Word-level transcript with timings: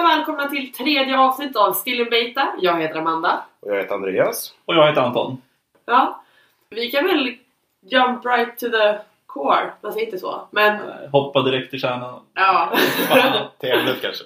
och 0.00 0.10
välkomna 0.10 0.48
till 0.48 0.72
tredje 0.72 1.18
avsnitt 1.18 1.56
av 1.56 1.72
Still 1.72 2.00
in 2.00 2.10
Beta. 2.10 2.48
Jag 2.60 2.80
heter 2.80 2.98
Amanda. 2.98 3.44
Och 3.60 3.70
jag 3.72 3.76
heter 3.76 3.94
Andreas. 3.94 4.54
Och 4.64 4.74
jag 4.74 4.86
heter 4.86 5.00
Anton. 5.00 5.42
Ja, 5.86 6.22
vi 6.70 6.90
kan 6.90 7.06
väl 7.06 7.34
jump 7.80 8.24
right 8.26 8.58
to 8.58 8.66
the 8.68 8.98
core. 9.26 9.70
Man 9.80 9.92
säger 9.92 10.06
inte 10.06 10.18
så, 10.18 10.48
men 10.50 10.74
Eh, 10.74 11.10
Hoppa 11.12 11.42
direkt 11.42 11.70
till 11.70 11.80
kärnan. 11.80 12.20
ja. 12.34 12.72
Till 13.60 13.70
ämnet 13.70 14.02
kanske. 14.02 14.24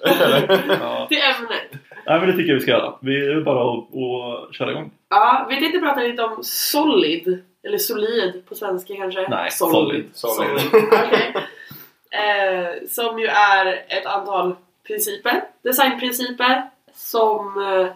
Ja. 0.81 1.05
till 1.09 1.17
ämnet. 1.21 1.71
Nej 2.05 2.19
men 2.19 2.27
det 2.27 2.33
tycker 2.33 2.47
jag 2.49 2.55
vi 2.55 2.61
ska 2.61 2.71
göra. 2.71 2.93
Vi 2.99 3.31
är 3.31 3.41
bara 3.41 3.73
att, 3.73 4.55
köra 4.55 4.71
igång. 4.71 4.91
Ja, 5.09 5.45
vi 5.49 5.59
tänkte 5.59 5.79
prata 5.79 5.99
lite 6.01 6.23
om 6.23 6.37
Solid. 6.43 7.43
Eller 7.63 7.77
Solid 7.77 8.43
på 8.49 8.55
svenska 8.55 8.95
kanske? 8.95 9.27
Nej, 9.29 9.51
Solid. 9.51 10.09
Solid. 10.13 10.49
Okej. 10.73 11.35
Eh, 12.11 12.87
som 12.89 13.19
ju 13.19 13.25
är 13.27 13.85
ett 13.87 14.05
antal 14.05 14.55
principer, 14.87 15.43
designprinciper 15.61 16.69
som 16.93 17.57
eh, 17.57 17.87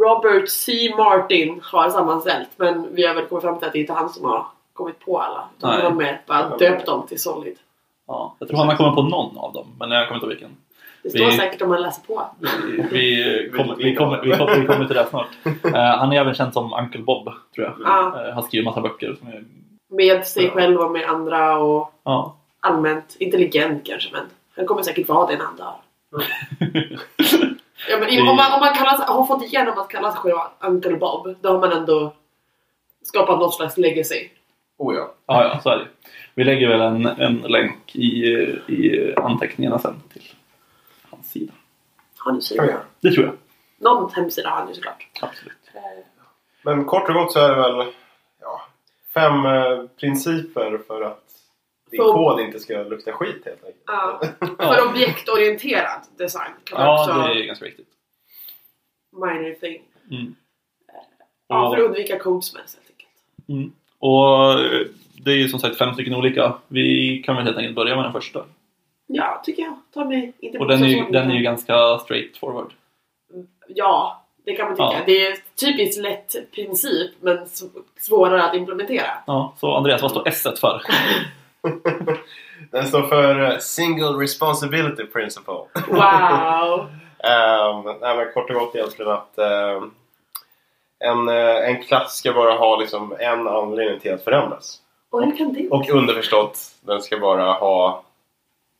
Robert 0.00 0.48
C. 0.48 0.94
Martin 0.96 1.60
har 1.62 1.90
sammanställt. 1.90 2.48
Men 2.56 2.94
vi 2.94 3.06
har 3.06 3.14
väl 3.14 3.26
kommit 3.26 3.42
fram 3.44 3.58
till 3.58 3.66
att 3.66 3.72
det 3.72 3.78
inte 3.78 3.92
är 3.92 3.96
han 3.96 4.08
som 4.08 4.24
har 4.24 4.46
kommit 4.72 4.98
på 5.00 5.20
alla. 5.20 5.48
Utan 5.58 5.70
Nej. 5.70 5.82
någon 5.82 5.96
mer 5.96 6.20
bara 6.26 6.56
döpt 6.56 6.86
dem 6.86 7.06
till 7.06 7.20
Solid. 7.20 7.56
Ja. 8.06 8.36
Jag 8.38 8.48
tror 8.48 8.58
han 8.58 8.68
har 8.68 8.76
kommit 8.76 8.94
på 8.94 9.02
någon 9.02 9.38
av 9.38 9.52
dem, 9.52 9.66
men 9.78 9.90
jag 9.90 10.08
kommer 10.08 10.16
inte 10.16 10.26
ihåg 10.26 10.30
vilken. 10.34 10.56
Det 11.02 11.10
står 11.10 11.26
Vi- 11.26 11.32
säkert 11.36 11.62
om 11.62 11.68
man 11.68 11.82
läser 11.82 12.02
på. 12.06 12.22
Vi, 12.40 12.82
vi, 12.90 13.50
kommer, 13.56 13.76
vi, 13.76 13.94
kommer, 13.94 14.22
vi, 14.22 14.30
kommer, 14.32 14.60
vi 14.60 14.66
kommer 14.66 14.86
till 14.86 14.96
det 14.96 15.06
snart. 15.10 15.28
Eh, 15.64 15.98
han 15.98 16.12
är 16.12 16.20
även 16.20 16.34
känd 16.34 16.52
som 16.52 16.72
Uncle 16.72 17.02
Bob, 17.02 17.24
tror 17.54 17.66
jag. 17.66 17.74
Ja. 17.84 18.26
Uh, 18.28 18.34
han 18.34 18.42
skriver 18.42 18.64
massa 18.64 18.80
böcker. 18.80 19.16
Som 19.18 19.28
är, 19.28 19.44
Med 19.88 20.26
sig 20.26 20.50
själv 20.50 20.80
och 20.80 20.90
med 20.90 21.08
andra 21.08 21.58
och 21.58 21.92
ja. 22.04 22.36
allmänt 22.60 23.16
intelligent 23.18 23.86
kanske 23.86 24.12
men 24.12 24.26
han 24.56 24.66
kommer 24.66 24.82
säkert 24.82 25.08
vara 25.08 25.26
det 25.26 25.36
när 25.36 25.44
han 25.44 25.56
dör. 25.56 25.74
Ja, 27.88 27.98
men 27.98 28.28
om 28.28 28.36
man, 28.36 28.52
om 28.52 28.60
man 28.60 28.74
kallar, 28.74 28.96
sig- 28.96 29.06
har 29.06 29.26
fått 29.26 29.44
igenom 29.44 29.78
att 29.78 29.88
kalla 29.88 30.12
sig 30.12 30.20
själv 30.20 30.36
Uncle 30.60 30.96
Bob, 30.96 31.36
då 31.40 31.48
har 31.48 31.60
man 31.60 31.72
ändå 31.72 32.12
skapat 33.02 33.38
något 33.38 33.54
slags 33.54 33.76
legacy. 33.76 34.28
Oh 34.78 34.94
ja. 34.94 35.14
ja, 35.26 35.44
ja, 35.44 35.60
så 35.60 35.70
är 35.70 35.76
det. 35.78 35.86
Vi 36.34 36.44
lägger 36.44 36.68
väl 36.68 36.80
en, 36.80 37.06
en 37.06 37.36
länk 37.36 37.96
i, 37.96 38.26
i 38.66 39.14
anteckningarna 39.16 39.78
sen 39.78 40.02
till 40.12 40.22
hans 41.10 41.30
sida. 41.30 41.52
Har 42.18 42.32
ni 42.32 42.42
sida? 42.42 42.66
göra. 42.66 42.80
Det 43.00 43.10
tror 43.10 43.26
jag. 43.26 43.34
Någon 43.78 44.12
hemsida 44.12 44.50
har 44.50 44.66
ni 44.66 44.74
såklart. 44.74 45.06
Absolut. 45.20 45.52
Men 46.62 46.84
kort 46.84 47.08
och 47.08 47.14
gott 47.14 47.32
så 47.32 47.38
är 47.40 47.48
det 47.48 47.54
väl 47.62 47.86
ja, 48.40 48.62
fem 49.14 49.46
eh, 49.46 49.86
principer 50.00 50.78
för 50.86 51.02
att 51.02 51.25
din 51.90 51.98
För- 52.02 52.12
kod 52.12 52.40
inte 52.40 52.60
ska 52.60 52.82
lukta 52.82 53.12
skit 53.12 53.42
helt 53.44 53.64
enkelt. 53.64 53.82
Ja. 53.86 54.20
Ja. 54.40 54.46
För 54.58 54.88
objektorienterad 54.90 56.00
design 56.18 56.52
kan 56.64 56.78
man 56.78 56.86
Ja, 56.86 57.00
också 57.00 57.32
det 57.34 57.40
är 57.42 57.46
ganska 57.46 57.64
viktigt. 57.64 57.88
minor 59.12 59.54
thing. 59.54 59.82
Mm. 60.10 60.34
Ja, 61.48 61.70
för 61.70 61.76
att 61.82 61.84
undvika 61.86 62.18
codesmess 62.18 62.76
helt 62.76 62.90
enkelt. 62.90 63.48
Mm. 63.48 63.72
Och 63.98 64.52
eh, 64.60 64.86
det 65.24 65.30
är 65.30 65.36
ju 65.36 65.48
som 65.48 65.60
sagt 65.60 65.78
fem 65.78 65.94
stycken 65.94 66.14
olika. 66.14 66.54
Vi 66.68 67.22
kan 67.26 67.36
väl 67.36 67.44
helt 67.44 67.56
enkelt 67.56 67.76
börja 67.76 67.96
med 67.96 68.04
den 68.04 68.12
första. 68.12 68.44
Ja, 69.06 69.42
tycker 69.44 69.62
jag. 69.62 69.78
Ta 69.94 70.04
mig 70.04 70.32
inte 70.38 70.58
Och 70.58 70.68
den 70.68 70.82
är, 70.82 70.88
ju, 70.88 71.04
den 71.10 71.30
är 71.30 71.34
ju 71.34 71.42
ganska 71.42 71.98
straight 71.98 72.36
forward. 72.36 72.72
Ja, 73.68 74.24
det 74.44 74.54
kan 74.54 74.66
man 74.66 74.74
tycka. 74.76 74.84
Ja. 74.98 75.02
Det 75.06 75.26
är 75.26 75.36
typiskt 75.60 76.02
lätt 76.02 76.52
princip 76.52 77.10
men 77.20 77.46
svårare 77.98 78.42
att 78.44 78.54
implementera. 78.54 79.10
Ja, 79.26 79.54
så 79.58 79.72
Andreas, 79.74 80.02
vad 80.02 80.10
står 80.10 80.28
S 80.28 80.42
för? 80.60 80.82
Den 82.70 82.86
står 82.86 83.02
för 83.02 83.40
eh, 83.40 83.58
Single 83.58 84.22
Responsibility 84.22 85.04
Principle. 85.04 85.54
Wow! 85.88 86.78
Um, 86.78 87.96
nej, 88.00 88.16
men 88.16 88.32
kort 88.34 88.50
och 88.50 88.56
gott 88.56 88.74
egentligen 88.74 89.12
att 89.12 89.38
ehm, 89.38 89.90
en, 90.98 91.28
eh, 91.28 91.68
en 91.68 91.82
klass 91.82 92.16
ska 92.16 92.32
bara 92.32 92.54
ha 92.54 92.80
liksom 92.80 93.16
en 93.18 93.48
anledning 93.48 94.00
till 94.00 94.14
att 94.14 94.24
förändras. 94.24 94.80
Och 95.10 95.24
hur 95.24 95.36
kan 95.36 95.52
det 95.52 95.68
Och 95.68 95.90
underförstått, 95.90 96.58
den 96.80 97.00
ska 97.00 97.18
bara 97.18 97.52
ha 97.52 98.02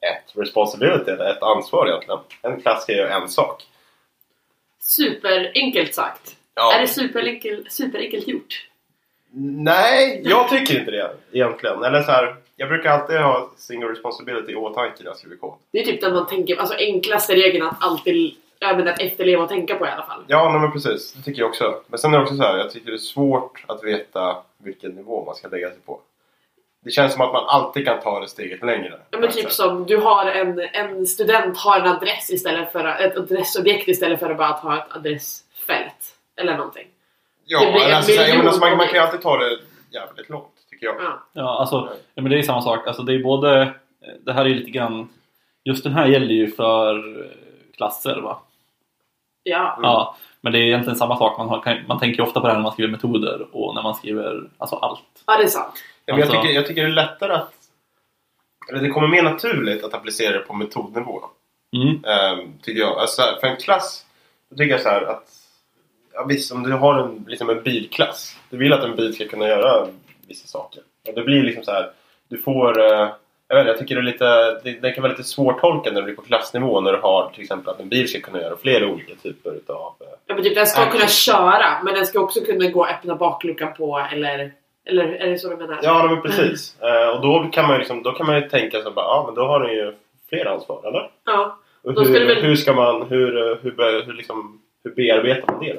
ett 0.00 0.37
responsibility, 0.37 1.11
eller 1.11 1.31
ett 1.31 1.43
ansvar 1.43 1.87
egentligen. 1.87 2.21
En 2.43 2.61
klass 2.61 2.82
ska 2.82 2.93
göra 2.93 3.15
en 3.15 3.28
sak. 3.28 3.62
Superenkelt 4.81 5.94
sagt. 5.94 6.37
Ja. 6.55 6.75
Är 6.75 6.81
det 6.81 6.88
superenkel, 6.88 7.66
superenkelt 7.69 8.28
gjort? 8.28 8.69
Nej, 9.38 10.21
jag 10.25 10.49
tycker 10.49 10.78
inte 10.78 10.91
det 10.91 11.11
egentligen. 11.32 11.84
Eller 11.84 12.03
så 12.03 12.11
här, 12.11 12.37
jag 12.56 12.69
brukar 12.69 12.91
alltid 12.91 13.17
ha 13.17 13.50
single 13.56 13.89
responsibility 13.89 14.53
i 14.53 14.56
åtanke 14.56 14.94
när 14.99 15.06
jag 15.06 15.17
skriver 15.17 15.37
kod. 15.37 15.55
Det 15.72 15.78
är 15.78 15.84
typ 15.84 16.00
den 16.00 16.15
man 16.15 16.27
tänker, 16.27 16.56
alltså 16.56 16.75
enklaste 16.75 17.34
regeln 17.34 17.67
att 17.67 17.77
alltid 17.81 18.37
men 18.61 18.89
att 18.89 19.00
efterleva 19.00 19.43
och 19.43 19.49
tänka 19.49 19.75
på 19.75 19.87
i 19.87 19.89
alla 19.89 20.06
fall. 20.06 20.25
Ja, 20.27 20.50
nej, 20.50 20.61
men 20.61 20.72
precis. 20.72 21.12
Det 21.12 21.22
tycker 21.22 21.41
jag 21.41 21.49
också. 21.49 21.81
Men 21.87 21.99
sen 21.99 22.15
är 22.15 22.19
det 22.19 22.22
också 22.22 22.37
så 22.37 22.43
här, 22.43 22.59
jag 22.59 22.71
tycker 22.71 22.91
det 22.91 22.97
är 22.97 22.99
svårt 22.99 23.65
att 23.67 23.84
veta 23.84 24.37
vilken 24.59 24.91
nivå 24.91 25.25
man 25.25 25.34
ska 25.34 25.49
lägga 25.49 25.71
sig 25.71 25.78
på. 25.87 26.00
Det 26.84 26.91
känns 26.91 27.12
som 27.12 27.22
att 27.22 27.33
man 27.33 27.44
alltid 27.47 27.87
kan 27.87 28.00
ta 28.00 28.21
det 28.21 28.28
steget 28.28 28.62
längre. 28.62 29.00
Ja, 29.11 29.19
men 29.19 29.31
typ 29.31 29.53
som 29.53 29.87
du 29.87 29.97
har 29.97 30.27
en, 30.27 30.61
en 30.73 31.06
student 31.06 31.59
har 31.59 31.81
en 31.81 31.87
adress 31.87 32.31
istället 32.31 32.73
för 32.73 32.84
ett 32.84 33.17
adressobjekt 33.17 33.88
istället 33.88 34.21
för 34.21 34.31
att 34.31 34.38
bara 34.38 34.49
ha 34.49 34.78
ett 34.78 34.97
adressfält. 34.97 36.17
Eller 36.37 36.56
någonting. 36.56 36.87
Ja, 37.44 37.65
det 37.65 37.73
blir 37.73 37.84
en 37.84 37.94
alltså, 37.94 38.12
ja, 38.12 38.38
men 38.38 38.47
alltså, 38.47 38.61
man, 38.61 38.77
man 38.77 38.78
miljon 38.78 38.88
kan 38.88 38.94
ju 38.94 39.06
alltid 39.06 39.23
ta 39.23 39.38
det 39.38 39.59
jävligt 39.91 40.28
långt, 40.28 40.56
tycker 40.76 40.87
jag. 40.87 40.97
Ja. 41.03 41.22
Ja, 41.32 41.60
alltså, 41.60 41.88
ja, 42.14 42.22
men 42.22 42.31
det 42.32 42.38
är 42.38 42.42
samma 42.42 42.62
sak. 42.62 42.87
Alltså, 42.87 43.03
det 43.03 43.14
är 43.14 43.22
både... 43.22 43.75
Det 44.25 44.32
här 44.32 44.44
är 44.44 44.48
ju 44.48 44.54
lite 44.54 44.70
grann... 44.70 45.09
Just 45.64 45.84
den 45.84 45.92
här 45.92 46.06
gäller 46.06 46.34
ju 46.34 46.50
för 46.50 47.20
eh, 47.25 47.31
klasser, 47.76 48.20
va? 48.20 48.38
Ja. 49.42 49.72
Mm. 49.76 49.82
Ja, 49.82 50.16
men 50.41 50.53
det 50.53 50.59
är 50.59 50.62
egentligen 50.62 50.97
samma 50.98 51.16
sak. 51.16 51.38
Man, 51.38 51.48
har, 51.48 51.84
man 51.88 51.98
tänker 51.98 52.22
ofta 52.22 52.41
på 52.41 52.47
det 52.47 52.53
här 52.53 52.59
när 52.59 52.62
man 52.62 52.72
skriver 52.72 52.91
metoder 52.92 53.47
och 53.53 53.75
när 53.75 53.82
man 53.82 53.94
skriver 53.94 54.50
alltså 54.59 54.76
allt. 54.76 55.00
ja, 55.26 55.37
det 55.37 55.44
är 55.44 55.48
sant. 55.48 55.72
Ja, 56.06 56.14
men 56.14 56.20
jag, 56.20 56.26
Alltså- 56.28 56.42
tycker, 56.42 56.54
jag 56.54 56.66
tycker 56.66 56.82
det 56.82 56.88
är 56.88 56.93
lättare 56.93 57.32
att... 57.32 57.53
Eller 58.70 58.81
det 58.82 58.91
kommer 58.91 59.08
mer 59.08 59.22
naturligt 59.22 59.84
att 59.84 59.94
applicera 59.94 60.32
det 60.38 60.44
på 60.44 60.54
metodnivå. 60.54 61.20
Mm. 61.76 62.04
Ehm, 62.04 62.53
tycker 62.62 62.81
jag. 62.81 62.98
Alltså, 62.98 63.22
för 63.41 63.47
en 63.47 63.56
klass, 63.56 64.06
då 64.50 64.56
tycker 64.56 64.70
jag 64.70 64.81
så 64.81 64.88
här 64.88 65.03
att... 65.03 65.28
Ja, 66.12 66.25
visst, 66.25 66.53
om 66.53 66.62
du 66.62 66.72
har 66.72 66.98
en, 66.98 67.25
liksom 67.28 67.50
en 67.50 67.62
bilklass. 67.62 68.37
Du 68.50 68.56
vill 68.56 68.72
att 68.72 68.84
en 68.84 68.97
bil 68.97 69.14
ska 69.14 69.28
kunna 69.28 69.48
göra 69.48 69.87
vissa 70.28 70.47
saker. 70.47 70.82
Och 71.09 71.14
det 71.14 71.22
blir 71.22 71.42
liksom 71.42 71.64
så 71.64 71.70
här... 71.72 71.91
Du 72.28 72.38
får... 72.38 72.81
eh, 72.81 73.09
jag 73.48 73.56
vet 73.56 73.60
inte, 73.60 73.70
jag 73.70 73.78
tycker 73.78 73.94
det 73.94 74.00
är 74.00 74.12
lite... 74.12 74.60
Det, 74.64 74.81
det 74.82 74.91
kan 74.92 75.03
vara 75.03 75.12
lite 75.12 75.25
svårtolkat 75.25 75.92
när 75.92 76.00
du 76.00 76.04
blir 76.04 76.14
på 76.16 76.22
klassnivå 76.22 76.81
när 76.81 76.92
du 76.92 76.98
har 76.98 77.31
till 77.31 77.42
exempel 77.42 77.70
att 77.70 77.81
en 77.81 77.88
bil 77.88 78.09
ska 78.09 78.20
kunna 78.20 78.41
göra 78.41 78.56
flera 78.56 78.87
olika 78.87 79.14
typer 79.14 79.50
utav... 79.54 79.94
eh, 80.00 80.06
Ja, 80.26 80.34
men 80.34 80.44
typ, 80.44 80.54
den 80.54 80.66
ska 80.66 80.81
Action. 80.81 80.92
kunna 80.98 81.09
köra 81.09 81.82
men 81.84 81.94
den 81.94 82.06
ska 82.06 82.20
också 82.20 82.41
kunna 82.41 82.66
gå 82.70 82.81
och 82.81 82.88
öppna 82.91 83.14
bakluckan 83.16 83.75
på 83.75 84.06
eller... 84.12 84.53
Eller 84.88 85.04
är 85.04 85.31
det 85.31 85.38
så 85.38 85.48
du 85.50 85.56
menar? 85.56 85.78
Ja, 85.82 86.06
men 86.10 86.22
precis. 86.22 86.81
Eh, 86.82 87.08
och 87.08 87.20
då 87.22 87.48
kan 87.53 87.64
man 87.64 87.72
ju 87.72 87.78
liksom, 87.78 88.03
då 88.03 88.12
kan 88.12 88.26
man 88.26 88.48
tänka 88.48 88.82
så 88.82 88.91
bara, 88.91 89.04
ja 89.06 89.22
men 89.26 89.34
då 89.34 89.44
har 89.47 89.60
ni 89.60 89.75
ju 89.75 89.93
fler 90.28 90.47
ansvar, 90.47 90.88
eller? 90.88 91.10
Ja. 91.25 91.58
Och 91.82 91.93
ska 91.93 92.03
hur, 92.03 92.20
det 92.20 92.26
väl- 92.26 92.43
hur 92.43 92.56
ska 92.56 92.72
man, 92.72 93.03
hur, 93.03 93.58
hur, 93.62 94.04
hur, 94.06 94.12
liksom, 94.12 94.60
hur 94.84 94.91
bearbetar 94.94 95.53
man 95.53 95.64
det? 95.64 95.78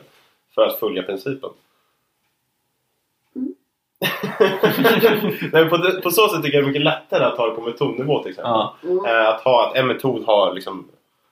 För 0.55 0.61
att 0.67 0.79
följa 0.79 1.03
principen. 1.03 1.49
Nej, 5.41 5.49
men 5.51 5.69
på, 5.69 5.77
det- 5.77 6.01
på 6.01 6.11
så 6.11 6.27
sätt 6.29 6.43
tycker 6.43 6.57
jag 6.57 6.63
det 6.63 6.67
är 6.67 6.71
mycket 6.71 6.81
lättare 6.83 7.23
att 7.23 7.37
ha 7.37 7.47
det 7.49 7.55
på 7.55 7.61
metodnivå 7.61 8.19
till 8.23 8.29
exempel. 8.29 8.51
Ja. 8.51 8.75
Mm. 8.83 9.05
Eh, 9.05 9.27
att 9.29 9.41
ha 9.41 9.67
att 9.67 9.75
en 9.75 9.87
metod 9.87 10.23
har 10.25 10.53
liksom 10.53 10.87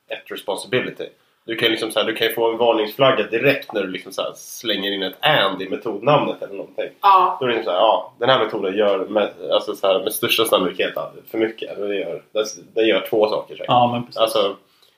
ett 0.09 0.31
responsibility. 0.31 1.05
Du 1.45 1.55
kan, 1.55 1.65
ju 1.65 1.71
liksom 1.71 1.91
så 1.91 1.99
här, 1.99 2.05
du 2.07 2.15
kan 2.15 2.27
ju 2.27 2.33
få 2.33 2.51
en 2.51 2.57
varningsflagga 2.57 3.23
direkt 3.23 3.73
när 3.73 3.81
du 3.81 3.87
liksom 3.87 4.11
så 4.11 4.21
här 4.21 4.31
slänger 4.35 4.91
in 4.91 5.03
ett 5.03 5.15
and 5.25 5.61
i 5.61 5.69
metodnamnet 5.69 6.41
eller 6.41 6.53
någonting. 6.53 6.89
Ja. 7.01 7.37
Då 7.39 7.45
är 7.45 7.49
det 7.49 7.55
liksom 7.55 7.71
så 7.73 7.77
här, 7.77 7.85
ja, 7.85 8.13
den 8.19 8.29
här 8.29 8.39
metoden 8.45 8.77
gör 8.77 8.99
med, 8.99 9.29
alltså 9.51 9.75
så 9.75 9.87
här, 9.87 9.99
med 10.03 10.13
största 10.13 10.45
sannolikhet 10.45 10.93
för 11.31 11.37
mycket. 11.37 11.77
Den 11.77 11.95
gör, 11.95 12.21
den, 12.31 12.45
den 12.73 12.87
gör 12.87 13.07
två 13.09 13.27
saker 13.29 13.53
säkert. 13.53 13.65
ja, 13.69 13.91
men 13.91 14.05
precis. 14.05 14.21
Alltså, 14.21 14.55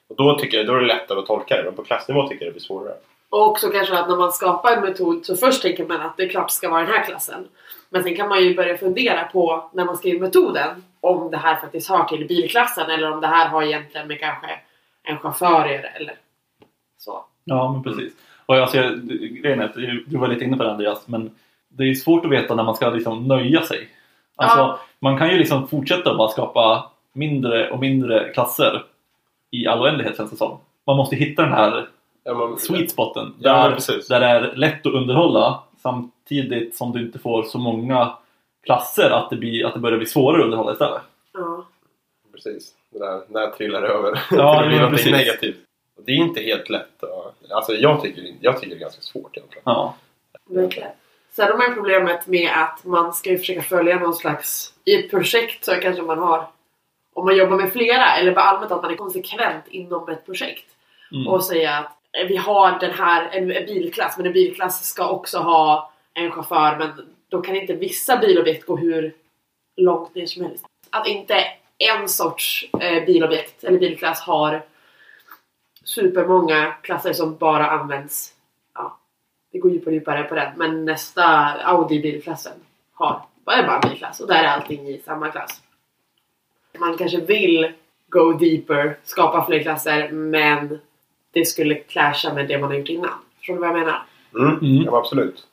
och 0.10 0.16
då, 0.16 0.38
tycker 0.40 0.58
jag, 0.58 0.68
då 0.68 0.74
är 0.74 0.80
det 0.80 0.86
lättare 0.88 1.20
att 1.20 1.26
tolka 1.26 1.58
det, 1.58 1.64
men 1.64 1.74
på 1.76 1.84
klassnivå 1.84 2.28
tycker 2.28 2.46
jag 2.46 2.50
det 2.50 2.54
blir 2.56 2.62
svårare. 2.64 2.94
Och 3.30 3.48
också 3.48 3.70
kanske 3.70 4.00
att 4.00 4.10
när 4.10 4.16
man 4.16 4.32
skapar 4.32 4.72
en 4.72 4.84
metod 4.84 5.26
så 5.26 5.36
först 5.36 5.62
tänker 5.62 5.86
man 5.86 6.02
att 6.02 6.18
det 6.18 6.28
klart 6.28 6.52
ska 6.52 6.70
vara 6.70 6.82
den 6.82 6.92
här 6.92 7.06
klassen. 7.06 7.48
Men 7.90 8.04
sen 8.04 8.16
kan 8.16 8.30
man 8.30 8.44
ju 8.44 8.56
börja 8.56 8.78
fundera 8.78 9.24
på 9.24 9.70
när 9.74 9.86
man 9.86 9.98
skriver 9.98 10.20
metoden 10.20 10.84
om 11.02 11.32
det 11.32 11.38
här 11.38 11.56
faktiskt 11.56 11.90
hör 11.90 12.04
till 12.04 12.28
bilklassen 12.28 12.90
eller 12.90 13.12
om 13.12 13.22
det 13.22 13.28
här 13.28 13.48
har 13.50 13.64
egentligen 13.64 14.08
med 14.08 14.20
kanske 14.20 14.60
en 15.04 15.20
chaufför 15.20 15.66
eller 15.96 16.16
så. 16.98 17.26
Ja, 17.44 17.72
men 17.72 17.84
precis. 17.84 18.14
Och 18.46 18.56
alltså, 18.56 18.78
jag, 18.78 19.08
grejen 19.42 19.60
är 19.60 19.66
att 19.66 19.76
du 20.08 20.18
var 20.18 20.28
lite 20.28 20.46
inne 20.46 20.58
på 20.58 20.64
det 20.64 20.72
Andreas, 20.72 21.08
men 21.08 21.36
det 21.68 21.84
är 21.84 21.94
svårt 21.94 22.26
att 22.26 22.32
veta 22.32 22.56
när 22.56 22.64
man 22.64 22.76
ska 22.76 22.90
liksom 22.90 23.28
nöja 23.28 23.62
sig. 23.62 23.90
Alltså, 24.36 24.58
Ja. 24.58 24.80
Man 25.00 25.18
kan 25.18 25.30
ju 25.30 25.38
liksom 25.38 25.68
fortsätta 25.68 26.16
bara 26.16 26.30
skapa 26.30 26.92
mindre 27.14 27.70
och 27.70 27.80
mindre 27.80 28.34
klasser 28.34 28.84
i 29.52 29.68
all 29.68 29.82
oändlighet 29.82 30.18
känns 30.18 30.32
det 30.32 30.38
som. 30.38 30.58
Man 30.86 30.98
måste 30.98 31.16
hitta 31.16 31.42
den 31.42 31.54
här 31.54 31.88
Ja, 32.28 32.34
men, 32.48 32.58
sweet 32.58 32.92
spoten 32.92 33.34
Ja, 33.40 33.64
där, 33.68 33.76
precis. 33.76 34.08
där 34.08 34.20
det 34.20 34.26
är 34.26 34.56
lätt 34.56 34.86
att 34.86 34.94
underhålla 34.94 35.64
samtidigt 35.82 36.76
som 36.76 36.92
du 36.92 37.02
inte 37.02 37.20
får 37.20 37.44
så 37.44 37.58
många 37.58 38.18
klasser 38.66 39.10
att 39.10 39.30
det, 39.30 39.36
blir, 39.36 39.66
att 39.66 39.74
det 39.74 39.80
börjar 39.80 39.98
bli 39.98 40.08
svårare 40.08 40.40
att 40.40 40.46
underhålla 40.46 40.72
istället. 40.72 41.02
Ja. 41.34 41.66
precis. 42.34 42.74
Det 42.90 43.00
där, 43.00 43.22
när 43.28 43.48
trillar 43.52 43.82
det 43.82 43.88
över 43.88 44.10
Ja, 44.12 44.20
till 44.30 44.40
att 44.40 44.68
bli 44.68 44.76
ja, 44.76 44.82
någonting 44.82 44.90
precis. 44.90 45.12
negativt. 45.12 45.58
Och 45.98 46.04
Det 46.06 46.12
är 46.12 46.16
inte 46.16 46.42
helt 46.42 46.70
lätt. 46.70 46.90
ja. 47.02 47.32
Alltså 47.52 47.74
jag 47.74 48.02
tycker, 48.02 48.34
jag 48.42 48.56
tycker 48.62 48.70
det 48.76 48.80
är 48.80 48.80
ganska 48.82 49.02
svårt 49.02 49.38
egentligen. 49.38 49.64
Ja. 49.66 49.96
Verkligen. 50.50 50.90
Sen 51.32 51.48
har 51.52 51.58
man 51.58 51.76
problemet 51.76 52.28
med 52.28 52.52
att 52.64 52.86
man 52.86 53.14
ska 53.14 53.30
ju 53.30 53.38
försöka 53.38 53.62
följa 53.62 54.00
någon 54.00 54.14
slags... 54.14 54.74
I 54.86 54.96
ett 54.96 55.10
projekt 55.10 55.66
så 55.66 55.72
kanske 55.72 56.02
man 56.02 56.18
har... 56.20 56.46
Om 57.14 57.26
man 57.26 57.38
jobbar 57.38 57.58
med 57.58 57.72
flera, 57.72 58.16
eller 58.16 58.36
bara 58.36 58.46
allmänt 58.46 58.72
att 58.72 58.82
man 58.82 58.92
är 58.92 58.96
konsekvent 58.96 59.68
inom 59.68 60.10
ett 60.10 60.26
projekt. 60.26 60.66
Mm. 61.12 61.28
Och 61.28 61.44
säga 61.44 61.78
att 61.78 61.97
vi 62.26 62.38
har 62.38 62.80
den 62.80 62.92
här, 62.92 63.30
en, 63.32 63.52
en 63.52 63.66
bilklass, 63.66 64.18
men 64.18 64.26
en 64.26 64.34
bilklass 64.34 64.86
ska 64.86 65.10
också 65.10 65.38
ha 65.38 65.92
en 66.14 66.32
chaufför, 66.32 66.78
men 66.78 66.90
då 67.30 67.42
kan 67.42 67.56
inte 67.56 67.74
vissa 67.74 68.18
bilobjekt 68.18 68.66
gå 68.66 68.78
hur 68.78 69.14
långt 69.76 70.16
ner 70.16 70.26
som 70.26 70.44
helst. 70.44 70.66
Att 70.90 71.08
inte 71.08 71.44
en 71.78 72.10
sorts 72.10 72.70
eh, 72.82 73.06
bilobjekt 73.06 73.64
eller 73.64 73.80
bilklass 73.80 74.22
har 74.22 74.66
supermånga 75.84 76.72
klasser 76.72 77.14
som 77.14 77.36
bara 77.36 77.70
används 77.70 78.34
ja, 78.74 78.98
det 79.52 79.60
går 79.60 79.72
djupare 79.72 79.90
och 79.90 79.94
djupare 79.94 80.24
på 80.24 80.36
den. 80.36 80.54
Men 80.56 80.86
nästa 80.86 81.24
Audi-bilklassen 81.64 82.54
har 82.94 83.22
bara 83.44 83.76
en 83.76 83.90
bilklass 83.90 84.20
och 84.20 84.28
där 84.28 84.44
är 84.44 84.48
allting 84.48 84.88
i 84.88 85.02
samma 85.06 85.32
klass. 85.32 85.62
Man 86.80 86.98
kanske 86.98 87.22
vill 87.22 87.74
go 88.10 88.34
deeper, 88.34 88.98
skapa 89.04 89.46
fler 89.46 89.64
klasser, 89.64 90.12
men 90.12 90.80
det 91.40 91.46
skulle 91.46 91.76
clasha 91.76 92.34
med 92.34 92.48
det 92.48 92.58
man 92.58 92.70
har 92.70 92.78
gjort 92.78 92.90
innan. 92.90 93.10
Förstår 93.38 93.54
du 93.54 93.60
vad 93.60 93.70
jag 93.70 93.76
menar? 93.80 94.02
Mm. 94.36 94.50
Mm. 94.60 94.84
Ja, 94.86 94.98
absolut. 94.98 95.44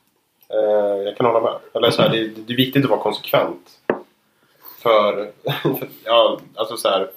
Eh, 0.49 1.03
jag 1.05 1.17
kan 1.17 1.25
hålla 1.25 1.41
med. 1.41 1.59
Eller 1.73 1.91
så 1.91 2.01
här, 2.01 2.09
det, 2.09 2.27
det 2.27 2.53
är 2.53 2.57
viktigt 2.57 2.83
att 2.83 2.89
vara 2.89 2.99
konsekvent. 2.99 3.69
För, 4.81 5.31
för 5.61 5.87
ja, 6.05 6.39
alltså 6.55 6.77
så 6.77 6.89
här, 6.89 7.09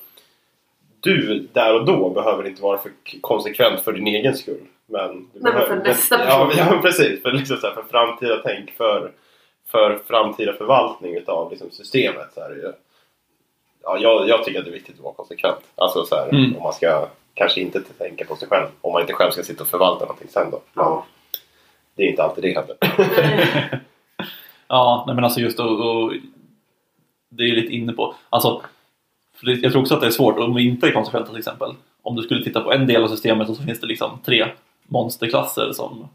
du 1.00 1.48
där 1.52 1.74
och 1.74 1.84
då 1.86 2.10
behöver 2.10 2.46
inte 2.46 2.62
vara 2.62 2.78
för 2.78 2.92
konsekvent 3.20 3.80
för 3.80 3.92
din 3.92 4.06
egen 4.06 4.34
skull. 4.36 4.60
Men, 4.86 5.08
du 5.16 5.40
men 5.40 5.42
behöver- 5.42 5.66
för 5.66 5.76
nästa 5.76 6.24
ja, 6.24 6.46
person. 6.50 6.66
ja, 6.74 6.78
precis. 6.82 7.22
För, 7.22 7.32
liksom 7.32 7.56
så 7.56 7.66
här, 7.66 7.74
för 7.74 7.82
framtida 7.82 8.40
tänk, 8.44 8.70
för, 8.70 9.12
för 9.68 9.98
framtida 10.06 10.52
förvaltning 10.52 11.16
utav 11.16 11.50
liksom, 11.50 11.70
systemet. 11.70 12.26
Så 12.34 12.40
här, 12.40 12.74
ja, 13.82 13.98
jag, 14.00 14.28
jag 14.28 14.44
tycker 14.44 14.58
att 14.58 14.64
det 14.64 14.70
är 14.70 14.72
viktigt 14.72 14.94
att 14.98 15.04
vara 15.04 15.14
konsekvent. 15.14 15.60
Alltså 15.74 16.04
så 16.04 16.14
här, 16.16 16.28
Mm. 16.28 16.56
om 16.56 16.62
man 16.62 16.72
ska 16.72 17.06
kanske 17.38 17.60
inte 17.60 17.80
tänka 17.80 18.24
på 18.24 18.36
sig 18.36 18.48
själv. 18.48 18.66
Om 18.80 18.92
man 18.92 19.00
inte 19.00 19.12
själv 19.12 19.30
ska 19.30 19.42
sitta 19.42 19.62
och 19.62 19.68
förvalta 19.68 20.04
någonting 20.04 20.28
sen 20.28 20.50
då. 20.50 20.60
Ja. 20.74 21.06
det 21.94 22.02
är 22.02 22.10
inte 22.10 22.22
alltid 22.22 22.44
det 22.44 22.54
heller. 22.54 22.76
Ja, 24.68 25.04
nej 25.06 25.14
men 25.14 25.24
alltså 25.24 25.40
just 25.40 25.60
och, 25.60 25.80
och 25.80 26.12
det 27.28 27.42
är 27.42 27.46
ju 27.46 27.54
lite 27.54 27.72
inne 27.72 27.92
på, 27.92 28.14
alltså 28.30 28.62
det, 29.42 29.52
jag 29.52 29.72
tror 29.72 29.82
också 29.82 29.94
att 29.94 30.00
det 30.00 30.06
är 30.06 30.10
svårt 30.10 30.38
om 30.38 30.54
vi 30.54 30.68
inte 30.68 30.86
är 30.86 30.92
konsekventa 30.92 31.28
till 31.28 31.38
exempel. 31.38 31.74
Om 32.02 32.16
du 32.16 32.22
skulle 32.22 32.44
titta 32.44 32.60
på 32.60 32.72
en 32.72 32.86
del 32.86 33.04
av 33.04 33.08
systemet 33.08 33.48
och 33.48 33.56
så 33.56 33.62
finns 33.62 33.80
det 33.80 33.86
liksom 33.86 34.18
tre 34.24 34.48
monsterklasser 34.86 35.72
som 35.72 36.08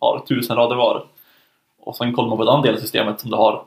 har 0.00 0.24
tusen 0.28 0.56
rader 0.56 0.76
var. 0.76 1.06
Och 1.78 1.96
sen 1.96 2.12
kollar 2.12 2.28
man 2.28 2.38
på 2.38 2.42
en 2.42 2.48
annan 2.48 2.62
del 2.62 2.74
av 2.74 2.78
systemet 2.78 3.20
som 3.20 3.30
det 3.30 3.36
har 3.36 3.64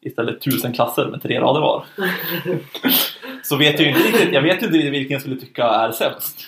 istället 0.00 0.40
tusen 0.40 0.72
klasser 0.72 1.06
med 1.06 1.22
tre 1.22 1.40
rader 1.40 1.60
var. 1.60 1.84
så 3.48 3.56
vet 3.56 3.80
jag 3.80 3.82
ju 3.82 3.88
inte 3.88 4.08
riktigt, 4.08 4.32
jag 4.32 4.42
vet 4.42 4.62
inte 4.62 4.78
vilken 4.78 5.12
jag 5.12 5.20
skulle 5.20 5.36
tycka 5.36 5.64
är 5.64 5.92
sämst. 5.92 6.40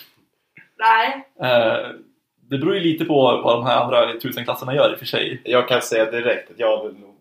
Nej. 0.77 1.27
Eh, 1.41 1.89
det 2.49 2.57
beror 2.57 2.75
ju 2.75 2.79
lite 2.79 3.05
på 3.05 3.41
vad 3.43 3.55
de 3.55 3.65
här 3.65 3.81
andra 3.81 4.19
tusen 4.19 4.43
klasserna 4.45 4.75
gör 4.75 4.91
i 4.91 4.95
och 4.95 4.99
för 4.99 5.05
sig. 5.05 5.41
Jag 5.45 5.67
kan 5.67 5.81
säga 5.81 6.11
direkt 6.11 6.51
att 6.51 6.59
jag 6.59 6.77
hade 6.77 6.89
nog... 6.99 7.15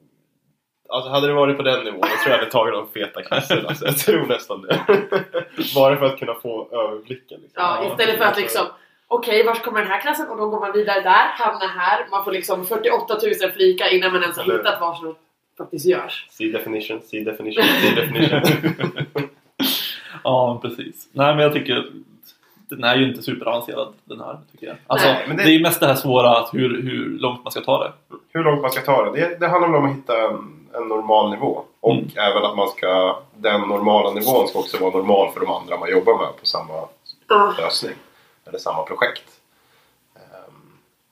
Alltså 0.89 1.11
hade 1.11 1.27
det 1.27 1.33
varit 1.33 1.57
på 1.57 1.63
den 1.63 1.85
nivån, 1.85 2.01
jag 2.01 2.21
tror 2.21 2.33
jag 2.33 2.39
hade 2.39 2.51
tagit 2.51 2.75
de 2.75 2.89
feta 3.01 3.23
klasserna. 3.23 3.69
Alltså, 3.69 3.87
jag 3.87 3.99
tror 3.99 4.27
nästan 4.27 4.63
det. 4.63 4.81
Bara 5.75 5.97
för 5.97 6.07
att 6.07 6.19
kunna 6.19 6.35
få 6.35 6.69
överblicken. 6.73 7.41
Liksom. 7.41 7.63
Ja, 7.63 7.91
istället 7.91 8.19
för 8.19 8.25
att 8.25 8.39
liksom 8.41 8.67
Okej, 9.11 9.45
vart 9.47 9.63
kommer 9.63 9.81
den 9.81 9.91
här 9.91 10.01
klassen? 10.01 10.29
Och 10.29 10.37
då 10.37 10.49
går 10.49 10.61
man 10.61 10.73
vidare 10.73 11.01
där, 11.01 11.27
hamnar 11.27 11.69
här. 11.69 12.07
Man 12.11 12.25
får 12.25 12.33
liksom 12.33 12.67
48 12.67 13.19
000 13.43 13.53
flikar 13.53 13.95
innan 13.95 14.13
man 14.13 14.23
ens 14.23 14.37
har 14.37 14.45
hittat 14.45 14.81
vad 14.81 14.97
som 14.97 15.15
faktiskt 15.59 15.87
görs. 15.87 16.27
See 16.31 16.53
definition, 16.53 17.03
see 17.03 17.25
definition, 17.25 17.65
see 17.65 17.95
definition. 17.95 18.43
Ja, 20.29 20.59
precis. 20.63 21.09
Nej, 21.13 21.35
men 21.35 21.45
jag 21.45 21.53
tycker 21.53 21.91
den 22.69 22.85
är 22.85 22.97
ju 22.97 23.09
inte 23.09 23.23
superavancerad 23.23 23.95
den 24.05 24.21
här. 24.21 24.39
Tycker 24.53 24.67
jag. 24.67 24.77
Alltså, 24.87 25.09
Nej, 25.09 25.25
men 25.29 25.37
det... 25.37 25.43
det- 25.43 25.49
är 25.51 25.53
ju 25.53 25.63
mest 25.63 25.81
det 25.81 25.87
här 25.87 25.95
svåra 25.95 26.39
att 26.39 26.55
hur, 26.55 26.83
hur 26.83 27.19
långt 27.19 27.45
man 27.45 27.51
ska 27.51 27.61
ta 27.61 27.85
det. 27.85 27.93
Hur 28.33 28.45
långt 28.45 28.63
man 28.63 28.71
ska 28.71 28.81
ta 28.81 29.05
det? 29.05 29.21
Det, 29.21 29.37
det 29.41 29.49
handlar 29.49 29.69
väl 29.69 29.77
om 29.79 29.85
att 29.91 29.97
hitta 29.97 30.23
en, 30.29 30.67
en 30.75 30.89
normal 30.89 31.31
nivå. 31.31 31.65
Och 31.81 31.93
Mm. 31.95 32.09
även 32.17 32.45
att 32.45 32.57
man 32.57 32.69
ska... 32.69 33.19
Den 33.37 33.61
normala 33.61 34.11
nivån 34.11 34.49
ska 34.49 34.59
också 34.59 34.79
vara 34.81 34.91
normal 34.97 35.33
för 35.33 35.41
de 35.41 35.51
andra 35.51 35.79
man 35.79 35.91
jobbar 35.91 36.19
med 36.19 36.41
på 36.41 36.47
samma 36.47 36.75
Ja. 37.29 37.55
lösning. 37.59 37.95
Eller 38.47 38.59
samma 38.59 38.83
projekt. 38.83 39.25
Ehm, 40.17 40.53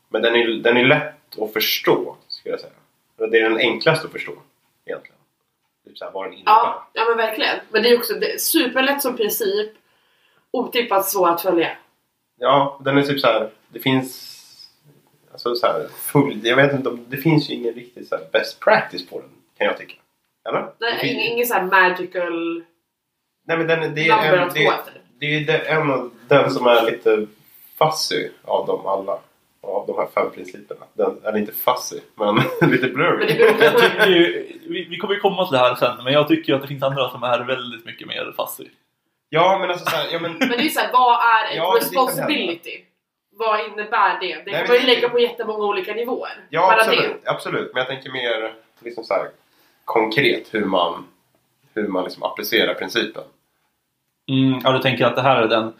Men 0.09 0.23
den 0.23 0.35
är, 0.37 0.47
den 0.47 0.77
är 0.77 0.85
lätt 0.85 1.39
att 1.43 1.53
förstå, 1.53 2.17
skulle 2.29 2.53
jag 2.53 2.61
säga. 2.61 2.73
Det 3.31 3.39
är 3.39 3.51
den 3.51 3.59
enklaste 3.59 4.07
att 4.07 4.13
förstå, 4.13 4.33
egentligen. 4.87 5.16
Typ 5.87 5.99
såhär, 5.99 6.13
vad 6.13 6.25
den 6.25 6.33
innebär. 6.33 6.53
Ja, 6.53 6.89
ja 6.93 7.05
men 7.09 7.17
verkligen. 7.17 7.57
Men 7.71 7.83
det 7.83 7.89
är 7.89 7.99
också 7.99 8.15
det 8.15 8.33
är 8.33 8.39
superlätt 8.39 9.03
som 9.03 9.17
princip. 9.17 9.71
Otippat 10.51 11.09
svår 11.09 11.29
att 11.29 11.43
följa. 11.43 11.77
Ja, 12.39 12.81
den 12.85 12.99
är 12.99 13.03
typ 13.03 13.21
så 13.21 13.27
här. 13.27 13.51
Det 13.69 13.79
finns... 13.81 14.33
Alltså 15.33 15.55
så 15.55 15.67
här, 15.67 15.87
full, 15.89 16.41
jag 16.47 16.57
vet 16.57 16.73
inte 16.73 16.89
om... 16.89 17.05
Det 17.09 17.17
finns 17.17 17.51
ju 17.51 17.55
ingen 17.55 17.75
riktig 17.75 18.07
så 18.07 18.19
best 18.33 18.61
practice 18.61 19.07
på 19.09 19.21
den, 19.21 19.31
kan 19.59 19.67
jag 19.67 19.79
tycka. 19.79 19.95
Eller? 20.49 20.59
Är 20.61 20.99
finns- 20.99 21.13
ingen, 21.13 21.33
ingen 21.33 21.47
sån 21.47 21.57
här 21.57 21.65
magical 21.65 22.65
Nej 23.47 23.59
men 23.59 23.67
den, 23.67 23.95
det 23.95 24.09
är, 24.09 24.37
en, 24.37 24.49
det, 24.55 24.73
det 25.19 25.27
är 25.27 25.41
det- 25.47 25.59
en 25.59 25.91
av 25.91 26.11
den 26.29 26.51
som 26.51 26.67
är 26.67 26.91
lite 26.91 27.27
fuzzy 27.79 28.29
av 28.45 28.67
dem 28.67 28.87
alla. 28.87 29.19
Av 29.67 29.87
de 29.87 29.97
här 29.97 30.07
fem 30.15 30.31
principerna. 30.35 30.87
Den 30.93 31.21
är 31.25 31.37
inte 31.37 31.53
fuzzy, 31.53 32.01
men 32.15 32.35
lite 32.71 32.89
blurry. 32.89 33.19
Men 33.19 33.27
det 33.27 33.35
beror 33.35 33.63
Jag 33.63 33.79
tycker 33.79 34.07
ju, 34.07 34.53
vi, 34.69 34.85
vi 34.91 34.97
kommer 34.97 35.15
ju 35.15 35.21
komma 35.21 35.47
till 35.47 35.53
det 35.53 35.59
här 35.59 35.75
sen, 35.75 36.05
men 36.05 36.13
jag 36.13 36.29
tycker 36.29 36.53
ju 36.53 36.57
att 36.57 36.63
det 36.63 36.69
finns 36.69 36.83
andra 36.83 37.11
som 37.11 37.23
är 37.23 37.45
väldigt 37.45 37.87
mycket 37.87 38.09
mer 38.09 38.35
fuzzy. 38.37 38.71
Ja 39.29 39.59
men 39.61 39.71
alltså 39.71 39.91
så 39.91 39.97
här, 39.97 40.09
ja 40.13 40.19
men... 40.19 40.33
Men 40.39 40.49
det 40.49 40.55
är 40.57 40.63
ju 40.63 40.71
såhär, 40.71 40.93
vad 40.93 41.13
är 41.13 41.57
Ja, 41.57 41.75
responsibility? 41.77 42.85
Vad 43.31 43.67
innebär 43.67 44.21
det? 44.21 44.43
Det 44.45 44.51
kan 44.51 44.67
man 44.69 44.77
ju 44.77 44.87
lägga 44.87 45.09
på 45.09 45.19
jättemånga 45.19 45.65
olika 45.65 45.95
nivåer. 45.95 46.47
Ja 46.51 46.77
absolut, 46.79 47.23
absolut. 47.25 47.71
Men 47.75 47.81
jag 47.81 47.89
tänker 47.89 48.11
mer 48.11 48.55
liksom 48.81 49.05
så 49.05 49.15
här, 49.15 49.31
konkret 49.85 50.55
hur 50.55 50.65
man, 50.65 51.07
hur 51.75 51.89
man 51.89 52.05
liksom 52.05 52.23
applicerar 52.23 52.75
principen. 52.75 53.25
Mm, 54.31 54.61
ja, 54.65 54.73
du 54.73 54.79
tänker 54.79 55.05
att 55.07 55.17
det 55.17 55.23
här 55.23 55.43
är 55.43 55.49
den, 55.49 55.73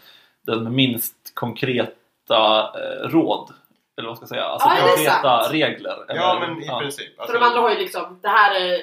den 0.47 0.75
minst 0.75 1.35
konkreta 1.35 2.71
eh, 2.75 3.09
råd? 3.09 3.53
Eller 3.99 4.09
vad 4.09 4.17
ska 4.17 4.23
jag 4.23 4.29
säga? 4.29 4.45
Alltså 4.45 4.69
Ja, 4.69 4.75
konkreta 4.89 5.23
sant? 5.43 5.53
regler? 5.55 5.97
Ja 6.09 6.37
eller- 6.37 6.47
men 6.47 6.63
i 6.63 6.67
ja. 6.67 6.79
princip. 6.81 7.15
För 7.17 7.23
Alltså, 7.23 7.39
de 7.39 7.45
andra 7.45 7.61
har 7.61 7.71
ju 7.71 7.77
liksom, 7.79 8.19
det 8.23 8.29
här 8.29 8.55
är 8.61 8.81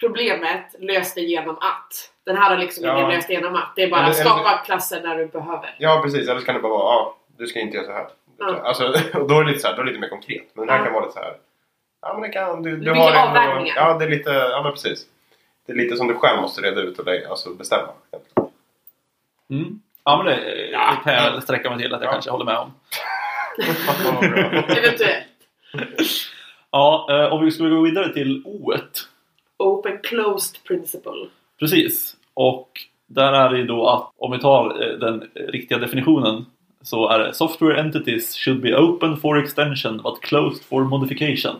problemet, 0.00 0.74
lös 0.78 1.14
det 1.14 1.20
genom 1.20 1.56
att. 1.56 2.10
Den 2.24 2.36
här 2.36 2.50
har 2.50 2.56
liksom 2.56 2.84
Ja. 2.84 2.98
ingen 2.98 3.10
löst 3.10 3.30
genom 3.30 3.54
att. 3.56 3.72
Det 3.76 3.82
är 3.82 3.90
bara 3.90 4.00
Eller- 4.00 4.10
att 4.10 4.16
skapa 4.16 4.56
klasser 4.58 5.00
när 5.02 5.16
du 5.16 5.26
behöver. 5.26 5.74
Ja 5.78 6.00
precis, 6.04 6.28
eller 6.28 6.40
så 6.40 6.46
kan 6.46 6.54
det 6.54 6.60
bara 6.60 6.72
vara 6.72 6.82
ja, 6.94 7.16
du 7.38 7.46
ska 7.46 7.60
inte 7.60 7.76
göra 7.76 7.86
så 7.86 7.92
här. 7.92 8.06
Ja. 8.38 8.60
Alltså, 8.64 8.84
och 9.20 9.28
då 9.28 9.34
är 9.40 9.44
det 9.44 9.48
lite 9.50 9.60
så 9.60 9.68
här, 9.68 9.74
då 9.76 9.80
är 9.80 9.84
det 9.84 9.90
lite 9.90 10.00
mer 10.00 10.08
konkret. 10.08 10.46
Men 10.54 10.66
den 10.66 10.72
här 10.74 10.78
Ja. 10.78 10.84
kan 10.84 10.94
vara 10.94 11.04
lite 11.04 11.14
så 11.18 11.24
här. 11.24 11.36
Ja 12.02 12.12
men 12.12 12.22
det 12.22 12.28
kan 12.28 12.62
du, 12.62 12.76
du 12.76 12.90
har 12.90 13.10
en- 13.12 13.28
avvägningar. 13.28 13.76
Ja 13.76 13.98
det 13.98 14.04
är 14.04 14.08
lite, 14.10 14.30
ja 14.30 14.62
men 14.62 14.72
precis. 14.72 15.06
Det 15.66 15.72
är 15.72 15.76
lite 15.76 15.96
som 15.96 16.08
du 16.08 16.14
själv 16.14 16.40
måste 16.42 16.60
reda 16.62 16.80
ut 16.80 16.98
och 16.98 17.04
lägga, 17.06 17.28
alltså 17.30 17.50
bestämma. 17.54 17.88
Mm. 19.50 19.80
Ja, 20.04 20.16
men 20.16 20.26
det, 20.26 20.66
Ja. 20.72 20.96
det 21.04 21.10
kan 21.10 21.24
jag 21.24 21.42
sträcka 21.42 21.70
mig 21.70 21.78
till 21.78 21.94
att 21.94 22.00
jag 22.00 22.08
Ja. 22.08 22.12
kanske 22.12 22.30
håller 22.30 22.44
med 22.44 22.56
om. 22.58 22.74
Eventuellt. 24.78 25.24
Ja, 26.70 27.06
eh, 27.10 27.32
om 27.32 27.44
vi 27.44 27.50
skulle 27.50 27.70
gå 27.70 27.80
vidare 27.82 28.12
till 28.12 28.42
o 28.44 28.72
-et. 28.72 28.98
Open 29.58 29.98
closed 30.02 30.64
principle. 30.64 31.28
Precis. 31.58 32.16
Och 32.34 32.70
där 33.06 33.32
är 33.32 33.50
det 33.50 33.58
ju 33.58 33.66
då 33.66 33.88
att 33.88 34.10
om 34.18 34.32
vi 34.32 34.38
tar 34.38 34.82
eh, 34.82 34.98
den 34.98 35.30
riktiga 35.34 35.78
definitionen 35.78 36.46
så 36.82 37.08
är 37.08 37.18
det 37.18 37.34
Software 37.34 37.80
entities 37.80 38.36
should 38.36 38.60
be 38.60 38.76
open 38.76 39.16
for 39.16 39.38
extension 39.38 39.96
but 40.02 40.20
closed 40.20 40.64
for 40.64 40.84
modification. 40.84 41.56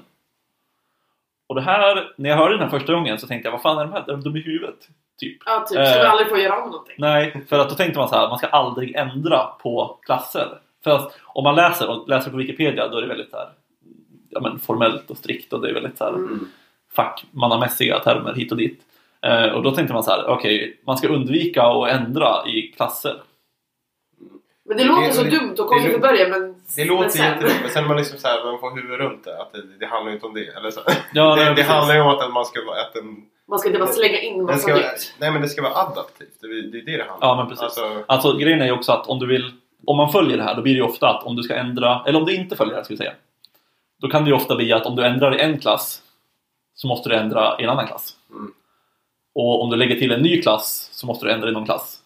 Och 1.47 1.55
det 1.55 1.61
här, 1.61 2.12
när 2.17 2.31
jag 2.31 2.37
hörde 2.37 2.55
den 2.55 2.62
här 2.62 2.78
första 2.78 2.93
gången 2.93 3.19
så 3.19 3.26
tänkte 3.26 3.47
jag 3.47 3.52
vad 3.52 3.62
fan 3.62 3.78
är 3.78 3.85
de 3.85 3.93
här? 3.93 4.00
Är 4.02 4.07
de 4.07 4.21
dumma 4.21 4.38
i 4.38 4.40
huvudet? 4.43 4.88
Typ. 5.21 5.38
Ja, 5.47 5.61
typ. 5.69 5.69
Ska 5.87 5.97
Eh. 5.97 6.00
du 6.00 6.07
aldrig 6.07 6.28
få 6.28 6.38
göra 6.38 6.62
om 6.62 6.71
någonting? 6.71 6.95
Nej, 6.99 7.45
för 7.49 7.59
att 7.59 7.69
då 7.69 7.75
tänkte 7.75 7.99
man 7.99 8.09
så 8.09 8.14
här, 8.17 8.28
man 8.28 8.38
ska 8.38 8.47
aldrig 8.47 8.97
ändra 8.97 9.38
på 9.62 9.99
klasser. 10.02 10.59
För 10.88 10.97
att 10.97 11.18
om 11.26 11.45
man 11.45 11.54
läser 11.54 11.88
och 11.90 12.09
läser 12.09 12.30
på 12.30 12.37
Wikipedia 12.37 12.88
då 12.88 12.97
är 12.97 13.02
det 13.02 13.09
väldigt 13.09 13.33
här, 13.33 13.49
ja, 14.30 14.40
men 14.40 14.59
formellt 14.59 15.11
och 15.11 15.16
strikt 15.16 15.52
och 15.52 15.61
det 15.61 15.68
är 15.71 15.75
väldigt 15.75 15.99
så 15.99 16.04
här, 16.04 16.12
Mm. 16.12 16.49
fackmannamässiga 16.95 17.99
termer 17.99 18.35
hit 18.35 18.52
och 18.52 18.59
dit. 18.59 18.80
Eh, 19.23 19.45
och 19.45 19.62
då 19.62 19.71
tänkte 19.71 19.95
man 19.95 20.02
så 20.02 20.11
här, 20.11 20.26
okej, 20.26 20.80
man 20.87 20.99
ska 20.99 21.09
undvika 21.09 21.62
att 21.62 21.90
ändra 21.90 22.49
i 22.49 22.62
klasser. 22.76 23.21
Men 24.64 24.76
det 24.76 24.85
låter 24.85 25.07
Det- 25.07 25.12
så 25.12 25.23
det- 25.23 25.30
dumt 25.30 25.54
och 25.59 25.66
konstigt 25.68 25.95
i 25.97 25.99
början 25.99 26.30
men, 26.30 26.40
Det 26.42 26.59
men 26.76 26.87
låter 26.87 27.09
sen. 27.09 27.25
jättedumt, 27.26 27.59
men 27.62 27.71
sen 27.71 27.87
man 27.88 27.97
liksom 27.97 28.18
så 28.18 28.28
här, 28.28 28.45
man 28.45 28.61
får 28.61 28.76
huvudet 28.76 28.99
runt 28.99 29.25
det. 29.25 29.42
Att 29.42 29.52
det, 29.52 29.62
det 29.80 29.87
handlar 29.87 30.11
ju 30.11 30.14
inte 30.14 30.26
om 30.26 30.35
det. 30.35 30.47
Eller 30.57 30.71
så. 30.71 30.80
Ja, 31.14 31.35
det, 31.37 31.45
nej, 31.45 31.54
det 31.57 31.62
handlar 31.62 31.95
ju 31.95 32.00
om 32.00 32.09
att 32.09 32.33
man 32.33 32.45
ska 32.45 32.64
vara, 32.64 32.80
att 32.80 32.95
Man 33.49 33.59
ska 33.59 33.68
inte 33.68 33.78
bara 33.80 33.88
slänga 33.92 34.18
in 34.21 34.49
ska, 34.59 34.75
nytt. 34.75 35.14
nej 35.21 35.30
men 35.30 35.42
det 35.42 35.49
ska 35.49 35.62
vara 35.62 35.73
adaptivt. 35.75 36.40
Det 36.40 36.47
är 36.47 36.50
det 36.73 36.78
är 36.78 36.83
det 36.87 36.97
det 36.97 37.04
handlar 37.11 37.28
Ja, 37.28 37.33
om. 37.33 37.37
men 37.38 37.47
precis. 37.49 37.62
Alltså, 37.64 38.02
Alltså 38.07 38.37
grejen 38.37 38.61
är 38.61 38.66
ju 38.66 38.73
också 38.73 38.92
att 38.92 39.07
om 39.07 39.18
du 39.18 39.26
vill 39.26 39.52
Om 39.87 39.97
man 39.97 40.12
följer 40.12 40.37
det 40.37 40.42
här 40.42 40.54
då 40.54 40.62
blir 40.62 40.75
det 40.75 40.82
ofta 40.82 41.08
att 41.08 41.25
om 41.25 41.37
du 41.37 41.42
ska 41.42 41.56
ändra 41.56 42.02
Eller 42.06 42.18
om 42.18 42.25
du 42.25 42.35
inte 42.35 42.56
följer 42.56 42.73
det 42.73 42.78
här 42.78 42.85
ska 42.85 42.94
vi 42.94 42.99
säga 42.99 43.12
Då 44.00 44.08
kan 44.08 44.25
det 44.25 44.30
ju 44.30 44.37
ofta 44.37 44.56
bli 44.56 44.73
att 44.73 44.87
om 44.87 44.97
du 44.97 45.06
ändrar 45.06 45.37
i 45.37 45.40
en 45.40 45.58
klass 45.58 46.02
Så 46.75 46.88
måste 46.88 47.08
du 47.08 47.16
ändra 47.16 47.61
i 47.61 47.64
en 47.64 47.70
annan 47.70 47.87
klass 47.87 48.16
Mm. 48.30 48.52
Och 49.35 49.62
om 49.62 49.70
du 49.70 49.76
lägger 49.76 49.97
till 49.97 50.12
en 50.12 50.23
ny 50.23 50.42
klass 50.42 50.90
så 50.92 51.06
måste 51.06 51.26
du 51.26 51.32
ändra 51.32 51.49
i 51.49 51.52
någon 51.52 51.64
klass 51.64 52.02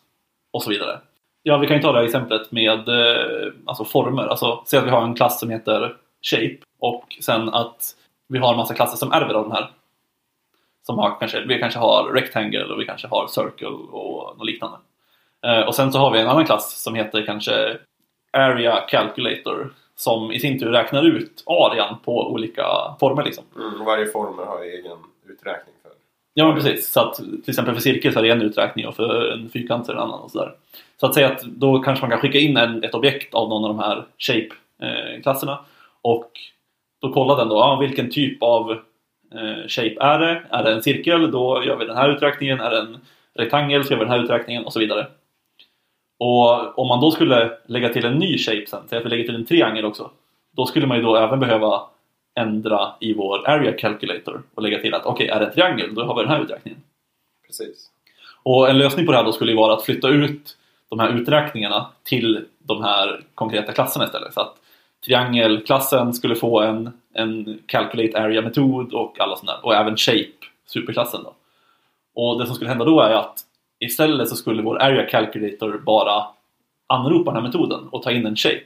Och 0.53 0.63
så 0.63 0.71
vidare 0.71 1.01
Ja, 1.43 1.59
vi 1.59 1.67
kan 1.67 1.77
ju 1.77 1.83
ta 1.83 1.93
det 1.93 1.99
här 1.99 2.05
exemplet 2.05 2.53
med 2.53 2.89
eh, 2.89 3.53
alltså 3.65 3.85
former. 3.85 4.27
Alltså, 4.27 4.63
säg 4.67 4.79
att 4.79 4.87
vi 4.87 4.91
har 4.91 5.03
en 5.03 5.15
klass 5.15 5.41
som 5.41 5.51
heter 5.51 5.97
Shape 6.23 6.59
och 6.79 7.17
sen 7.21 7.49
att 7.49 7.97
vi 8.29 8.39
har 8.39 8.51
en 8.51 8.57
massa 8.57 8.75
klasser 8.75 8.97
som 8.97 9.13
ärver 9.13 9.35
av 9.35 9.43
den 9.43 9.53
här. 9.53 9.71
Som 10.83 10.99
har 10.99 11.17
kanske, 11.19 11.45
vi 11.47 11.59
kanske 11.59 11.79
har 11.79 12.13
Rectangle 12.13 12.65
och 12.65 12.81
vi 12.81 12.85
kanske 12.85 13.09
har 13.09 13.27
Circle 13.27 13.67
och 13.69 14.39
något 14.39 14.47
liknande. 14.47 14.77
Eh, 15.47 15.61
och 15.61 15.75
sen 15.75 15.93
så 15.93 15.99
har 15.99 16.11
vi 16.11 16.21
en 16.21 16.29
annan 16.29 16.47
klass 16.47 16.83
som 16.83 16.95
heter 16.95 17.27
kanske 17.27 17.77
Area 18.33 18.81
Calculator 18.89 19.73
som 19.97 20.33
i 20.33 20.41
sin 20.41 20.59
tur 20.59 20.73
räknar 20.73 21.07
ut 21.07 21.43
arean 21.47 21.97
på 22.05 22.33
olika 22.33 22.67
former 23.01 23.25
liksom. 23.25 23.45
mm, 23.57 23.85
varje 23.85 24.07
form 24.07 24.39
har 24.39 24.63
egen 24.63 24.99
uträkning 25.29 25.75
för. 25.83 25.93
Ja 26.35 26.47
men 26.47 26.55
precis, 26.55 26.93
så 26.93 27.01
att 27.01 27.15
till 27.15 27.43
exempel 27.47 27.75
för 27.75 27.83
cirkel 27.83 28.13
så 28.13 28.19
är 28.19 28.23
det 28.23 28.31
en 28.31 28.43
uträkning 28.43 28.87
och 28.87 28.97
för 28.97 29.33
en 29.33 29.49
fyrkant 29.49 29.87
så 29.87 29.93
är 29.93 29.97
det 29.97 30.03
en 30.03 30.09
annan 30.09 30.21
och 30.21 30.31
sådär. 30.31 30.55
Så 31.01 31.07
att 31.07 31.15
säga 31.15 31.29
att 31.29 31.43
då 31.43 31.79
kanske 31.79 32.03
man 32.03 32.11
kan 32.11 32.21
skicka 32.21 32.39
in 32.39 32.57
en, 32.57 32.85
ett 32.85 32.95
objekt 32.95 33.35
av 33.35 33.49
någon 33.49 33.65
av 33.65 33.71
de 33.71 33.79
här 33.79 34.05
shape-klasserna 34.19 35.59
och 36.03 36.31
då 37.03 37.13
kollar 37.13 37.37
den 37.37 37.49
då, 37.49 37.57
ja, 37.57 37.79
vilken 37.81 38.11
typ 38.11 38.43
av 38.43 38.71
eh, 39.35 39.69
shape 39.69 39.97
är 40.01 40.19
det? 40.19 40.43
Är 40.51 40.65
det 40.65 40.73
en 40.73 40.83
cirkel? 40.83 41.31
Då 41.31 41.63
gör 41.65 41.77
vi 41.77 41.85
den 41.85 41.97
här 41.97 42.09
uträkningen. 42.09 42.61
Är 42.61 42.71
det 42.71 42.79
en 42.79 42.99
rektangel 43.35 43.85
så 43.85 43.93
gör 43.93 43.99
vi 43.99 44.05
den 44.05 44.13
här 44.13 44.25
uträkningen 44.25 44.65
och 44.65 44.73
så 44.73 44.79
vidare. 44.79 45.07
Och 46.25 46.79
om 46.79 46.89
man 46.89 47.01
då 47.01 47.11
skulle 47.11 47.53
lägga 47.67 47.89
till 47.89 48.05
en 48.05 48.19
ny 48.19 48.39
shape 48.39 48.65
sen, 48.67 48.81
säg 48.89 48.99
att 48.99 49.05
vi 49.05 49.09
lägger 49.09 49.25
till 49.25 49.35
en 49.35 49.45
triangel 49.45 49.85
också. 49.85 50.11
Då 50.53 50.67
skulle 50.67 50.87
man 50.87 50.97
ju 50.97 51.03
då 51.03 51.17
även 51.17 51.41
behöva 51.41 51.83
ändra 52.35 52.93
i 53.01 53.15
vår 53.15 53.49
area 53.49 53.73
calculator 53.73 54.43
och 54.55 54.63
lägga 54.63 54.79
till 54.79 54.95
att 54.95 55.07
okej, 55.07 55.29
är 55.29 55.41
det 55.41 55.47
en 55.47 55.53
triangel, 55.53 55.95
då 55.95 56.05
har 56.05 56.15
vi 56.15 56.23
den 56.23 56.31
här 56.31 56.43
uträkningen. 56.43 56.81
Precis. 57.47 57.91
Och 58.43 58.71
en 58.71 58.79
lösning 58.79 59.07
på 59.07 59.13
det 59.13 59.19
här 59.19 59.25
då 59.25 59.33
skulle 59.33 59.53
ju 59.53 59.57
vara 59.57 59.75
att 59.75 59.85
flytta 59.85 60.09
ut 60.09 60.57
de 60.89 60.99
här 60.99 61.09
uträkningarna 61.09 61.87
till 62.03 62.45
de 62.59 62.83
här 62.83 63.21
konkreta 63.35 63.73
klasserna 63.73 64.05
istället. 64.05 64.35
Så 64.35 64.41
att 64.41 64.55
triangelklassen 65.05 66.15
skulle 66.15 66.35
få 66.35 66.61
en, 66.61 66.93
en 67.15 67.59
calculate 67.67 68.23
area-metod 68.23 68.93
och 68.93 69.21
alla 69.21 69.37
sådana 69.37 69.59
där. 69.59 69.67
Och 69.67 69.75
även 69.75 69.97
shape, 69.97 70.47
superklassen 70.67 71.23
då. 71.23 71.35
Och 72.15 72.39
det 72.41 72.47
som 72.47 72.55
skulle 72.55 72.71
hända 72.71 72.85
då 72.85 73.01
är 73.01 73.15
att 73.15 73.45
istället 73.85 74.29
så 74.29 74.37
skulle 74.37 74.63
vår 74.63 74.83
area 74.83 75.07
calculator 75.07 75.83
bara 75.87 76.25
anropa 76.87 77.31
den 77.31 77.43
här 77.43 77.49
metoden 77.49 77.89
och 77.91 78.03
ta 78.03 78.11
in 78.11 78.27
en 78.27 78.37
shape. 78.37 78.65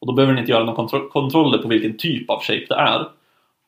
Och 0.00 0.06
då 0.06 0.12
behöver 0.12 0.32
den 0.32 0.40
inte 0.40 0.52
göra 0.52 0.64
någon 0.64 0.76
kontro- 0.88 1.08
kontroller 1.08 1.58
på 1.58 1.68
vilken 1.68 1.96
typ 1.98 2.30
av 2.30 2.40
shape 2.42 2.66
det 2.68 2.74
är. 2.74 3.08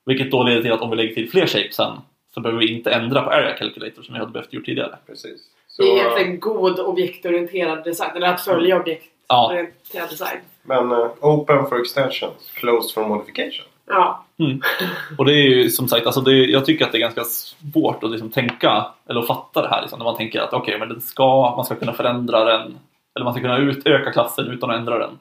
Vilket 0.06 0.30
då 0.30 0.42
leder 0.42 0.62
till 0.62 0.72
att 0.72 0.80
om 0.80 0.90
vi 0.90 0.96
lägger 0.96 1.14
till 1.14 1.30
fler 1.30 1.46
shapes 1.46 1.74
sen 1.74 1.92
så 2.34 2.40
behöver 2.40 2.60
vi 2.60 2.72
inte 2.76 2.90
ändra 2.90 3.22
på 3.22 3.30
area 3.30 3.56
calculator 3.56 4.02
som 4.02 4.14
vi 4.14 4.18
hade 4.20 4.32
behövt 4.32 4.52
gjort 4.52 4.64
tidigare. 4.64 4.98
Precis. 5.06 5.40
Så, 5.66 5.82
Det 5.82 5.88
är 5.88 5.96
egentligen 5.96 6.40
god 6.40 6.80
objektorienterad 6.80 7.84
design. 7.84 8.10
Eller 8.16 8.26
att 8.28 8.40
följa 8.44 8.80
objektorienterad 8.80 10.10
design. 10.10 10.38
men 10.62 10.92
uh, 10.92 11.08
open 11.20 11.66
for 11.66 11.80
extensions, 11.80 12.50
closed 12.54 12.94
for 12.94 13.08
modification. 13.08 13.66
Ja. 13.86 14.24
Och 15.18 15.24
det 15.24 15.32
är 15.32 15.42
ju 15.48 15.70
som 15.70 15.88
sagt, 15.88 16.06
alltså 16.06 16.20
det, 16.20 16.32
jag 16.32 16.64
tycker 16.66 16.84
att 16.84 16.92
det 16.92 16.98
är 16.98 17.00
ganska 17.00 17.24
svårt 17.24 18.04
att 18.04 18.10
liksom 18.10 18.30
tänka 18.30 18.86
eller 19.08 19.20
att 19.20 19.26
fatta 19.26 19.62
det 19.62 19.68
här 19.68 19.80
liksom, 19.80 19.98
när 19.98 20.04
man 20.04 20.16
tänker 20.16 20.40
att 20.40 20.52
okej, 20.52 20.78
men 20.78 21.00
ska, 21.00 21.56
man 21.56 21.64
ska 21.64 21.74
kunna 21.74 21.92
förändra 21.92 22.44
den 22.44 22.78
eller 23.14 23.24
man 23.24 23.34
ska 23.34 23.42
kunna 23.42 23.58
utöka 23.58 24.12
klassen 24.12 24.46
utan 24.46 24.70
att 24.70 24.76
ändra 24.76 24.98
den. 24.98 25.18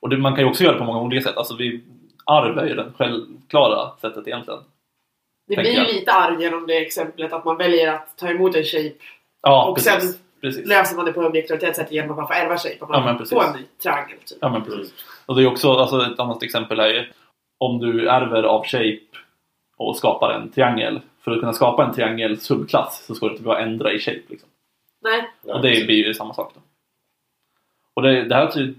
Och 0.00 0.08
det, 0.08 0.16
man 0.18 0.34
kan 0.34 0.44
ju 0.44 0.50
också 0.50 0.62
göra 0.64 0.72
det 0.72 0.78
på 0.78 0.84
många 0.84 1.00
olika 1.00 1.28
sätt. 1.28 1.36
Alltså 1.36 1.56
vi, 1.56 1.80
arv 2.24 2.58
är 2.58 2.66
ju 2.66 2.74
det 2.74 2.86
självklara 2.98 3.90
sättet 4.00 4.26
egentligen. 4.28 4.60
Det 5.48 5.56
blir 5.56 5.70
ju 5.72 5.84
lite 5.84 6.12
arv 6.12 6.40
genom 6.40 6.66
det 6.66 6.76
exemplet 6.78 7.32
att 7.32 7.44
man 7.44 7.56
väljer 7.56 7.92
att 7.92 8.16
ta 8.18 8.28
emot 8.28 8.56
en 8.56 8.64
shape 8.64 8.92
Ja, 9.42 9.64
Och 9.68 9.76
precis. 9.76 9.92
sen 10.02 10.14
precis. 10.40 10.66
löser 10.66 10.96
man 10.96 11.04
det 11.04 11.12
på 11.12 11.20
objektorienterat 11.20 11.76
sätt 11.76 11.92
genom 11.92 12.10
att 12.10 12.16
man 12.16 12.26
får 12.26 12.34
ärva 12.34 12.58
shape. 12.58 12.76
Att 12.80 12.88
Ja, 12.92 13.00
man 13.00 13.18
precis. 13.18 13.32
får 13.38 13.44
en 13.44 13.52
ny 13.52 13.62
triangel. 13.82 14.18
Typ. 14.26 14.38
Ja, 14.40 14.48
men 14.48 14.64
precis. 14.64 14.94
Och 15.26 15.36
det 15.36 15.42
är 15.42 15.46
också, 15.46 15.72
alltså 15.72 16.02
ett 16.12 16.20
annat 16.20 16.42
exempel 16.42 16.80
är 16.80 16.88
ju 16.88 17.04
om 17.58 17.78
du 17.78 18.08
ärver 18.08 18.42
av 18.42 18.64
shape 18.64 19.00
och 19.76 19.96
skapar 19.96 20.30
en 20.30 20.50
triangel. 20.50 21.00
För 21.20 21.30
att 21.30 21.40
kunna 21.40 21.52
skapa 21.52 21.84
en 21.84 21.94
triangel 21.94 22.40
subklass 22.40 23.06
så 23.06 23.14
ska 23.14 23.26
du 23.26 23.32
inte 23.32 23.42
behöva 23.42 23.62
ändra 23.62 23.92
i 23.92 23.98
shape. 23.98 24.22
Liksom. 24.28 24.48
Nej, 25.02 25.30
Och 25.42 25.62
det 25.62 25.86
blir 25.86 26.06
ju 26.06 26.14
samma 26.14 26.34
sak 26.34 26.52
då. 26.54 26.60
Och 27.94 28.02
det, 28.02 28.24
det 28.24 28.34
här 28.34 28.46
ty, 28.46 28.74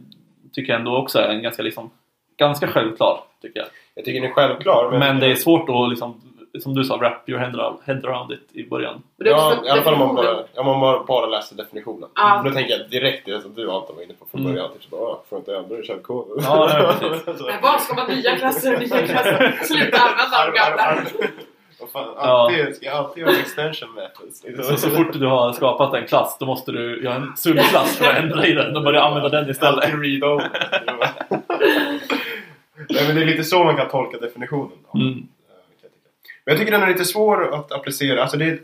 tycker 0.53 0.73
jag 0.73 0.79
ändå 0.79 0.97
också 0.97 1.19
är 1.19 1.29
en 1.29 1.41
ganska, 1.41 1.63
liksom, 1.63 1.89
ganska 2.37 2.67
självklar, 2.67 3.23
tycker 3.41 3.59
jag. 3.59 3.67
Jag 3.95 4.05
tycker 4.05 4.21
den 4.21 4.29
är 4.29 4.33
självklar. 4.33 4.91
Men, 4.91 4.99
Men 4.99 5.19
det 5.19 5.31
är 5.31 5.35
svårt 5.35 5.69
att, 5.69 5.89
liksom, 5.89 6.21
som 6.59 6.73
du 6.75 6.83
sa, 6.83 6.97
wrap 6.97 7.29
your 7.29 7.39
head 7.39 7.49
around, 7.59 7.77
head 7.85 7.99
around 8.03 8.31
it 8.31 8.49
i 8.51 8.69
början. 8.69 9.01
Ja, 9.17 9.53
i 9.65 9.69
alla 9.69 9.81
fall 9.81 9.93
om 9.93 9.99
man 9.99 10.15
bara, 10.15 10.25
ja, 10.25 10.45
om 10.61 10.65
man 10.65 10.79
bara, 10.79 11.03
bara 11.03 11.25
läser 11.25 11.55
definitionen. 11.55 12.09
Ja. 12.15 12.39
För 12.43 12.49
då 12.49 12.55
tänker 12.55 12.77
jag 12.77 12.89
direkt 12.89 13.25
det 13.25 13.41
som 13.41 13.53
du 13.53 13.71
Anton 13.71 13.95
var 13.95 14.03
inne 14.03 14.13
på 14.13 14.25
från 14.31 14.41
Mm. 14.41 14.53
början. 14.53 14.71
Typ 14.73 14.83
så 14.83 14.89
bara, 14.89 15.01
"Ah, 15.11 15.23
får 15.29 15.37
inte 15.39 15.55
ändra 15.57 15.79
i 15.79 15.83
källkoden. 15.83 16.43
Ja, 16.43 16.69
nej, 16.73 17.09
precis. 17.25 17.25
Men 17.45 17.61
vad 17.61 17.81
ska 17.81 17.93
man 17.95 18.07
nya 18.07 18.35
klasser 18.37 18.71
nya 18.79 18.87
klasser? 19.07 19.59
Sluta 19.63 19.97
använda 19.97 20.45
de 20.45 20.59
gamla. 20.59 21.01
Fan, 21.93 22.07
Ja. 22.15 22.21
alltid, 22.21 22.75
ska 22.75 22.85
jag 22.85 22.95
alltid 22.95 23.23
göra 23.23 23.35
extension 23.39 23.89
methods. 23.95 24.67
Så, 24.67 24.77
så 24.77 24.89
fort 24.89 25.13
du 25.13 25.25
har 25.27 25.53
skapat 25.53 25.93
en 25.93 26.07
klass, 26.07 26.37
då 26.39 26.45
måste 26.45 26.71
du 26.71 27.03
göra 27.03 27.15
en 27.15 27.37
subklass 27.37 27.97
för 27.97 28.05
att 28.05 28.17
ändra 28.17 28.45
i 28.47 28.53
den 28.53 28.75
och 28.77 28.83
börja 28.83 29.01
använda 29.01 29.29
den 29.29 29.49
istället. 29.49 29.83
Alltid 29.83 30.01
read 30.01 30.23
over. 30.33 30.49
Nej, 32.89 33.07
men 33.07 33.15
det 33.15 33.21
är 33.21 33.25
lite 33.25 33.43
så 33.43 33.63
man 33.63 33.77
kan 33.77 33.89
tolka 33.89 34.17
definitionen. 34.17 34.71
Då. 34.93 34.99
Mm. 34.99 35.09
Eh, 35.09 35.15
kan 35.15 35.23
jag 35.81 35.91
tycka. 35.91 36.09
Men 36.47 36.53
jag 36.55 36.59
tycker 36.59 36.71
den 36.71 36.83
är 36.83 36.87
lite 36.87 37.05
svår 37.05 37.53
att 37.55 37.71
applicera. 37.71 38.21
Alltså 38.21 38.37
det 38.37 38.59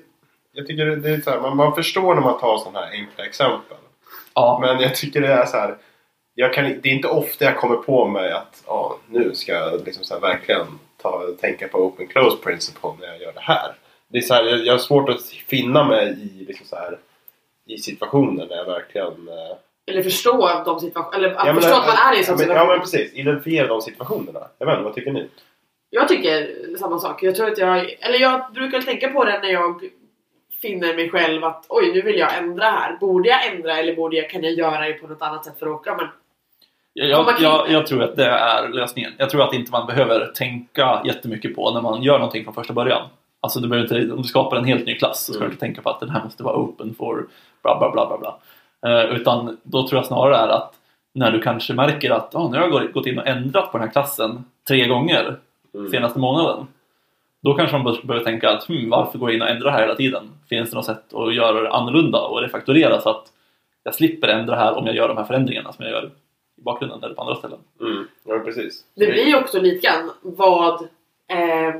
jag 0.51 0.67
tycker 0.67 0.85
det 0.85 1.09
är 1.09 1.21
så 1.21 1.29
här, 1.29 1.39
man, 1.39 1.57
man 1.57 1.75
förstår 1.75 2.15
när 2.15 2.21
man 2.21 2.39
tar 2.39 2.57
sådana 2.57 2.79
här 2.79 2.91
enkla 2.91 3.25
exempel. 3.25 3.77
Ja, 4.33 4.57
Men 4.61 4.79
jag 4.79 4.95
tycker 4.95 5.21
det 5.21 5.27
är 5.33 5.45
så 5.45 5.57
här. 5.57 5.75
Jag 6.35 6.53
kan, 6.53 6.63
det 6.63 6.89
är 6.89 6.93
inte 6.93 7.07
ofta 7.07 7.45
jag 7.45 7.57
kommer 7.57 7.75
på 7.75 8.07
mig 8.07 8.31
att 8.31 8.63
ja, 8.67 8.97
nu 9.09 9.35
ska 9.35 9.51
jag 9.51 9.85
liksom 9.85 10.03
så 10.03 10.13
här 10.13 10.21
verkligen 10.21 10.67
ta, 11.01 11.23
tänka 11.41 11.67
på 11.67 11.77
open 11.77 12.07
close 12.07 12.37
principle 12.37 12.89
när 12.99 13.07
jag 13.07 13.21
gör 13.21 13.33
det 13.33 13.39
här. 13.41 13.71
Det 14.09 14.17
är 14.17 14.21
så 14.21 14.33
här 14.33 14.43
jag, 14.43 14.65
jag 14.65 14.73
har 14.73 14.77
svårt 14.79 15.09
att 15.09 15.25
finna 15.25 15.83
mig 15.83 16.07
i, 16.09 16.45
liksom 16.45 16.65
så 16.67 16.75
här, 16.75 16.97
i 17.67 17.77
situationer 17.77 18.45
där 18.47 18.55
jag 18.55 18.65
verkligen... 18.65 19.27
eh, 19.27 19.57
Eller 19.91 20.03
förstå 20.03 20.49
de 20.65 20.79
situationerna. 20.79 21.17
Eller 21.17 21.35
att 21.35 21.47
ja, 21.47 21.53
men- 21.53 21.61
förstå 21.61 21.77
att 21.77 21.87
man 21.87 21.95
är 21.97 22.15
i 22.15 22.19
en 22.19 22.25
sån 22.25 22.31
ja, 22.33 22.37
men, 22.37 22.47
situation. 22.47 22.67
Ja 22.67 22.73
men 22.73 22.79
precis, 22.79 23.13
identifiera 23.13 23.67
de 23.67 23.81
situationerna. 23.81 24.47
Jag 24.57 24.65
vet 24.65 24.73
inte, 24.73 24.83
vad 24.83 24.95
tycker 24.95 25.11
ni? 25.11 25.29
Jag 25.95 26.07
tycker 26.07 26.47
samma 26.79 26.99
sak. 26.99 27.23
Jag 27.23 27.35
tror 27.35 27.47
att 27.51 27.57
jag... 27.57 27.77
Eller 27.99 28.19
jag 28.19 28.53
brukar 28.53 28.81
tänka 28.81 29.09
på 29.09 29.23
det 29.25 29.39
när 29.43 29.49
jag 29.49 29.81
finner 30.61 30.95
mig 30.95 31.09
själv 31.09 31.43
att 31.43 31.65
oj, 31.69 31.91
nu 31.93 32.01
vill 32.01 32.19
jag 32.19 32.37
ändra 32.37 32.65
här. 32.65 32.97
Borde 32.99 33.29
jag 33.29 33.47
ändra 33.53 33.77
eller 33.77 33.95
borde 33.95 34.15
jag, 34.17 34.29
kan 34.29 34.43
jag 34.43 34.53
göra 34.53 34.85
det 34.87 34.93
på 34.93 35.07
något 35.07 35.21
annat 35.21 35.45
sätt 35.45 35.59
för 35.59 35.65
att 35.65 35.71
åka? 35.71 35.95
Men 35.95 36.07
Jag, 36.93 37.09
jag, 37.09 37.35
jag, 37.41 37.69
jag 37.71 37.87
tror 37.87 38.03
att 38.03 38.15
det 38.15 38.25
är 38.25 38.69
lösningen. 38.69 39.11
Jag 39.17 39.29
tror 39.29 39.41
att 39.43 39.53
inte 39.53 39.71
man 39.71 39.87
behöver 39.87 40.25
tänka 40.25 41.01
jättemycket 41.05 41.55
på 41.55 41.71
när 41.71 41.81
man 41.81 42.03
gör 42.03 42.19
någonting 42.19 42.43
från 42.43 42.53
första 42.53 42.73
början. 42.73 43.01
Alltså 43.41 43.59
du 43.59 43.67
behöver 43.67 43.95
inte, 43.99 44.13
om 44.13 44.21
du 44.21 44.27
skapar 44.27 44.57
en 44.57 44.65
helt 44.65 44.85
ny 44.85 44.95
klass 44.95 45.25
så 45.25 45.33
ska 45.33 45.39
Mm. 45.43 45.49
du 45.49 45.53
inte 45.53 45.65
tänka 45.65 45.81
på 45.81 45.89
att 45.89 45.99
den 45.99 46.09
här 46.09 46.23
måste 46.23 46.43
vara 46.43 46.55
open 46.57 46.95
for 46.97 47.27
bla 47.63 47.79
bla 47.79 47.91
bla 47.91 48.07
bla 48.07 48.17
bla. 48.17 48.37
Eh, 49.01 49.15
utan 49.15 49.57
då 49.63 49.87
tror 49.87 49.99
jag 49.99 50.05
snarare 50.05 50.35
är 50.37 50.47
att 50.47 50.73
när 51.13 51.31
du 51.31 51.41
kanske 51.41 51.73
märker 51.73 52.11
att 52.11 52.35
oh, 52.35 52.51
nu 52.51 52.57
har 52.57 52.63
jag 52.63 52.71
gått- 52.71 52.93
gått 52.93 53.05
in 53.07 53.19
och 53.19 53.27
ändrat 53.27 53.71
på 53.71 53.77
den 53.77 53.87
här 53.87 53.91
klassen 53.91 54.45
tre 54.67 54.87
gånger 54.87 55.37
Mm. 55.73 55.91
senaste 55.91 56.19
månaden. 56.19 56.67
Då 57.41 57.53
kanske 57.53 57.77
man 57.77 57.85
bör- 57.85 58.01
börjar 58.03 58.23
tänka 58.23 58.49
att 58.49 58.67
hmm, 58.67 58.89
varför 58.89 59.19
går 59.19 59.29
jag 59.29 59.35
in 59.35 59.41
och 59.41 59.49
ändrar 59.49 59.71
här 59.71 59.81
hela 59.81 59.95
tiden? 59.95 60.29
Finns 60.49 60.69
det 60.69 60.75
något 60.75 60.85
sätt 60.85 61.13
att 61.13 61.35
göra 61.35 61.61
det 61.61 61.69
annorlunda 61.71 62.19
och 62.21 62.41
refaktorera 62.41 63.01
så 63.01 63.09
att 63.09 63.25
jag 63.83 63.95
slipper 63.95 64.27
ändra 64.27 64.55
här 64.55 64.73
om 64.73 64.85
jag 64.85 64.95
gör 64.95 65.07
de 65.07 65.17
här 65.17 65.23
förändringarna 65.23 65.73
som 65.73 65.85
jag 65.85 65.91
gör 65.91 66.11
i 66.57 66.61
bakgrunden 66.61 67.03
eller 67.03 67.15
på 67.15 67.21
andra 67.21 67.35
ställen. 67.35 67.59
Mm. 67.81 68.07
Ja 68.23 68.39
precis. 68.39 68.85
det 68.95 69.07
blir 69.07 69.25
ju 69.27 69.35
också 69.35 69.61
lite 69.61 69.87
grann 69.87 70.11
vad... 70.21 70.81
Eh, 71.27 71.75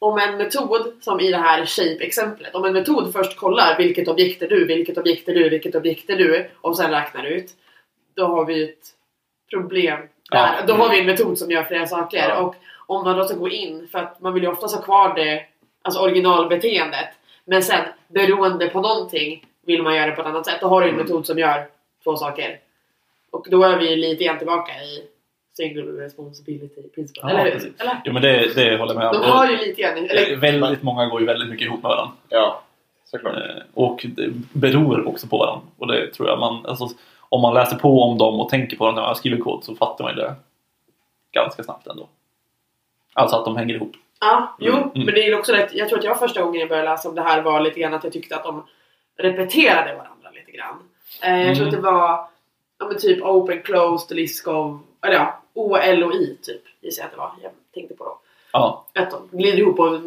om 0.00 0.18
en 0.18 0.36
metod, 0.36 0.92
som 1.00 1.20
i 1.20 1.30
det 1.30 1.36
här 1.36 1.66
shape-exemplet, 1.66 2.54
om 2.54 2.64
en 2.64 2.72
metod 2.72 3.12
först 3.12 3.36
kollar 3.36 3.78
vilket 3.78 4.08
objekt 4.08 4.42
är 4.42 4.48
du, 4.48 4.64
vilket 4.64 4.98
objekt 4.98 5.28
är 5.28 5.34
du, 5.34 5.48
vilket 5.48 5.74
objekt 5.74 6.10
är 6.10 6.16
du 6.16 6.50
och 6.60 6.76
sen 6.76 6.90
räknar 6.90 7.24
ut. 7.24 7.50
Då 8.16 8.26
har 8.26 8.44
vi 8.44 8.64
ett 8.64 8.86
problem. 9.50 9.98
Där. 10.30 10.56
Ja. 10.60 10.66
Då 10.66 10.74
har 10.74 10.90
vi 10.90 11.00
en 11.00 11.06
metod 11.06 11.38
som 11.38 11.50
gör 11.50 11.62
flera 11.62 11.86
saker. 11.86 12.28
Ja. 12.28 12.40
Och 12.40 12.54
om 12.88 13.04
man 13.04 13.16
då 13.16 13.24
ska 13.24 13.36
gå 13.36 13.48
in, 13.48 13.88
för 13.92 13.98
att 13.98 14.20
man 14.20 14.34
vill 14.34 14.42
ju 14.42 14.48
oftast 14.48 14.74
ha 14.76 14.82
kvar 14.82 15.14
det 15.14 15.42
alltså 15.82 16.00
originalbeteendet. 16.00 17.08
Men 17.44 17.62
sen 17.62 17.84
beroende 18.08 18.68
på 18.68 18.80
någonting 18.80 19.44
vill 19.66 19.82
man 19.82 19.96
göra 19.96 20.06
det 20.06 20.12
på 20.12 20.20
ett 20.20 20.26
annat 20.26 20.46
sätt. 20.46 20.58
Då 20.60 20.66
har 20.68 20.80
du 20.80 20.88
en 20.88 20.94
Mm. 20.94 21.06
metod 21.06 21.26
som 21.26 21.38
gör 21.38 21.66
två 22.04 22.16
saker. 22.16 22.58
Och 23.30 23.46
då 23.50 23.62
är 23.62 23.76
vi 23.78 23.96
lite 23.96 24.24
grann 24.24 24.38
tillbaka 24.38 24.72
i 24.72 25.02
single 25.56 25.82
responsibility 26.04 26.82
principle. 26.94 27.32
Ja, 27.32 27.38
eller 27.38 27.52
hur? 27.60 27.72
Eller? 27.78 28.00
Jo 28.04 28.12
men 28.12 28.22
det, 28.22 28.54
det 28.54 28.78
håller 28.78 28.94
jag 28.94 28.96
med 29.00 29.08
om. 29.08 29.22
De 29.22 29.30
har 29.30 29.50
ju 29.50 29.56
lite 29.56 29.82
grann, 29.82 29.96
eller 29.96 30.32
Eh, 30.32 30.38
Väldigt 30.38 30.82
många 30.82 31.06
går 31.06 31.20
ju 31.20 31.26
väldigt 31.26 31.48
mycket 31.48 31.66
ihop 31.66 31.82
med 31.82 31.88
varandra. 31.88 32.12
Ja, 32.28 32.62
såklart. 33.04 33.34
Eh, 33.36 33.62
Och 33.74 34.06
det 34.16 34.28
beror 34.52 35.08
också 35.08 35.26
på 35.28 35.38
varandra. 35.38 35.66
Och 35.78 35.86
det 35.86 36.12
tror 36.14 36.28
jag 36.28 36.38
man, 36.38 36.66
alltså, 36.66 36.88
om 37.28 37.42
man 37.42 37.54
läser 37.54 37.76
på 37.76 38.02
om 38.02 38.18
dem 38.18 38.40
och 38.40 38.48
tänker 38.48 38.76
på 38.76 38.86
dem 38.86 38.94
när 38.94 39.02
man 39.02 39.16
skriver 39.16 39.38
kod 39.38 39.64
så 39.64 39.74
fattar 39.74 40.04
man 40.04 40.14
ju 40.16 40.20
det 40.22 40.34
ganska 41.32 41.62
snabbt 41.62 41.86
ändå. 41.86 42.08
Alltså 43.18 43.36
att 43.36 43.44
de 43.44 43.56
hänger 43.56 43.74
ihop. 43.74 43.92
Ja, 44.20 44.56
jo, 44.58 44.72
Mm, 44.72 44.88
mm. 44.94 45.04
men 45.06 45.14
det 45.14 45.26
är 45.26 45.38
också 45.38 45.52
rätt. 45.52 45.74
Jag 45.74 45.88
tror 45.88 45.98
att 45.98 46.04
jag 46.04 46.18
första 46.18 46.42
gången 46.42 46.60
jag 46.60 46.68
började 46.68 46.90
läsa 46.90 47.08
om 47.08 47.14
det 47.14 47.22
här 47.22 47.42
var 47.42 47.60
lite 47.60 47.80
grann 47.80 47.94
att 47.94 48.04
jag 48.04 48.12
tyckte 48.12 48.36
att 48.36 48.44
de 48.44 48.62
repeterade 49.18 49.94
varandra 49.94 50.30
lite 50.34 50.50
grann. 50.52 50.76
Eh, 51.22 51.46
jag 51.46 51.56
tror 51.56 51.66
Mm. 51.68 51.78
att 51.78 51.84
det 51.84 51.90
var 51.90 52.26
ja, 52.78 52.98
typ 52.98 53.22
open, 53.22 53.62
closed, 53.62 54.16
Liskov, 54.16 54.80
eller 55.02 55.14
ja, 55.14 55.40
O, 55.54 55.76
L 55.76 56.04
och 56.04 56.14
I 56.14 56.38
typ 56.42 56.62
gissar 56.80 57.02
jag 57.02 57.06
att 57.06 57.12
det 57.12 57.18
var. 57.18 57.32
Jag 57.42 57.50
tänkte 57.74 57.94
på 57.94 58.04
då. 58.04 58.18
Ja, 58.52 58.86
Att 58.94 59.10
de 59.10 59.38
glider 59.38 59.58
ihop 59.58 59.78
och 59.78 60.00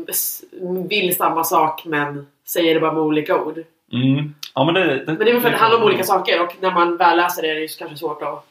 vill 0.91 1.15
samma 1.15 1.43
sak 1.43 1.85
men 1.85 2.27
säger 2.47 2.73
det 2.73 2.79
bara 2.79 2.93
med 2.93 3.01
olika 3.03 3.43
ord. 3.43 3.63
mm. 3.93 4.35
ja 4.55 4.63
men 4.65 4.73
det, 4.73 4.85
det, 4.95 5.05
Men 5.05 5.17
det 5.17 5.29
är 5.29 5.33
väl 5.33 5.41
för 5.41 5.47
att 5.49 5.53
det 5.55 5.59
handlar 5.59 5.79
om 5.79 5.85
olika 5.85 6.03
saker 6.03 6.41
och 6.41 6.55
när 6.59 6.71
man 6.71 6.97
väl 6.97 7.17
läser 7.17 7.41
det 7.41 7.49
är 7.49 7.55
det 7.55 7.77
kanske 7.79 7.97
svårt 7.97 8.21
att 8.21 8.45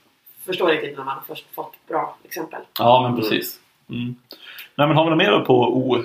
förstå 0.46 0.66
riktigt 0.66 0.96
när 0.96 1.04
man 1.04 1.16
först 1.26 1.54
fått 1.54 1.72
bra 1.88 2.16
exempel. 2.24 2.60
Ja 2.78 3.02
men 3.02 3.16
precis. 3.20 3.60
Mm. 3.90 4.14
Nej 4.74 4.86
men 4.88 4.96
har 4.96 5.04
vi 5.04 5.10
något 5.10 5.18
mer 5.18 5.40
på 5.40 5.54
O? 5.54 5.96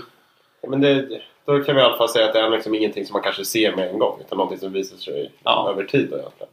Ja, 0.61 0.69
Men 0.69 0.81
det, 0.81 1.21
då 1.45 1.63
kan 1.63 1.75
vi 1.75 1.81
i 1.81 1.85
alla 1.85 1.97
fall 1.97 2.09
säga 2.09 2.25
att 2.27 2.33
det 2.33 2.39
är 2.39 2.49
liksom 2.49 2.75
ingenting 2.75 3.05
som 3.05 3.13
man 3.13 3.21
kanske 3.23 3.45
ser 3.45 3.75
med 3.75 3.89
en 3.89 3.99
gång. 3.99 4.19
Utan 4.25 4.37
någonting 4.37 4.59
som 4.59 4.73
visar 4.73 4.97
sig 4.97 5.31
Ja. 5.43 5.69
över 5.71 5.83
tid. 5.83 6.07
Då, 6.11 6.17
egentligen. 6.17 6.49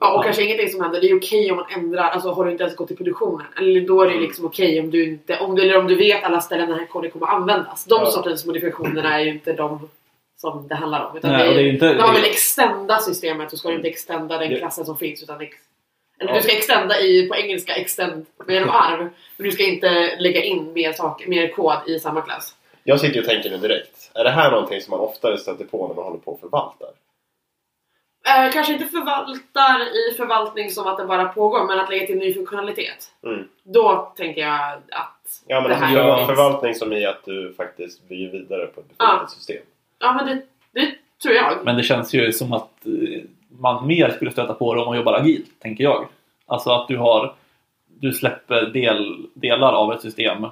Ja, 0.00 0.12
och 0.12 0.18
Ja. 0.18 0.22
kanske 0.22 0.44
ingenting 0.44 0.68
som 0.68 0.80
händer. 0.80 1.00
Det 1.00 1.10
är 1.10 1.16
okej 1.18 1.50
om 1.50 1.56
man 1.56 1.66
ändrar, 1.70 2.02
alltså 2.10 2.30
har 2.30 2.44
du 2.44 2.50
inte 2.52 2.64
ens 2.64 2.76
gått 2.76 2.90
i 2.90 2.96
produktionen. 2.96 3.46
Eller 3.58 3.80
då 3.80 4.00
är 4.02 4.06
det 4.06 4.12
Mm. 4.12 4.22
liksom 4.24 4.44
okej 4.46 4.80
om 4.80 4.90
du 4.90 5.04
inte, 5.08 5.38
om 5.38 5.54
du, 5.54 5.62
eller 5.62 5.78
om 5.78 5.86
du 5.86 5.94
vet 5.94 6.24
alla 6.24 6.40
ställen 6.40 6.68
den 6.68 6.78
här 6.78 6.86
koden 6.86 7.10
kommer 7.10 7.26
användas. 7.26 7.84
De 7.84 8.00
Ja. 8.04 8.10
sortens 8.10 8.46
modifikationer 8.46 9.02
är 9.04 9.18
ju 9.20 9.30
inte 9.30 9.52
de 9.52 9.88
som 10.36 10.68
det 10.68 10.74
handlar 10.74 11.04
om. 11.10 11.16
Utan 11.16 11.32
Nej, 11.32 11.48
det 11.48 11.50
är, 11.50 11.54
det 11.54 11.62
är 11.62 11.72
inte... 11.72 11.86
när 11.94 12.06
man 12.06 12.14
vill 12.14 12.24
extenda 12.24 12.98
systemet 12.98 13.50
så 13.50 13.56
ska 13.56 13.68
du 13.68 13.74
inte 13.74 13.88
extenda 13.88 14.38
den 14.38 14.56
klassen 14.58 14.84
som 14.84 14.96
finns 14.98 15.22
utan 15.22 15.40
ex, 15.40 15.56
eller 16.20 16.30
Ja. 16.30 16.36
du 16.36 16.42
ska 16.42 16.52
extenda 16.56 17.00
i, 17.00 17.28
på 17.28 17.36
engelska, 17.36 17.74
extend 17.74 18.26
med 18.46 18.54
genom 18.54 18.70
arv. 18.70 18.98
Men 19.36 19.44
du 19.46 19.52
ska 19.52 19.62
inte 19.62 20.16
lägga 20.18 20.42
in 20.42 20.72
mer, 20.72 20.92
saker, 20.92 21.28
mer 21.28 21.48
kod 21.48 21.74
i 21.86 21.98
samma 21.98 22.20
klass. 22.20 22.54
Jag 22.84 23.00
sitter 23.00 23.14
ju 23.14 23.20
och 23.20 23.26
tänker 23.26 23.50
nu 23.50 23.56
direkt. 23.56 24.10
Är 24.14 24.24
det 24.24 24.30
här 24.30 24.50
någonting 24.50 24.80
som 24.80 24.90
man 24.90 25.00
oftare 25.00 25.38
stöter 25.38 25.64
på 25.64 25.88
när 25.88 25.94
man 25.94 26.04
håller 26.04 26.18
på 26.18 26.32
och 26.32 26.40
förvaltar? 26.40 26.88
Eh, 28.28 28.52
kanske 28.52 28.72
inte 28.72 28.84
förvaltar 28.84 29.80
i 29.80 30.14
förvaltning 30.16 30.70
som 30.70 30.86
att 30.86 30.98
det 30.98 31.04
bara 31.04 31.24
pågår, 31.24 31.66
men 31.66 31.78
att 31.80 31.90
lägga 31.90 32.06
till 32.06 32.18
ny 32.18 32.34
funktionalitet. 32.34 33.10
Mm. 33.24 33.48
Då 33.62 34.12
tänker 34.16 34.40
jag 34.40 34.72
att 34.90 35.42
Ja, 35.46 35.60
men 35.60 35.70
det 35.70 35.76
här 35.76 35.96
Ja. 35.96 36.02
förval- 36.02 36.26
förvaltning 36.26 36.74
som 36.74 36.92
i 36.92 37.06
att 37.06 37.24
du 37.24 37.54
faktiskt 37.56 38.08
bygger 38.08 38.30
vidare 38.32 38.66
på 38.66 38.80
ett 38.80 38.86
Ja. 38.98 39.04
befintligt 39.06 39.32
system. 39.32 39.62
Ja 39.98 40.12
men 40.12 40.26
det, 40.26 40.42
det 40.80 40.94
tror 41.22 41.34
jag. 41.34 41.64
Men 41.64 41.76
det 41.76 41.82
känns 41.82 42.14
ju 42.14 42.32
som 42.32 42.52
att 42.52 42.86
eh, 42.86 43.20
man 43.58 43.86
mer 43.86 44.10
skulle 44.10 44.30
stöta 44.30 44.54
på 44.54 44.74
det 44.74 44.80
om 44.80 44.86
man 44.86 44.96
jobbar 44.96 45.14
agilt, 45.14 45.60
tänker 45.60 45.84
jag. 45.84 46.08
Alltså 46.46 46.70
att 46.70 46.88
du 46.88 46.96
har 46.96 47.34
du 48.00 48.12
släpper 48.12 48.66
del, 48.66 49.26
delar 49.34 49.72
av 49.72 49.92
ett 49.92 50.00
system 50.00 50.46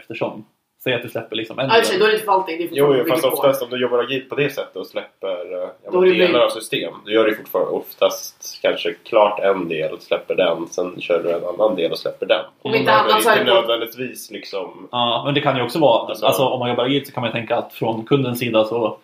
eftersom. 0.00 0.44
Säg 0.84 0.94
att 0.94 1.02
du 1.02 1.08
släpper 1.08 1.36
liksom 1.36 1.58
en 1.58 1.70
för 1.70 1.82
sig, 1.82 1.92
del. 1.92 2.00
då 2.00 2.04
är 2.04 2.08
det 2.08 2.14
inte 2.14 2.24
förvaltning. 2.24 2.58
Det 2.58 2.64
är 2.64 2.68
Jo, 2.72 3.04
fast 3.08 3.24
oftast 3.24 3.62
om 3.62 3.70
du 3.70 3.80
jobbar 3.80 3.98
agilt 3.98 4.28
på 4.28 4.34
det 4.34 4.50
sättet 4.50 4.76
och 4.76 4.86
släpper 4.86 5.52
eh, 5.52 5.98
är 5.98 6.06
det 6.06 6.26
delar 6.26 6.40
av 6.40 6.48
system. 6.48 6.94
Du 7.04 7.12
gör 7.12 7.24
det 7.24 7.34
fortfarande 7.34 7.70
oftast 7.70 8.58
kanske 8.62 8.94
klart 8.94 9.40
en 9.40 9.68
del 9.68 9.92
och 9.92 10.02
släpper 10.02 10.34
den. 10.34 10.66
Sen 10.68 11.00
kör 11.00 11.22
du 11.22 11.30
en 11.30 11.44
annan 11.44 11.76
del 11.76 11.92
och 11.92 11.98
släpper 11.98 12.26
den. 12.26 12.44
Om 12.62 12.74
inte 12.74 12.92
annat 12.92 13.22
så 13.22 13.30
är 13.30 13.38
inte 13.38 13.44
det 13.44 13.54
nödvändigtvis 13.54 14.30
liksom... 14.30 14.88
Ja, 14.92 15.22
men 15.24 15.34
det 15.34 15.40
kan 15.40 15.56
ju 15.56 15.62
också 15.62 15.78
vara, 15.78 16.08
Alltså- 16.08 16.26
alltså, 16.26 16.42
om 16.44 16.58
man 16.58 16.68
jobbar 16.68 16.84
agilt 16.84 17.06
så 17.06 17.12
kan 17.12 17.20
man 17.20 17.30
ju 17.30 17.32
tänka 17.32 17.56
att 17.56 17.72
från 17.72 18.04
kundens 18.04 18.38
sida 18.38 18.64
så 18.64 18.98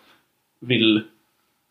vill 0.61 1.03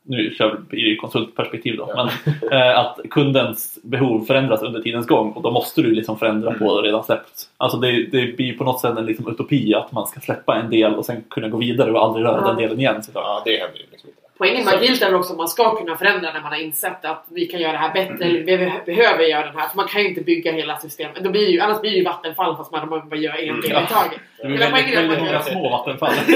nu 0.09 0.31
kör 0.39 0.61
vi 0.71 0.93
i 0.93 0.97
konsultperspektiv 0.97 1.77
då, 1.77 1.93
Ja. 1.97 2.11
men 2.51 2.53
eh, 2.53 2.79
att 2.79 2.99
kundens 3.11 3.79
behov 3.83 4.25
förändras 4.25 4.63
under 4.63 4.81
tidens 4.83 5.07
gång 5.07 5.33
och 5.33 5.43
då 5.43 5.51
måste 5.51 5.83
du 5.83 5.95
liksom 5.95 6.19
förändra 6.19 6.49
Mm. 6.49 6.59
på 6.59 6.81
det 6.81 6.89
redan 6.89 7.05
släppt. 7.05 7.49
Alltså 7.57 7.79
det, 7.79 8.07
det 8.07 8.37
blir 8.37 8.59
på 8.59 8.65
något 8.65 8.81
sätt 8.81 8.99
en 8.99 9.07
liksom 9.07 9.29
utopi 9.29 9.75
att 9.75 9.93
man 9.93 10.07
ska 10.07 10.21
släppa 10.21 10.57
en 10.57 10.71
del 10.71 10.95
och 10.95 11.05
sen 11.05 11.25
kunna 11.31 11.49
gå 11.49 11.57
vidare 11.59 11.93
och 11.93 12.03
aldrig 12.05 12.25
röra 12.27 12.41
Ja. 12.41 12.47
den 12.47 12.57
delen 12.57 12.79
igen. 12.81 13.03
såklart. 13.03 13.25
Ja, 13.27 13.43
det 13.45 13.51
händer 13.59 13.79
ju 13.79 13.85
liksom. 13.91 14.11
Poängen 14.39 14.65
med 14.65 14.75
agilt 14.75 15.03
är 15.03 15.15
också 15.15 15.33
att 15.33 15.39
man 15.39 15.49
ska 15.49 15.77
kunna 15.77 15.97
förändra 15.97 16.33
när 16.33 16.41
man 16.41 16.53
har 16.53 16.59
insett 16.61 17.05
att 17.05 17.25
vi 17.29 17.47
kan 17.47 17.61
göra 17.61 17.73
det 17.73 17.79
här 17.79 17.93
bättre 17.95 18.25
eller 18.25 18.39
vi 18.41 18.45
be- 18.57 18.83
behöver 18.87 19.25
göra 19.25 19.53
det 19.53 19.59
här. 19.59 19.69
För 19.69 19.77
man 19.77 19.89
kan 19.89 20.03
ju 20.03 20.09
inte 20.09 20.21
bygga 20.21 20.53
hela 20.53 20.79
systemet. 20.79 21.17
Då 21.25 21.31
blir 21.31 21.49
ju, 21.49 21.61
annars 21.61 21.81
blir 21.81 21.91
det 21.91 21.97
ju 21.97 22.05
vattenfall 22.05 22.57
fast 22.57 22.73
man 22.73 22.89
bara 22.89 23.17
gör 23.17 23.35
en 23.35 23.49
Mm. 23.49 23.61
del 23.61 23.71
i 23.71 23.87
taget. 23.87 24.21
Det 24.39 24.43
är 24.47 24.49
Hela 24.51 24.71
väldigt, 24.71 24.99
väldigt 24.99 25.19
många 25.19 25.43
små 25.43 25.71
vattenfall. 25.71 26.15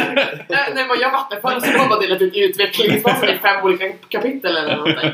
När 0.48 0.88
man 0.88 1.00
gör 1.00 1.10
vattenfall 1.12 1.62
så 1.62 1.78
har 1.78 1.88
man 1.88 2.00
delat 2.00 2.22
ut 2.22 2.36
utvecklingsfasen 2.36 3.28
i 3.28 3.38
fem 3.38 3.64
olika 3.64 3.92
kapitel 4.08 4.56
eller 4.56 4.76
någonting. 4.76 5.10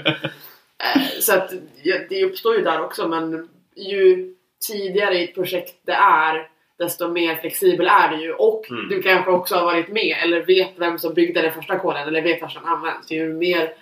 Eh, 0.94 1.03
Så 1.20 1.35
att 1.35 1.51
ja, 1.83 1.96
det 2.09 2.24
uppstår 2.24 2.57
ju 2.57 2.62
där 2.62 2.81
också 2.85 3.09
men 3.09 3.48
ju 3.77 4.35
tidigare 4.68 5.14
i 5.18 5.24
ett 5.24 5.35
projekt 5.35 5.74
det 5.87 5.92
är 5.92 6.48
desto 6.78 7.08
mer 7.08 7.36
flexibel 7.36 7.86
är 7.86 8.16
det 8.16 8.22
ju 8.22 8.32
och 8.32 8.70
Mm. 8.70 8.88
du 8.88 9.02
kanske 9.02 9.30
också 9.30 9.54
har 9.54 9.64
varit 9.64 9.88
med 9.88 10.16
eller 10.22 10.42
vet 10.42 10.72
vem 10.76 10.98
som 10.98 11.14
byggde 11.14 11.42
den 11.42 11.52
första 11.52 11.78
koden 11.78 12.08
eller 12.08 12.22
vet 12.22 12.42
vad 12.42 12.52
som 12.52 12.64
används. 12.64 13.10
Ju 13.10 13.32
mer 13.32 13.72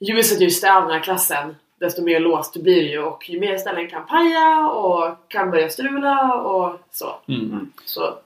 ljuset 0.00 0.40
just 0.40 0.64
är 0.64 0.76
av 0.76 0.82
den 0.82 0.92
här 0.92 1.02
klassen 1.02 1.54
desto 1.80 2.02
mer 2.02 2.20
låst 2.20 2.56
blir 2.56 2.82
det 2.82 2.90
ju 2.90 3.02
och 3.02 3.30
ju 3.30 3.40
mer 3.40 3.56
ställen 3.56 3.88
kan 3.88 4.06
paja 4.06 4.68
och 4.68 5.28
kan 5.28 5.50
börja 5.50 5.68
strula 5.68 6.34
och 6.34 6.80
så. 6.90 7.20
Mm. 7.28 7.72
Så 7.84 8.18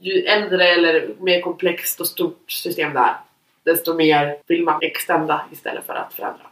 ju 0.00 0.20
äldre 0.20 0.68
eller 0.68 1.14
mer 1.18 1.40
komplext 1.40 2.00
och 2.00 2.06
stort 2.06 2.50
system 2.50 2.92
det 2.92 2.98
är 2.98 3.16
desto 3.64 3.94
mer 3.94 4.38
vill 4.46 4.64
man 4.64 4.82
extenda 4.82 5.46
istället 5.52 5.86
för 5.86 5.94
att 5.94 6.14
förändra. 6.14 6.46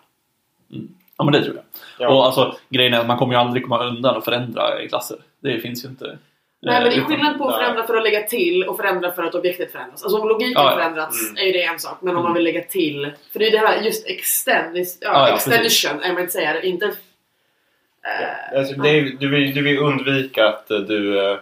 Ja 1.19 1.25
men 1.25 1.33
det 1.33 1.45
tror 1.45 1.57
jag. 1.57 1.65
Ja. 1.99 2.15
Och 2.15 2.27
alltså, 2.27 2.57
grejen 2.69 2.95
är 2.95 3.01
att 3.01 3.07
man 3.07 3.19
kommer 3.19 3.35
ju 3.35 3.41
aldrig 3.41 3.63
komma 3.63 3.85
undan 3.85 4.17
och 4.17 4.25
förändra 4.25 4.83
i 4.83 4.89
klasser. 4.89 5.19
Det 5.43 5.59
finns 5.61 5.85
ju 5.85 5.89
inte. 5.89 6.19
Nej 6.63 6.81
men 6.83 6.91
det 6.91 6.97
är 6.97 7.01
skillnad 7.01 7.39
på 7.39 7.49
att 7.49 7.55
förändra 7.57 7.87
för 7.87 7.97
att 7.97 8.03
lägga 8.03 8.23
till 8.23 8.65
och 8.65 8.77
förändra 8.77 9.13
för 9.13 9.23
att 9.23 9.35
objektet 9.35 9.73
förändras. 9.73 10.03
Alltså 10.05 10.19
om 10.21 10.29
logiken 10.29 10.53
Ja, 10.63 10.71
ja. 10.71 10.77
förändrats 10.77 11.23
Mm. 11.31 11.37
är 11.43 11.47
ju 11.47 11.53
det 11.53 11.63
en 11.65 11.79
sak. 11.79 11.99
Men 12.01 12.09
om 12.11 12.15
Mm. 12.17 12.23
man 12.25 12.35
vill 12.35 12.45
lägga 12.45 12.61
till. 12.63 13.13
För 13.33 13.39
det 13.39 13.47
är 13.47 13.51
det 13.51 13.59
här 13.59 13.81
just 13.83 14.07
extend, 14.07 14.77
ja, 14.77 14.83
Ja, 15.01 15.29
ja, 15.29 15.35
extension 15.35 16.03
är 16.03 16.13
man 16.13 16.21
inte 16.21 16.33
säga. 16.33 16.63
Inte... 16.63 16.87
eh, 16.87 16.93
Ja. 18.53 18.59
Alltså, 18.59 18.75
det 18.81 18.89
är, 18.89 19.03
du, 19.21 19.29
vill, 19.29 19.55
du 19.55 19.63
vill 19.63 19.79
undvika 19.79 20.49
att 20.49 20.71
eh, 20.71 20.79
du, 20.79 21.31
eh, 21.31 21.39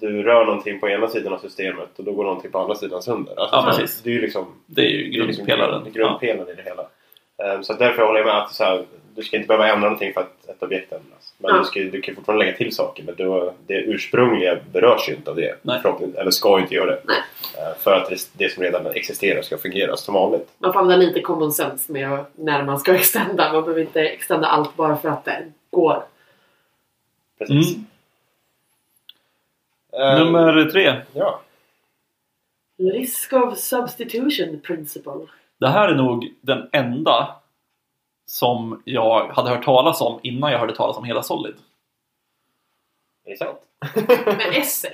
du 0.00 0.22
rör 0.22 0.44
någonting 0.46 0.80
på 0.80 0.88
ena 0.88 1.08
sidan 1.08 1.32
av 1.32 1.38
systemet 1.38 1.88
och 1.98 2.04
då 2.04 2.12
går 2.12 2.24
någonting 2.24 2.50
på 2.50 2.58
andra 2.58 2.74
sidan 2.74 3.02
sönder. 3.02 3.34
Alltså, 3.40 3.56
Ja, 3.56 3.64
precis. 3.66 4.02
Det 4.02 4.10
är 4.10 4.14
ju 4.14 4.20
liksom, 4.20 4.46
Det 4.66 4.82
är 4.82 4.88
ju 4.88 5.10
det 5.10 5.18
är 5.24 5.26
liksom 5.26 5.46
grundpelaren. 5.46 5.82
grund- 5.82 5.94
grundpelaren 5.94 6.48
i 6.48 6.54
det 6.54 6.62
hela. 6.62 6.86
Eh, 7.44 7.60
Så 7.60 7.72
därför 7.72 8.02
håller 8.02 8.18
jag 8.20 8.26
med 8.26 8.36
att 8.38 8.52
så 8.54 8.64
här, 8.64 8.84
du 9.14 9.22
ska 9.22 9.36
inte 9.36 9.46
behöva 9.48 9.68
ändra 9.68 9.88
någonting 9.88 10.12
för 10.14 10.20
att 10.20 10.48
ett 10.48 10.62
objekt 10.62 10.92
ändras. 10.92 11.34
Men 11.38 11.50
Ja. 11.54 11.58
du, 11.58 11.64
ska, 11.64 11.80
du 11.80 12.00
kan 12.00 12.14
fortfarande 12.14 12.44
lägga 12.44 12.56
till 12.56 12.74
saker 12.74 13.02
men 13.02 13.14
då, 13.14 13.54
det 13.66 13.74
ursprungliga 13.74 14.58
berörs 14.72 15.08
ju 15.08 15.14
inte 15.14 15.30
av 15.30 15.36
det. 15.36 15.58
Nej. 15.62 15.80
Eller 16.16 16.30
ska 16.30 16.60
inte 16.60 16.74
göra 16.74 16.86
det. 16.90 17.00
Nej. 17.04 17.16
Eh, 17.58 17.76
För 17.78 17.92
att 17.96 18.08
det, 18.10 18.28
det 18.32 18.48
som 18.52 18.62
redan 18.62 18.86
existerar 18.86 19.42
ska 19.42 19.58
fungera 19.58 19.96
som 19.96 20.14
vanligt. 20.14 20.48
Man 20.58 20.72
får 20.72 20.80
använda 20.80 21.06
lite 21.06 21.20
common 21.20 21.52
sense 21.52 21.92
med 21.92 22.24
när 22.34 22.62
man 22.64 22.78
ska 22.80 22.94
extenda. 22.94 23.52
Man 23.52 23.62
behöver 23.62 23.80
inte 23.80 24.00
extenda 24.00 24.46
allt 24.46 24.76
bara 24.76 24.96
för 24.96 25.08
att 25.08 25.24
det 25.24 25.52
går. 25.70 26.02
Precis. 27.38 27.76
Mm. 27.76 27.86
Eh, 30.18 30.24
Nummer 30.24 30.64
tre. 30.70 30.94
Ja. 31.12 31.40
Risk 32.78 33.32
of 33.32 33.58
substitution 33.58 34.60
principle. 34.60 35.12
Det 35.60 35.68
här 35.68 35.88
är 35.88 35.94
nog 35.94 36.34
den 36.40 36.68
enda 36.72 37.36
som 38.26 38.82
jag 38.84 39.28
hade 39.28 39.50
hört 39.50 39.64
talas 39.64 40.00
om 40.00 40.20
innan 40.22 40.52
jag 40.52 40.58
hörde 40.58 40.74
talas 40.76 40.96
om 40.96 41.04
hela 41.04 41.22
Solid. 41.22 41.54
Är 43.24 43.30
det 43.30 43.36
sant? 43.36 43.58
Men 44.26 44.52
S 44.52 44.86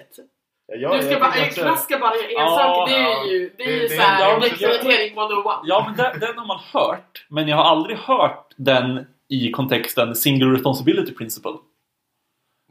Ja, 0.66 0.76
jag- 0.76 0.92
du 0.98 1.02
ska 1.02 1.10
jag 1.10 1.20
bara, 1.20 1.30
tycker 1.32 1.42
en 1.44 1.48
också- 1.48 1.60
klass 1.62 1.84
ska 1.84 1.98
bara 1.98 2.14
göra 2.16 2.26
en 2.26 2.32
Ja, 2.32 2.58
sak. 2.76 2.88
Det 2.88 2.94
är 2.96 3.24
ju, 3.32 3.50
det 3.56 3.62
är 3.62 3.66
Det- 3.66 3.72
ju 3.72 3.88
det- 3.88 3.96
såhär 3.96 4.20
ja, 4.30 4.38
men- 4.40 4.48
implementering 4.50 5.14
101. 5.18 5.60
Ja, 5.64 5.84
men 5.86 5.96
den, 5.96 6.20
den 6.20 6.38
har 6.38 6.46
man 6.46 6.58
hört. 6.72 7.26
Men 7.28 7.48
jag 7.48 7.56
har 7.56 7.64
aldrig 7.64 7.96
hört 7.98 8.52
den 8.56 9.06
i 9.28 9.50
kontexten 9.50 10.14
Single 10.14 10.54
Responsibility 10.54 11.14
Principle. 11.14 11.52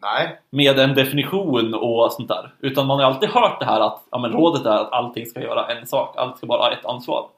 Nej. 0.01 0.39
Med 0.49 0.79
en 0.79 0.95
definition 0.95 1.73
och 1.73 2.11
sånt 2.13 2.27
där. 2.27 2.53
Utan 2.59 2.87
man 2.87 2.99
har 2.99 3.05
alltid 3.05 3.29
hört 3.29 3.59
det 3.59 3.65
här 3.65 3.79
att 3.81 4.03
ja, 4.11 4.17
men 4.17 4.31
rådet 4.31 4.65
är 4.65 4.77
att 4.77 4.91
allting 4.91 5.25
ska 5.25 5.41
göra 5.41 5.67
en 5.75 5.87
sak. 5.87 6.17
Allt 6.17 6.37
ska 6.37 6.47
bara 6.47 6.61
ha 6.61 6.71
ett 6.71 6.85
ansvar. 6.85 7.29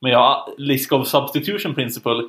Men 0.00 0.12
ja, 0.12 0.48
Risk 0.58 0.92
of 0.92 1.08
Substitution 1.08 1.74
Principle. 1.74 2.22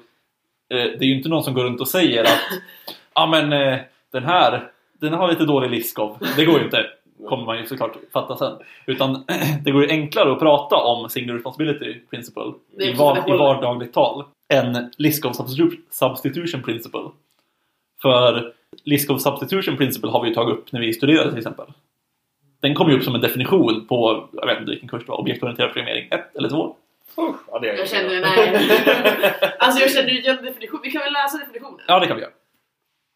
Eh, 0.73 0.77
det 0.99 1.01
är 1.01 1.07
ju 1.07 1.15
inte 1.17 1.29
någon 1.29 1.43
som 1.43 1.53
går 1.53 1.63
runt 1.63 1.81
och 1.81 1.87
säger 1.87 2.23
att 2.23 2.39
ja 3.15 3.27
men 3.27 3.53
eh, 3.53 3.79
den 4.11 4.23
här 4.23 4.71
den 5.01 5.13
har 5.13 5.29
lite 5.29 5.45
dålig 5.45 5.69
liskov. 5.71 6.17
Det 6.35 6.45
går 6.45 6.59
ju 6.59 6.65
inte. 6.65 6.85
Kommer 7.29 7.45
man 7.45 7.57
ju 7.57 7.65
såklart 7.67 7.97
fatta 8.13 8.37
sen. 8.37 8.57
Utan 8.85 9.25
det 9.63 9.71
går 9.71 9.83
ju 9.83 9.89
enklare 9.89 10.31
att 10.31 10.39
prata 10.39 10.75
om 10.75 11.09
Single 11.09 11.33
Responsibility 11.33 11.99
Principle 12.09 12.53
i, 12.79 12.93
var, 12.93 13.17
i 13.17 13.37
vardagligt 13.37 13.93
tal 13.93 14.23
än 14.53 14.91
Liskov 14.97 15.31
Substitu- 15.31 15.81
Substitution 15.91 16.63
Principle. 16.63 17.09
För 18.01 18.53
List 18.83 19.09
of 19.09 19.21
Substitution 19.21 19.77
Principle 19.77 20.09
har 20.11 20.21
vi 20.21 20.29
ju 20.29 20.35
tagit 20.35 20.57
upp 20.57 20.71
när 20.71 20.79
vi 20.79 20.93
studerade 20.93 21.29
till 21.29 21.37
exempel. 21.37 21.65
Den 22.61 22.75
kom 22.75 22.89
ju 22.89 22.97
upp 22.97 23.03
som 23.03 23.15
en 23.15 23.21
definition 23.21 23.85
på, 23.87 24.29
jag 24.33 24.47
vet 24.47 24.59
inte 24.59 24.71
vilken 24.71 24.89
kurs 24.89 25.03
det 25.05 25.11
var, 25.11 25.19
objektorienterad 25.19 25.73
programmering 25.73 26.07
1 26.11 26.35
eller 26.35 26.49
2. 26.49 26.75
Usch, 27.17 27.35
ja, 27.51 27.59
det 27.59 27.67
Jag 27.77 27.89
känner, 27.89 28.21
nej. 28.21 28.69
alltså 29.59 29.81
jag 29.81 29.91
känner 29.91 30.09
ju 30.09 30.19
igen 30.19 30.37
definition. 30.43 30.79
Vi 30.83 30.91
kan 30.91 31.01
väl 31.01 31.13
läsa 31.13 31.37
definitionen? 31.37 31.79
Ja, 31.87 31.99
det 31.99 32.07
kan 32.07 32.15
vi 32.15 32.21
göra. 32.21 32.31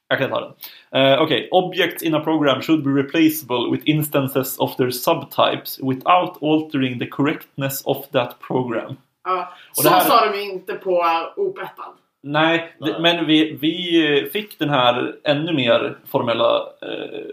Jag 0.08 0.20
kan 0.20 0.30
ta 0.30 0.42
den. 0.42 0.54
Uh, 1.02 1.22
Okej, 1.22 1.50
objects 1.52 2.04
in 2.04 2.16
a 2.16 2.20
program 2.20 2.62
should 2.62 2.84
be 2.84 3.02
replaceable 3.02 3.72
with 3.72 3.90
instances 3.90 4.60
of 4.60 4.76
their 4.76 4.90
subtypes 4.90 5.80
without 5.80 6.44
altering 6.44 7.00
the 7.00 7.08
correctness 7.08 7.86
of 7.86 8.10
that 8.10 8.40
program. 8.40 8.96
Ja. 9.24 9.54
Så 9.74 9.90
här- 9.90 10.00
sa 10.00 10.26
de 10.32 10.38
ju 10.38 10.52
inte 10.52 10.74
på 10.74 11.06
OP-ettan. 11.36 11.94
Nej, 12.22 12.74
Nej. 12.78 12.94
Det, 12.94 13.00
men 13.00 13.26
vi, 13.26 13.58
vi 13.62 14.30
fick 14.34 14.60
den 14.60 14.70
här 14.70 15.16
ännu 15.24 15.54
mer 15.54 15.98
formella 16.12 16.58
eh, 16.82 17.26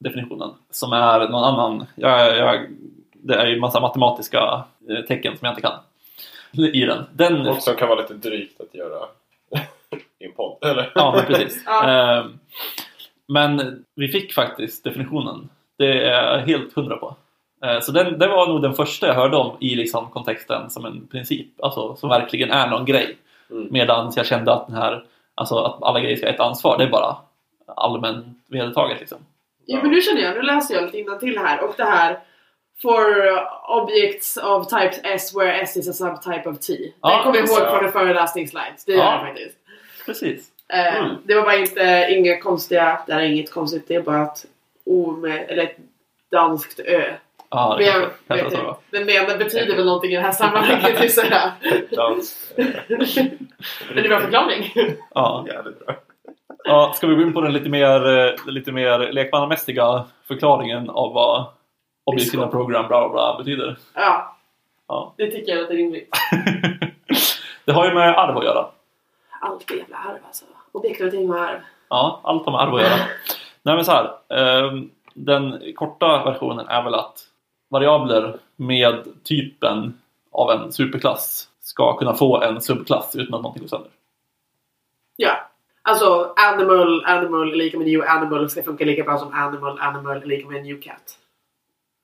definitionen 0.00 0.50
som 0.70 0.92
är 0.92 1.28
någon 1.28 1.44
annan. 1.44 1.86
Jag, 1.94 2.36
jag, 2.36 2.66
det 3.26 3.34
är 3.34 3.46
ju 3.46 3.60
massa 3.60 3.80
matematiska 3.80 4.64
eh, 4.90 5.04
tecken 5.08 5.38
som 5.38 5.46
jag 5.46 5.52
inte 5.52 5.62
kan 5.62 5.78
i 6.74 6.84
den. 6.84 7.04
den 7.12 7.46
Och 7.46 7.62
som 7.62 7.74
kan 7.74 7.88
vara 7.88 8.00
lite 8.00 8.14
drygt 8.14 8.60
att 8.60 8.74
göra 8.74 8.98
i 10.18 10.24
en 10.24 10.32
podd, 10.32 10.58
eller? 10.64 10.92
ja, 10.94 11.12
men 11.16 11.24
precis. 11.26 11.62
Ja. 11.66 12.18
Eh, 12.18 12.24
men 13.28 13.84
vi 13.94 14.08
fick 14.08 14.32
faktiskt 14.34 14.84
definitionen. 14.84 15.48
Det 15.78 16.04
är 16.08 16.22
jag 16.34 16.38
helt 16.38 16.72
hundra 16.72 16.96
på. 16.96 17.16
Eh, 17.64 17.80
Så 17.80 17.92
den, 17.92 18.18
det 18.18 18.28
var 18.28 18.46
nog 18.48 18.62
den 18.62 18.74
första 18.74 19.06
jag 19.06 19.14
hörde 19.14 19.36
om 19.36 19.56
i 19.60 19.74
liksom 19.74 20.10
kontexten 20.10 20.70
som 20.70 20.84
en 20.84 21.06
princip. 21.06 21.46
Alltså 21.62 21.96
som 21.96 22.08
verkligen 22.08 22.50
är 22.50 22.66
någon 22.66 22.84
grej. 22.84 23.16
Mm. 23.50 23.68
Medan 23.70 24.12
jag 24.16 24.26
kände 24.26 24.52
att 24.52 24.66
den 24.66 24.76
här, 24.76 25.04
alltså 25.34 25.56
att 25.58 25.82
alla 25.82 26.00
grejer 26.00 26.16
ska 26.16 26.26
ha 26.26 26.32
ett 26.34 26.40
ansvar, 26.40 26.78
det 26.78 26.84
är 26.84 26.90
bara 26.90 27.16
allmänt 27.66 28.26
vedertaget 28.48 29.00
liksom. 29.00 29.18
Jo 29.66 29.78
men 29.82 29.90
nu 29.90 30.00
känner 30.00 30.22
jag, 30.22 30.34
nu 30.36 30.42
läser 30.42 30.74
jag 30.74 30.94
lite 30.94 31.18
till 31.18 31.38
här 31.38 31.64
och 31.64 31.74
det 31.76 31.84
här 31.84 32.18
For 32.82 33.04
objects 33.68 34.36
of 34.36 34.68
types 34.68 35.00
S 35.04 35.34
where 35.36 35.60
S 35.60 35.76
is 35.76 35.88
a 35.88 35.92
subtype 35.92 36.48
of 36.48 36.60
T. 36.60 36.72
Den 36.78 36.92
Ja, 37.00 37.20
kommer 37.24 37.36
jag 37.36 37.46
ihåg 37.48 37.56
från 37.70 37.84
en 37.86 37.92
föreläsningsslides. 37.92 38.84
Det 38.84 38.92
gör 38.92 38.98
Ja. 38.98 39.12
jag 39.12 39.20
faktiskt. 39.28 39.56
Precis. 40.06 40.48
Eh, 40.68 40.96
Mm. 40.96 41.16
Det 41.24 41.34
var 41.34 41.42
bara 41.42 41.56
inte 41.56 42.06
inga 42.10 42.40
konstiga, 42.40 43.00
det 43.06 43.12
är 43.12 43.20
inget 43.20 43.50
konstigt, 43.52 43.84
det 43.88 43.94
är 43.94 44.02
bara 44.02 44.22
ett 44.22 44.44
O 44.84 45.10
med, 45.12 45.46
eller 45.50 45.62
ett 45.62 45.76
danskt 46.32 46.80
Ö. 46.80 47.12
Ja, 47.50 47.68
Men 47.68 47.78
det 47.78 47.84
jag 47.84 47.94
kanske, 48.28 48.50
kanske 48.50 48.66
vet. 48.66 48.76
Den 48.90 49.06
menar 49.06 49.38
betyder 49.38 49.76
väl 49.76 49.84
någonting 49.86 50.10
i 50.12 50.16
det 50.16 50.22
här 50.22 50.32
sammanhanget. 50.32 51.16
Dans. 51.90 52.52
eh, 52.56 52.66
Men 53.94 54.02
det 54.02 54.08
var 54.08 54.20
förklaring. 54.20 54.72
Ja. 55.14 55.44
Jävligt 55.48 55.86
bra. 55.86 55.94
ja, 56.64 56.92
ska 56.96 57.06
vi 57.06 57.14
gå 57.14 57.22
in 57.22 57.32
på 57.32 57.40
den 57.40 57.52
lite 57.52 57.68
mer, 57.68 58.18
eh, 58.18 58.34
lite 58.46 58.72
mer 58.72 58.98
lekmannamässiga 59.12 60.04
förklaringen 60.28 60.90
av 60.90 61.12
vad 61.12 61.44
objektiva 62.06 62.46
program 62.48 62.88
bla 62.88 63.00
bla 63.00 63.08
bla 63.08 63.38
betyder? 63.38 63.76
Ja, 63.94 64.36
Ja. 64.88 65.14
det 65.16 65.30
tycker 65.30 65.52
jag 65.52 65.60
låter 65.60 65.74
rimligt. 65.74 66.10
det 67.64 67.72
har 67.72 67.88
ju 67.88 67.94
med 67.94 68.18
arv 68.18 68.36
att 68.38 68.44
göra. 68.44 68.66
Allt 69.40 69.70
är 69.70 69.74
jävla 69.74 69.96
arv 69.96 70.18
alltså. 70.26 70.44
Objektorientering 70.72 71.30
och 71.30 71.40
arv. 71.40 71.58
Ja, 71.88 72.20
allt 72.24 72.44
har 72.44 72.52
med 72.52 72.60
arv 72.60 72.74
att 72.74 72.82
göra. 72.82 72.96
Nej 73.62 73.74
men 73.76 73.84
så 73.84 73.92
här. 73.92 74.10
ehm, 74.28 74.90
den 75.14 75.62
korta 75.76 76.24
versionen 76.24 76.68
är 76.68 76.82
väl 76.82 76.94
att 76.94 77.18
variabler 77.68 78.36
med 78.56 79.04
typen 79.24 79.98
av 80.32 80.50
en 80.50 80.72
superklass 80.72 81.48
ska 81.60 81.96
kunna 81.96 82.14
få 82.14 82.40
en 82.42 82.60
subklass 82.60 83.16
utan 83.16 83.34
att 83.34 83.42
någonting 83.42 83.62
går 83.62 83.68
sönder. 83.68 83.90
Ja. 85.16 85.32
Alltså 85.82 86.34
animal, 86.36 87.04
animal 87.04 87.52
är 87.52 87.56
lika 87.56 87.78
med 87.78 87.86
new 87.86 88.02
animal 88.08 88.50
ska 88.50 88.62
funka 88.62 88.84
lika 88.84 89.02
bra 89.02 89.18
som 89.18 89.32
animal, 89.32 89.78
animal 89.80 90.16
är 90.16 90.26
lika 90.26 90.48
med 90.48 90.62
new 90.62 90.80
cat. 90.80 91.18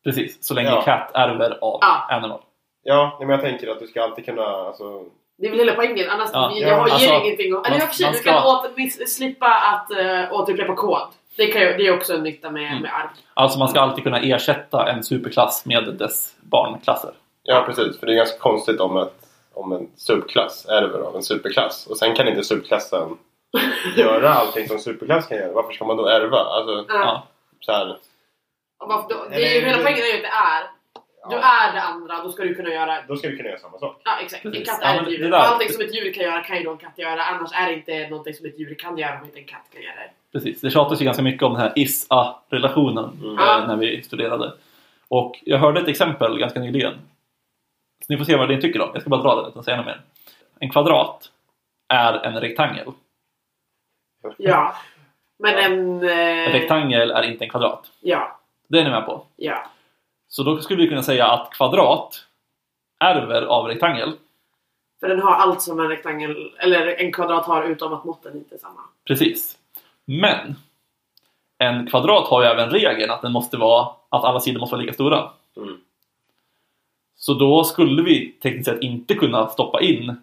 Precis, 0.05 0.45
så 0.47 0.55
länge 0.55 0.69
Ja. 0.69 0.83
cat 0.83 1.11
ärver 1.15 1.51
av 1.61 1.79
Ja. 1.81 2.07
animal. 2.11 2.41
Ja, 2.83 3.17
men 3.21 3.29
jag 3.29 3.41
tänker 3.41 3.69
att 3.71 3.81
du 3.81 3.87
ska 3.87 4.03
alltid 4.03 4.25
kunna... 4.25 4.45
Alltså, 4.45 5.05
Det 5.39 5.47
är 5.47 5.51
väl 5.51 5.59
hela 5.59 5.73
poängen, 5.75 6.11
annars 6.11 6.31
Ja. 6.33 6.53
jag 6.55 6.69
Ja, 6.71 6.77
har 6.77 6.87
ger 6.87 6.93
alltså, 6.95 7.15
ingenting 7.15 7.55
att... 7.57 7.67
Eller 7.67 7.79
sig, 7.79 8.07
man 8.07 8.13
du 8.13 8.19
ska- 8.19 8.33
kan 8.33 8.43
åter, 8.47 9.07
slippa 9.07 9.47
att 9.47 9.91
uh, 9.91 10.33
återupprepa 10.41 10.75
kod. 10.75 10.99
Det, 11.37 11.47
kan 11.47 11.63
ju, 11.63 11.77
det 11.77 11.87
är 11.87 11.95
också 11.97 12.15
en 12.15 12.23
nytta 12.23 12.51
med, 12.51 12.67
Mm. 12.71 12.83
med 12.83 12.91
arv. 12.95 13.09
Alltså 13.35 13.59
man 13.59 13.69
ska 13.69 13.81
alltid 13.81 14.05
kunna 14.05 14.21
ersätta 14.21 14.89
en 14.91 15.05
superklass 15.05 15.67
med 15.67 15.95
dess 15.99 16.35
barnklasser. 16.41 17.11
ja, 17.43 17.63
precis. 17.67 18.01
För 18.01 18.07
det 18.07 18.13
är 18.13 18.17
ganska 18.17 18.39
konstigt 18.39 18.81
om, 18.81 18.97
ett, 18.97 19.15
om 19.55 19.73
en 19.73 19.89
subklass 19.97 20.67
ärver 20.69 20.99
av 20.99 21.17
en 21.17 21.23
superklass. 21.23 21.87
Och 21.87 21.97
sen 21.97 22.15
kan 22.15 22.29
inte 22.29 22.45
subklassen 22.45 23.19
göra 23.97 24.31
allting 24.35 24.69
som 24.69 24.79
superklass 24.79 25.27
kan 25.27 25.39
göra. 25.39 25.53
Varför 25.53 25.73
ska 25.73 25.85
man 25.85 25.97
då 25.97 26.07
ärva? 26.07 26.39
Alltså, 26.39 26.85
Ja. 26.89 27.23
Så 27.61 27.73
här, 27.73 27.97
varför 28.89 29.09
då, 29.09 29.25
det 29.31 29.35
är 29.37 29.61
ju, 29.61 29.67
hela 29.67 29.83
poängen 29.83 29.99
är 30.03 30.07
ju 30.07 30.17
att 30.17 30.23
det 30.23 30.29
är. 30.29 30.63
Du 31.31 31.37
ja, 31.37 31.69
är 31.69 31.73
det 31.73 31.83
andra, 31.83 32.23
då 32.23 32.33
ska 32.33 32.43
du 32.43 32.55
kunna 32.55 32.69
göra... 32.71 32.99
Då 33.09 33.17
ska 33.17 33.29
du 33.29 33.37
kunna 33.37 33.49
göra 33.49 33.59
samma 33.59 33.79
sak. 33.79 34.01
Ja 34.05 34.11
exakt, 34.23 34.45
en 34.45 34.53
Precis. 34.53 34.69
katt 34.69 34.79
Ja, 34.83 34.89
är 34.89 34.95
men 34.97 35.05
ett 35.05 35.13
djur. 35.13 35.31
där- 35.31 35.39
Allting 35.39 35.69
som 35.69 35.85
ett 35.85 35.95
djur 35.95 36.13
kan 36.13 36.25
göra 36.25 36.43
kan 36.43 36.57
ju 36.57 36.63
då 36.65 36.71
en 36.71 36.79
katt 36.79 36.99
göra. 36.99 37.23
Annars 37.23 37.51
är 37.55 37.67
det 37.67 37.75
inte 37.75 38.09
någonting 38.09 38.35
som 38.35 38.47
ett 38.47 38.59
djur 38.59 38.75
kan 38.75 38.99
göra 38.99 39.19
om 39.19 39.25
inte 39.25 39.39
en 39.39 39.45
katt 39.45 39.67
kan 39.73 39.83
göra 39.83 39.95
det. 39.95 40.11
Precis, 40.33 40.61
det 40.61 40.71
tjatas 40.71 41.01
ju 41.01 41.05
ganska 41.05 41.23
mycket 41.23 41.43
om 41.43 41.53
den 41.53 41.63
här 41.63 41.73
is-a-relationen 41.77 43.05
Mm. 43.23 43.39
eh, 43.39 43.45
Ja. 43.45 43.65
när 43.67 43.77
vi 43.77 44.03
studerade. 44.03 44.53
Och 45.09 45.39
jag 45.45 45.59
hörde 45.59 45.81
ett 45.81 45.89
exempel 45.89 46.39
ganska 46.39 46.61
nyligen. 46.61 46.93
Så 48.07 48.13
ni 48.13 48.17
får 48.19 48.25
se 48.25 48.37
vad 48.37 48.49
ni 48.49 48.61
tycker 48.61 48.81
om. 48.81 48.91
Jag 48.93 49.01
ska 49.03 49.11
bara 49.11 49.23
dra 49.23 49.43
det 49.43 49.49
utan 49.49 49.59
att 49.59 49.65
säga 49.65 49.77
något 49.77 49.87
mer. 49.87 50.01
En 50.61 50.71
kvadrat 50.71 51.31
är 51.89 52.13
en 52.27 52.41
rektangel. 52.41 52.87
Ja. 54.37 54.77
Men 55.39 55.53
Ja. 55.55 55.61
en... 55.61 56.03
En 56.03 56.49
Eh, 56.49 56.53
rektangel 56.53 57.11
är 57.11 57.23
inte 57.23 57.45
en 57.45 57.51
kvadrat. 57.51 57.91
ja. 58.01 58.39
Det 58.73 58.81
är 58.81 58.85
ni 58.85 58.91
med 58.91 59.07
på. 59.07 59.27
Ja. 59.37 59.67
Så 60.29 60.43
då 60.43 60.61
skulle 60.61 60.83
vi 60.83 60.89
kunna 60.89 61.03
säga 61.03 61.27
att 61.27 61.51
kvadrat 61.51 62.27
ärver 63.01 63.43
av 63.43 63.67
rektangel. 63.67 64.13
För 65.01 65.09
den 65.09 65.23
har 65.23 65.33
allt 65.33 65.63
som 65.63 65.81
en 65.81 65.89
rektangel, 65.89 66.53
eller 66.59 67.01
en 67.01 67.13
kvadrat 67.13 67.45
har 67.45 67.65
utom 67.65 67.93
att 67.93 68.05
måtten 68.05 68.37
inte 68.37 68.55
är 68.55 68.59
samma. 68.59 68.81
Precis. 69.07 69.59
Men 70.05 70.57
en 71.59 71.87
kvadrat 71.87 72.29
har 72.29 72.43
ju 72.43 72.49
även 72.49 72.71
regeln 72.71 73.11
att 73.11 73.23
den 73.23 73.33
måste 73.33 73.57
vara 73.57 73.89
att 74.09 74.25
alla 74.25 74.41
sidor 74.41 74.61
måste 74.61 74.75
vara 74.75 74.83
lika 74.83 74.95
stora. 74.95 75.31
Mm. 75.57 75.81
Så 77.17 77.35
då 77.35 77.65
skulle 77.65 78.03
vi 78.03 78.33
tekniskt 78.43 78.69
sett 78.69 78.83
inte 78.83 79.15
kunna 79.15 79.49
stoppa 79.49 79.81
in 79.81 80.17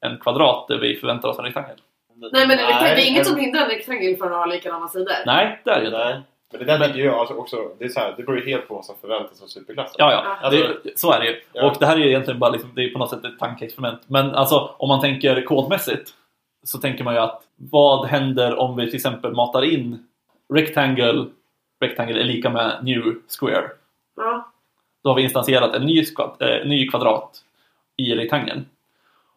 en 0.00 0.18
kvadrat 0.18 0.68
där 0.68 0.78
vi 0.78 0.96
förväntar 0.96 1.28
oss 1.28 1.38
en 1.38 1.44
rektangel. 1.44 1.76
Nej 2.32 2.46
men 2.46 2.58
en 2.58 2.66
rektangel, 2.66 2.96
det 2.96 3.02
är 3.02 3.08
inget 3.08 3.26
som 3.26 3.38
hindrar 3.38 3.62
en 3.62 3.68
rektangel 3.68 4.16
från 4.16 4.32
att 4.32 4.38
ha 4.38 4.46
likadana 4.46 4.88
sidor. 4.88 5.14
Nej, 5.26 5.60
det 5.64 5.70
är 5.70 5.76
det 5.76 5.80
ju 5.80 5.86
inte. 5.86 6.22
Men 6.52 6.66
det 6.66 6.78
där 6.78 6.88
tycker 6.88 7.04
jag 7.04 7.14
alltså 7.14 7.34
också, 7.34 7.56
det, 7.78 7.84
är 7.84 7.88
så 7.88 8.00
här, 8.00 8.14
det 8.16 8.22
beror 8.22 8.38
ju 8.38 8.46
helt 8.50 8.68
på 8.68 8.74
vad 8.74 8.84
som 8.84 8.94
förväntas 9.00 9.42
av 9.42 9.46
superklassen. 9.46 9.94
Ja, 9.98 10.12
ja. 10.12 10.36
Alltså- 10.42 10.74
det, 10.84 10.98
så 10.98 11.12
är 11.12 11.20
det 11.20 11.26
ju. 11.26 11.40
Ja. 11.52 11.70
Och 11.70 11.76
det 11.80 11.86
här 11.86 11.96
är 11.96 12.00
ju 12.00 12.08
egentligen 12.08 12.40
bara 12.40 12.50
liksom, 12.50 12.70
det 12.74 12.84
är 12.84 12.88
på 12.90 12.98
något 12.98 13.10
sätt 13.10 13.24
ett 13.24 13.38
tankeexperiment. 13.38 14.00
Men 14.06 14.34
alltså, 14.34 14.74
om 14.78 14.88
man 14.88 15.00
tänker 15.00 15.44
kodmässigt 15.44 16.10
så 16.62 16.78
tänker 16.78 17.04
man 17.04 17.14
ju 17.14 17.20
att 17.20 17.42
vad 17.56 18.06
händer 18.06 18.58
om 18.58 18.76
vi 18.76 18.86
till 18.86 18.94
exempel 18.94 19.32
matar 19.32 19.62
in 19.64 20.06
rectangle, 20.54 21.26
rectangle 21.80 22.20
är 22.20 22.24
lika 22.24 22.50
med 22.50 22.78
new 22.82 23.02
square. 23.40 23.70
Ja. 24.16 24.52
Då 25.04 25.10
har 25.10 25.14
vi 25.14 25.22
instansierat 25.22 25.74
en 25.74 25.82
ny, 25.82 26.04
skvad, 26.04 26.36
eh, 26.40 26.66
ny 26.66 26.88
kvadrat 26.88 27.44
i 27.96 28.14
rektangeln. 28.14 28.66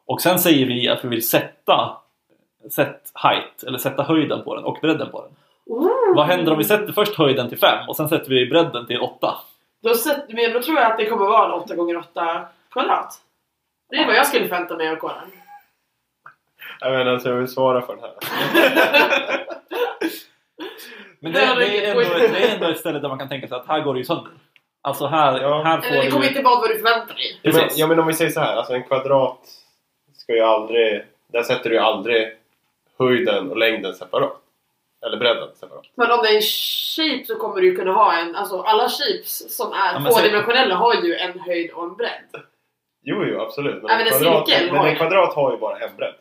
Och 0.06 0.22
sen 0.22 0.40
säger 0.40 0.66
vi 0.66 0.90
att 0.90 1.06
vi 1.06 1.08
vill 1.08 1.28
sätta 1.28 1.98
set 2.72 3.12
height, 3.24 3.64
eller 3.68 3.78
sätta 3.78 4.04
höjden 4.04 4.44
på 4.44 4.56
den 4.56 4.64
och 4.64 4.78
bredden 4.82 5.12
på 5.12 5.22
den. 5.22 5.32
Ooh. 5.66 6.16
Vad 6.16 6.26
händer 6.26 6.52
om 6.52 6.58
vi 6.58 6.64
sätter 6.64 6.94
först 6.94 7.16
höjden 7.16 7.50
till 7.50 7.58
5 7.60 7.90
och 7.90 7.96
sen 7.96 8.10
sätter 8.10 8.30
vi 8.30 8.46
bredden 8.46 8.88
till 8.88 9.00
8? 9.00 9.36
Då, 9.84 9.94
men 10.28 10.54
då 10.54 10.62
tror 10.62 10.78
jag 10.78 10.92
att 10.92 10.98
det 10.98 11.06
kommer 11.06 11.26
vara 11.26 11.46
en 11.46 11.52
8 11.52 11.76
gånger 11.76 11.98
8 11.98 12.46
kvadrat. 12.72 13.14
Det 13.90 13.96
är 13.96 14.06
vad 14.06 14.16
jag 14.16 14.28
skulle 14.28 14.48
förvänta 14.48 14.78
mig 14.78 14.90
av 14.90 14.96
koden. 14.96 15.32
Jag 16.80 16.92
menar, 16.92 17.12
alltså, 17.12 17.30
jag 17.30 17.36
vill 17.36 17.48
svara 17.48 17.82
för 17.82 17.96
den 17.96 18.04
här. 18.04 18.14
Men 21.20 21.32
Det 21.34 21.40
det, 21.40 21.56
det, 21.56 21.86
är 21.86 21.90
ändå, 21.92 22.18
det 22.18 22.44
är 22.50 22.54
ändå 22.56 22.68
ett 22.68 22.80
ställe 22.80 23.00
där 23.00 23.10
man 23.10 23.20
kan 23.20 23.30
tänka 23.30 23.48
sig 23.48 23.58
att 23.58 23.68
här 23.68 23.82
går 23.82 23.94
det 23.94 23.98
ju 24.00 24.06
sönder. 24.06 24.32
Alltså 24.82 25.08
här, 25.08 25.42
Ja. 25.42 25.64
här 25.64 25.82
får 25.82 25.88
Eller 25.88 26.04
det 26.04 26.10
kommer 26.12 26.22
du... 26.24 26.28
inte 26.30 26.42
vara 26.42 26.60
vad 26.60 26.70
du 26.70 26.76
förväntar 26.76 27.16
dig. 27.16 27.40
Ja 27.42 27.52
men, 27.52 27.62
Precis. 27.62 27.78
ja 27.80 27.88
men 27.88 28.00
om 28.00 28.08
vi 28.08 28.14
säger 28.14 28.32
så 28.32 28.40
här, 28.40 28.56
alltså 28.56 28.74
en 28.74 28.84
kvadrat 28.84 29.40
ska 30.14 30.34
ju 30.34 30.42
aldrig... 30.42 31.04
Där 31.28 31.44
sätter 31.44 31.70
du 31.70 31.76
ju 31.76 31.82
aldrig 31.82 32.34
höjden 33.00 33.52
och 33.52 33.58
längden 33.58 33.94
separat. 33.94 34.42
Eller 35.06 35.18
bredden 35.18 35.56
separat. 35.56 35.86
Men 35.96 36.12
om 36.12 36.20
det 36.24 36.30
är 36.30 36.36
en 36.36 36.42
shape 36.42 37.26
så 37.26 37.36
kommer 37.36 37.62
du 37.62 37.76
kunna 37.76 37.92
ha 37.94 38.18
en, 38.20 38.36
alltså 38.36 38.62
alla 38.62 38.90
shapes 38.90 39.56
som 39.58 39.74
är 39.74 39.94
Ja, 39.94 40.12
tvådimensionella 40.12 40.76
har 40.76 40.94
ju 41.04 41.16
en 41.16 41.40
höjd 41.40 41.72
och 41.72 41.84
en 41.84 41.96
bredd. 41.96 42.30
Jo, 43.04 43.24
jo, 43.26 43.40
absolut. 43.42 43.84
Men, 43.84 43.92
Även 43.92 44.08
en 44.08 44.14
kvadrat, 44.20 44.48
cirkel 44.50 44.66
men 44.68 44.78
har 44.78 44.86
en 44.86 44.92
ju- 44.92 44.98
kvadrat 44.98 45.34
har 45.36 45.52
ju 45.52 45.58
bara 45.58 45.80
en 45.80 45.96
bredd. 45.96 46.16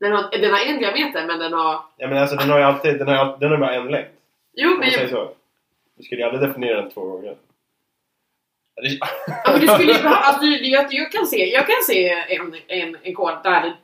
Den 0.00 0.12
har, 0.12 0.30
den 0.30 0.50
har 0.52 0.60
en 0.60 0.78
diameter 0.78 1.26
men 1.26 1.38
den 1.38 1.52
har... 1.52 1.80
Ja 1.96 2.08
men 2.08 2.18
alltså 2.18 2.36
den 2.36 2.50
har 2.50 2.58
ju 2.58 2.64
alltid, 2.64 2.98
den 2.98 3.08
har, 3.08 3.36
den 3.40 3.50
har 3.50 3.58
bara 3.58 3.74
en 3.74 3.86
längd. 3.88 4.06
Jo 4.52 4.68
Om 4.72 4.78
men 4.78 4.86
man 4.86 4.90
säger 4.90 5.08
så. 5.08 5.30
Du 5.96 6.02
skulle 6.02 6.20
ju 6.20 6.26
aldrig 6.28 6.48
definiera 6.48 6.80
den 6.80 6.90
två 6.90 7.00
gånger. 7.00 7.36
Ja, 8.74 9.52
men 9.52 9.60
det 9.60 9.68
skulle 9.68 9.92
ju 9.92 9.98
behöva, 10.02 10.16
alltså, 10.16 10.44
jag, 10.46 10.86
jag, 10.90 11.12
kan 11.12 11.26
se, 11.26 11.52
jag 11.52 11.66
kan 11.66 11.82
se 11.86 12.08
en, 12.10 12.54
en, 12.66 12.96
en 13.02 13.14
kod 13.14 13.34
där 13.44 13.60
det, 13.62 13.74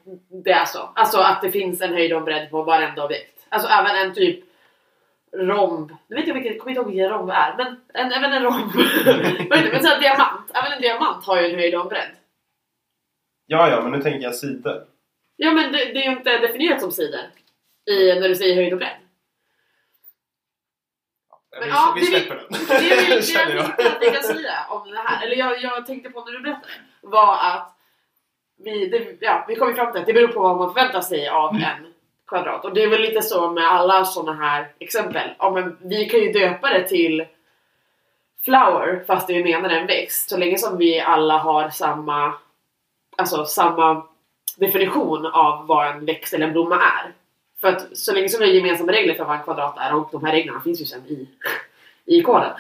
det 0.45 0.51
är 0.51 0.65
så. 0.65 0.91
Alltså 0.95 1.19
att 1.19 1.43
det 1.43 1.51
finns 1.51 1.81
en 1.81 1.93
höjd 1.95 2.13
och 2.13 2.19
en 2.19 2.25
bredd 2.25 2.51
på 2.51 2.63
varenda 2.63 3.05
objekt. 3.05 3.38
Alltså 3.49 3.69
även 3.69 3.97
en 3.97 4.15
typ 4.15 4.45
romb. 5.33 5.93
Nu 6.09 6.17
vet 6.17 6.27
jag 6.27 6.35
vilken, 6.35 6.53
jag 6.53 6.61
kommer 6.61 6.71
inte 6.71 6.81
ihåg 6.81 6.91
vilken 6.91 7.09
romb 7.11 7.31
är, 7.31 7.55
men 7.57 7.81
en, 7.95 8.13
även 8.13 8.33
en 8.33 8.43
romb. 8.43 8.73
Det? 9.05 9.69
men 9.73 9.83
så 9.83 9.89
här, 9.89 10.01
diamant. 10.01 10.51
Även 10.55 10.73
en 10.73 10.81
diamant 10.81 11.25
har 11.25 11.41
ju 11.41 11.49
en 11.51 11.55
höjd 11.59 11.75
och 11.75 11.81
en 11.83 11.89
bredd. 11.89 12.11
Ja, 13.47 13.71
ja, 13.71 13.81
men 13.83 13.93
nu 13.93 14.03
tänker 14.03 14.21
jag 14.21 14.35
sidor. 14.35 14.85
Ja 15.37 15.53
men 15.53 15.73
det, 15.73 15.79
det 15.79 15.99
är 16.05 16.11
ju 16.11 16.17
inte 16.19 16.39
definierat 16.39 16.81
som 16.81 16.93
sidor 16.93 17.21
i, 17.91 18.21
när 18.21 18.29
du 18.29 18.35
säger 18.37 18.55
höjd 18.55 18.73
och 18.73 18.79
bredd. 18.79 18.97
Men 21.51 21.61
vi, 21.63 21.69
ja, 21.69 21.93
vi 21.97 22.01
det- 22.01 22.07
släpper 22.07 22.35
den. 22.37 22.45
Det 22.51 22.81
vill- 22.81 23.11
det 23.17 23.23
Känner 23.23 23.55
jag 23.55 23.77
tänkte 23.77 23.97
att 23.97 24.03
vi 24.03 24.11
kan 24.11 24.23
säga 24.23 24.67
om 24.71 24.91
det 24.91 24.99
här, 24.99 25.27
eller 25.27 25.37
jag, 25.37 25.63
jag 25.63 25.87
tänkte 25.87 26.11
på 26.11 26.25
när 26.25 26.33
du 26.33 26.41
berättade, 26.41 26.73
var 27.03 27.39
att 27.53 27.75
vi, 28.65 28.87
det, 28.89 29.17
ja, 29.21 29.45
vi 29.49 29.57
kom 29.57 29.75
fram 29.75 29.93
till 29.93 30.01
att 30.01 30.07
det 30.07 30.13
beror 30.13 30.29
på 30.29 30.41
vad 30.41 30.57
man 30.57 30.75
förväntar 30.75 31.01
sig 31.01 31.29
av 31.29 31.55
en 31.55 31.95
kvadrat. 32.29 32.65
Och 32.65 32.75
det 32.75 32.83
är 32.83 32.89
väl 32.89 33.01
lite 33.01 33.23
så 33.23 33.51
med 33.51 33.73
alla 33.73 34.05
sådana 34.05 34.45
här 34.45 34.69
exempel. 34.79 35.31
Ja, 35.39 35.51
men 35.51 35.77
vi 35.81 36.05
kan 36.05 36.21
ju 36.21 36.33
döpa 36.33 36.69
det 36.69 36.89
till 36.89 37.25
flower 38.45 39.05
fast 39.07 39.27
det 39.27 39.35
vi 39.35 39.45
menar 39.45 39.71
är 39.71 39.81
en 39.81 39.87
växt. 39.87 40.31
Så 40.31 40.37
länge 40.37 40.59
som 40.59 40.79
vi 40.79 41.01
alla 41.01 41.39
har 41.39 41.71
samma, 41.71 42.35
alltså 43.17 43.45
samma 43.45 44.03
definition 44.57 45.27
av 45.27 45.67
vad 45.67 45.87
en 45.87 46.05
växt 46.05 46.35
eller 46.35 46.47
en 46.47 46.53
blomma 46.53 46.77
är. 46.77 47.13
För 47.61 47.69
att 47.69 47.97
så 47.97 48.15
länge 48.15 48.29
som 48.29 48.41
vi 48.41 48.47
har 48.47 48.55
gemensamma 48.55 48.93
regler 48.93 49.15
för 49.15 49.25
vad 49.25 49.37
en 49.37 49.43
kvadrat 49.43 49.79
är 49.79 49.95
och 49.95 50.09
de 50.13 50.25
här 50.25 50.33
reglerna 50.33 50.61
finns 50.61 50.81
ju 50.81 50.85
sen 50.85 51.07
i, 51.07 51.29
i 52.19 52.23
koden. 52.23 52.53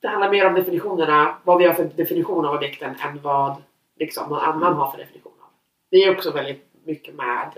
Det 0.00 0.08
handlar 0.08 0.30
mer 0.30 0.46
om 0.46 0.54
definitionerna, 0.54 1.36
vad 1.44 1.58
vi 1.58 1.64
har 1.64 1.74
för 1.74 1.84
definition 1.84 2.46
av 2.46 2.54
objekten 2.54 2.94
än 3.04 3.22
vad 3.22 3.62
liksom, 3.98 4.28
någon 4.28 4.38
annan 4.38 4.74
har 4.74 4.90
för 4.90 4.98
definition 4.98 5.32
av. 5.40 5.48
Det 5.90 5.96
är 5.96 6.16
också 6.16 6.30
väldigt 6.30 6.66
mycket 6.84 7.14
med 7.14 7.50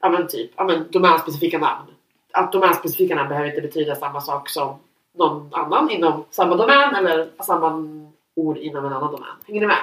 ja, 0.00 0.08
men 0.08 0.28
typ, 0.28 0.50
ja, 0.56 0.64
men 0.64 0.86
domänspecifika 0.90 1.58
namn. 1.58 1.86
Att 2.32 2.52
domänspecifika 2.52 3.14
namn 3.14 3.28
behöver 3.28 3.48
inte 3.48 3.60
betyda 3.60 3.94
samma 3.94 4.20
sak 4.20 4.48
som 4.48 4.78
någon 5.14 5.54
annan 5.54 5.90
inom 5.90 6.24
samma 6.30 6.56
domän 6.56 6.94
eller 6.94 7.28
samma 7.46 7.72
ord 8.34 8.56
inom 8.58 8.84
en 8.84 8.92
annan 8.92 9.12
domän. 9.12 9.28
Hänger 9.46 9.60
ni 9.60 9.66
med? 9.66 9.76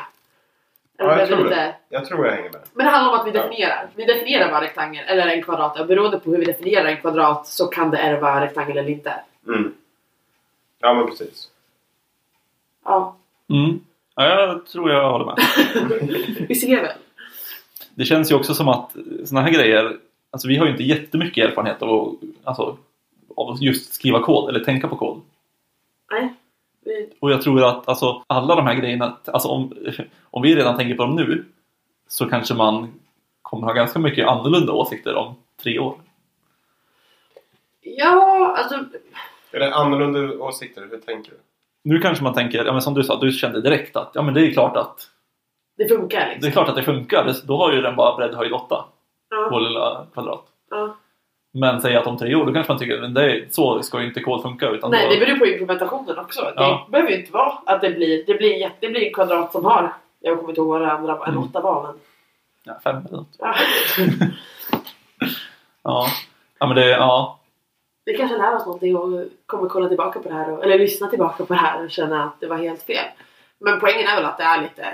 Eller 0.97 1.09
Ja, 1.11 1.19
jag 1.19 1.27
tror 1.27 1.37
lite- 1.43 1.55
det. 1.55 1.75
Jag 1.89 2.05
tror 2.05 2.25
jag 2.25 2.33
hänger 2.35 2.51
med. 2.51 2.61
men 2.73 2.85
det 2.85 2.91
handlar 2.91 3.13
om 3.13 3.19
att 3.19 3.27
vi 3.27 3.31
Ja. 3.37 3.41
definierar. 3.43 3.89
Vi 3.95 4.05
definierar 4.05 4.51
vad 4.51 4.61
rektangel 4.61 5.05
eller 5.07 5.27
en 5.27 5.43
kvadrat 5.43 5.77
är. 5.77 5.81
Och 5.81 5.87
beroende 5.87 6.19
på 6.19 6.31
hur 6.31 6.37
vi 6.37 6.45
definierar 6.45 6.85
en 6.85 6.97
kvadrat 6.97 7.47
så 7.47 7.67
kan 7.67 7.91
det 7.91 7.97
ärva 7.97 8.41
rektangel 8.45 8.77
eller 8.77 8.89
inte. 8.89 9.13
Mm. 9.47 9.73
Ja, 10.79 10.93
men 10.93 11.07
precis. 11.07 11.49
Ja, 12.85 13.15
Mm. 13.49 13.79
Ja, 14.15 14.29
jag 14.39 14.65
tror 14.65 14.91
jag 14.91 15.11
håller 15.11 15.25
med. 15.25 15.35
vi 16.49 16.55
ser 16.55 16.81
väl. 16.81 16.97
Det 17.95 18.05
känns 18.05 18.31
ju 18.31 18.35
också 18.35 18.53
som 18.53 18.67
att 18.67 18.95
såna 19.25 19.41
här 19.41 19.51
grejer, 19.51 19.97
alltså 20.31 20.47
vi 20.47 20.57
har 20.57 20.65
ju 20.65 20.71
inte 20.71 20.83
jättemycket 20.83 21.49
erfarenhet 21.49 21.81
av 21.81 21.89
att, 21.89 22.29
alltså, 22.43 22.77
av 23.35 23.49
att 23.49 23.61
just 23.61 23.93
skriva 23.93 24.19
kod 24.19 24.49
eller 24.49 24.59
tänka 24.59 24.87
på 24.87 24.95
kod. 24.95 25.21
Nej. 26.11 26.33
Vi, 26.85 27.09
Och 27.19 27.31
jag 27.31 27.41
tror 27.41 27.63
att 27.63 27.89
alltså, 27.89 28.23
alla 28.27 28.55
de 28.55 28.65
här 28.65 28.75
grejerna, 28.75 29.17
alltså 29.25 29.47
om, 29.47 29.73
om 30.23 30.41
vi 30.41 30.55
redan 30.55 30.77
tänker 30.77 30.95
på 30.95 31.03
dem 31.03 31.15
nu 31.15 31.45
så 32.07 32.29
kanske 32.29 32.53
man 32.53 32.93
kommer 33.41 33.67
ha 33.67 33.73
ganska 33.73 33.99
mycket 33.99 34.27
annorlunda 34.27 34.73
åsikter 34.73 35.15
om 35.15 35.35
tre 35.63 35.79
år. 35.79 35.97
ja, 37.81 38.55
alltså. 38.57 38.85
Är 39.51 39.59
det 39.59 39.75
annorlunda 39.75 40.43
åsikter? 40.43 40.87
Hur 40.91 40.97
tänker 40.97 41.31
du? 41.31 41.37
Nu 41.83 41.99
kanske 41.99 42.23
man 42.23 42.33
tänker, 42.33 42.65
ja, 42.65 42.71
men 42.71 42.81
som 42.81 42.93
du 42.93 43.03
sa, 43.03 43.19
du 43.19 43.31
kände 43.31 43.61
direkt 43.61 43.95
att 43.95 44.11
ja, 44.13 44.21
men 44.21 44.33
det 44.33 44.47
är 44.47 44.51
klart 44.51 44.77
att 44.77 45.09
Det 45.77 45.87
funkar 45.87 46.19
det 46.19 46.31
liksom. 46.33 46.47
är 46.47 46.51
klart 46.51 46.69
att 46.69 46.75
det 46.75 46.83
funkar. 46.83 47.23
Det- 47.25 47.47
Då 47.47 47.57
har 47.57 47.71
ju 47.73 47.81
den 47.81 47.95
bara 47.95 48.15
bredd 48.17 48.35
höjd 48.35 48.53
8 48.53 48.85
på 49.29 49.35
Ja, 49.51 49.59
lilla 49.59 50.05
kvadrat. 50.13 50.43
ja. 50.69 50.95
Men 51.57 51.81
säg 51.81 51.95
att 51.95 52.07
om 52.07 52.17
tre 52.17 52.35
år, 52.35 52.45
då 52.45 52.53
kanske 52.53 52.71
man 52.73 52.79
tycker 52.79 53.01
att 53.03 53.15
det 53.15 53.31
är, 53.31 53.47
så 53.51 53.81
ska 53.83 53.99
ju 54.01 54.07
inte 54.07 54.19
kod 54.21 54.41
funka. 54.41 54.69
Utan 54.69 54.91
Nej, 54.91 55.07
då, 55.07 55.13
det 55.13 55.25
beror 55.25 55.37
på 55.39 55.45
implementationen 55.45 56.19
också. 56.19 56.51
Ja. 56.55 56.83
Det 56.85 56.91
behöver 56.91 57.11
ju 57.11 57.19
inte 57.19 57.31
vara 57.31 57.53
att 57.65 57.81
det 57.81 57.89
blir, 57.91 58.23
det 58.25 58.33
blir, 58.33 58.71
det 58.79 58.87
blir 58.89 59.07
en 59.07 59.13
kvadrat 59.13 59.51
som 59.51 59.65
har, 59.65 59.93
jag 60.19 60.37
kommer 60.37 60.49
inte 60.49 60.61
ihåg 60.61 60.67
vad 60.69 60.81
det 60.81 60.91
andra 60.91 61.13
en 61.13 61.21
Mm. 61.31 61.43
åtta 61.43 61.61
var 61.61 61.83
men. 61.83 61.99
ja, 62.63 62.73
fem 62.83 62.97
eller 63.07 63.17
något. 63.17 63.35
Ja. 63.39 63.55
Ja. 65.83 66.07
ja, 66.59 66.65
men 66.67 66.75
det, 66.75 66.89
ja. 66.89 67.39
Vi 68.05 68.17
kanske 68.17 68.37
lär 68.37 68.55
oss 68.55 68.65
någonting 68.65 68.95
och 68.97 69.23
kommer 69.45 69.69
kolla 69.69 69.87
tillbaka 69.87 70.19
på 70.19 70.29
det 70.29 70.35
här 70.35 70.51
och, 70.53 70.63
eller 70.63 70.79
lyssna 70.79 71.07
tillbaka 71.07 71.45
på 71.45 71.53
det 71.53 71.59
här 71.59 71.83
och 71.83 71.91
känna 71.91 72.23
att 72.23 72.39
det 72.39 72.47
var 72.47 72.57
helt 72.57 72.83
fel. 72.83 73.05
Men 73.59 73.79
poängen 73.79 74.07
är 74.07 74.15
väl 74.15 74.25
att 74.25 74.37
det 74.37 74.43
är 74.43 74.61
lite 74.61 74.87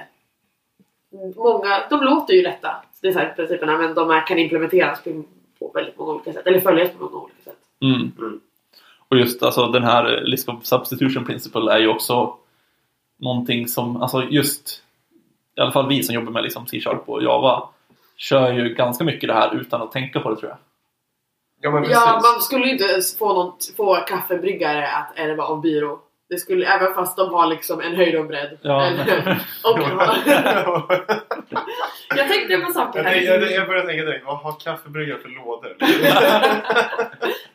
Många, 1.36 1.84
de 1.90 2.04
låter 2.04 2.34
ju 2.34 2.42
rätta 2.42 2.76
designprinciperna 3.02 3.78
men 3.78 3.94
de 3.94 4.10
är, 4.10 4.28
kan 4.28 4.40
implementeras 4.40 5.04
på, 5.04 5.24
på 5.60 5.72
väldigt 5.74 5.98
många 5.98 6.12
olika 6.12 6.34
sätt. 6.34 6.48
Eller 6.48 6.60
följas 6.60 6.92
på 6.92 7.04
många 7.04 7.18
olika 7.18 7.42
sätt. 7.44 7.58
Mm. 7.82 8.12
Mm. 8.18 8.40
Och 9.08 9.18
just 9.18 9.44
alltså, 9.44 9.68
den 9.68 9.84
här 9.84 10.22
list 10.22 10.50
of 10.50 10.66
substitution 10.66 11.26
principle 11.26 11.74
är 11.74 11.80
ju 11.80 11.88
också 11.88 12.36
någonting 13.18 13.68
som, 13.68 14.02
alltså 14.02 14.24
just 14.24 14.84
i 15.58 15.62
alla 15.62 15.72
fall 15.72 15.88
vi 15.88 16.04
som 16.04 16.16
jobbar 16.16 16.32
med 16.32 16.44
liksom 16.44 16.68
C-sharp 16.68 17.10
och 17.10 17.24
Java 17.24 17.70
kör 18.16 18.54
ju 18.54 18.74
ganska 18.74 19.04
mycket 19.04 19.28
det 19.28 19.34
här 19.34 19.56
utan 19.56 19.82
att 19.82 19.92
tänka 19.92 20.20
på 20.20 20.30
det 20.30 20.36
tror 20.36 20.50
jag. 20.50 20.58
Ja. 21.62 21.86
Ja, 21.90 22.22
man 22.24 22.42
skulle 22.42 22.66
ju 22.66 22.72
inte 22.72 23.02
få, 23.20 23.34
någon, 23.34 23.54
få 23.78 23.96
kaffebryggare 23.96 24.88
att 24.88 25.12
ärva 25.16 25.44
av 25.44 25.62
byrå. 25.62 26.00
Det 26.32 26.38
skulle, 26.38 26.66
även 26.66 26.94
fast 26.94 27.18
de 27.18 27.34
har 27.34 27.48
liksom 27.48 27.82
en 27.82 27.96
höjd 27.96 28.16
och 28.16 28.22
en 28.22 28.28
bredd. 28.28 28.58
Ja. 28.62 28.86
Eller- 28.86 29.42
och, 29.64 29.80
jag 32.16 32.28
tänkte 32.30 32.58
på 32.58 32.72
saker 32.72 33.04
jag, 33.04 33.24
jag, 33.24 33.40
här. 33.40 33.52
jag 33.56 33.68
börjar 33.68 33.86
tänka 33.86 34.04
direkt, 34.06 34.26
vad 34.26 34.38
har 34.38 34.60
kaffebryggare 34.60 35.18
för 35.20 35.30
lådor? 35.30 35.76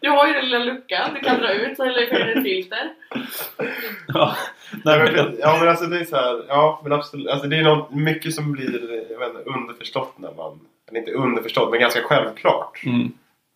Du 0.00 0.10
har 0.10 0.26
ju 0.26 0.32
den 0.32 0.44
lilla 0.44 0.58
luckan 0.64 1.10
du 1.14 1.20
kan 1.20 1.38
dra 1.38 1.52
ut 1.52 1.78
eller 1.80 2.06
fylla 2.06 2.26
ett 2.32 2.42
filter. 2.42 2.90
Ja, 4.08 4.36
nej, 4.84 4.98
men, 4.98 5.14
jag- 5.16 5.34
ja 5.40 5.56
men 5.60 5.68
alltså 5.68 5.84
det 5.84 6.00
är 6.00 6.04
så 6.04 6.16
här, 6.16 6.44
ja 6.48 6.80
men 6.82 6.92
absolut. 6.92 7.28
Alltså 7.28 7.48
det 7.48 7.56
är 7.56 7.62
något, 7.62 7.90
mycket 7.94 8.34
som 8.34 8.52
blir 8.52 9.02
jag 9.10 9.18
vet 9.18 9.28
inte, 9.28 9.50
underförstått 9.50 10.18
när 10.18 10.32
man, 10.32 10.60
eller 10.88 10.98
inte 11.00 11.12
underförstått 11.12 11.70
men 11.70 11.80
ganska 11.80 12.02
självklart. 12.02 12.82
mm, 12.86 13.12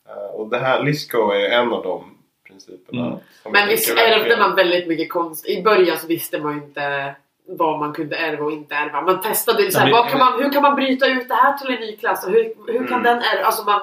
Eh, 0.08 0.34
och 0.34 0.48
det 0.50 0.58
här, 0.58 0.82
Lisco 0.82 1.30
är 1.30 1.50
en 1.50 1.72
av 1.72 1.82
de 1.82 2.16
principerna. 2.50 3.06
Mm. 3.06 3.18
Men 3.52 3.68
visst 3.68 3.98
ärvde 3.98 4.36
man 4.36 4.54
väldigt 4.54 4.88
mycket 4.88 5.12
konst. 5.12 5.46
I 5.48 5.62
början 5.62 5.98
så 5.98 6.06
visste 6.06 6.38
man 6.38 6.52
ju 6.58 6.62
inte 6.64 7.14
vad 7.48 7.78
man 7.78 7.92
kunde 7.92 8.16
ärva 8.16 8.44
och 8.44 8.52
inte 8.52 8.74
ärva. 8.74 9.00
Man 9.00 9.20
testade 9.20 9.62
ju 9.62 9.70
så 9.70 9.78
här, 9.78 9.86
Nej, 9.86 9.92
men- 9.94 10.02
vad 10.02 10.10
kan 10.10 10.18
man, 10.18 10.42
hur 10.42 10.52
kan 10.52 10.62
man 10.62 10.74
bryta 10.76 11.06
ut 11.06 11.28
det 11.28 11.34
här 11.34 11.58
till 11.58 11.70
en 11.74 11.80
ny 11.80 11.96
klass? 11.96 12.26
Och 12.26 12.32
hur, 12.32 12.54
hur 12.66 12.86
kan 12.86 13.00
Mm. 13.00 13.02
den 13.02 13.18
ärva? 13.18 13.44
Alltså 13.46 13.64
man, 13.64 13.80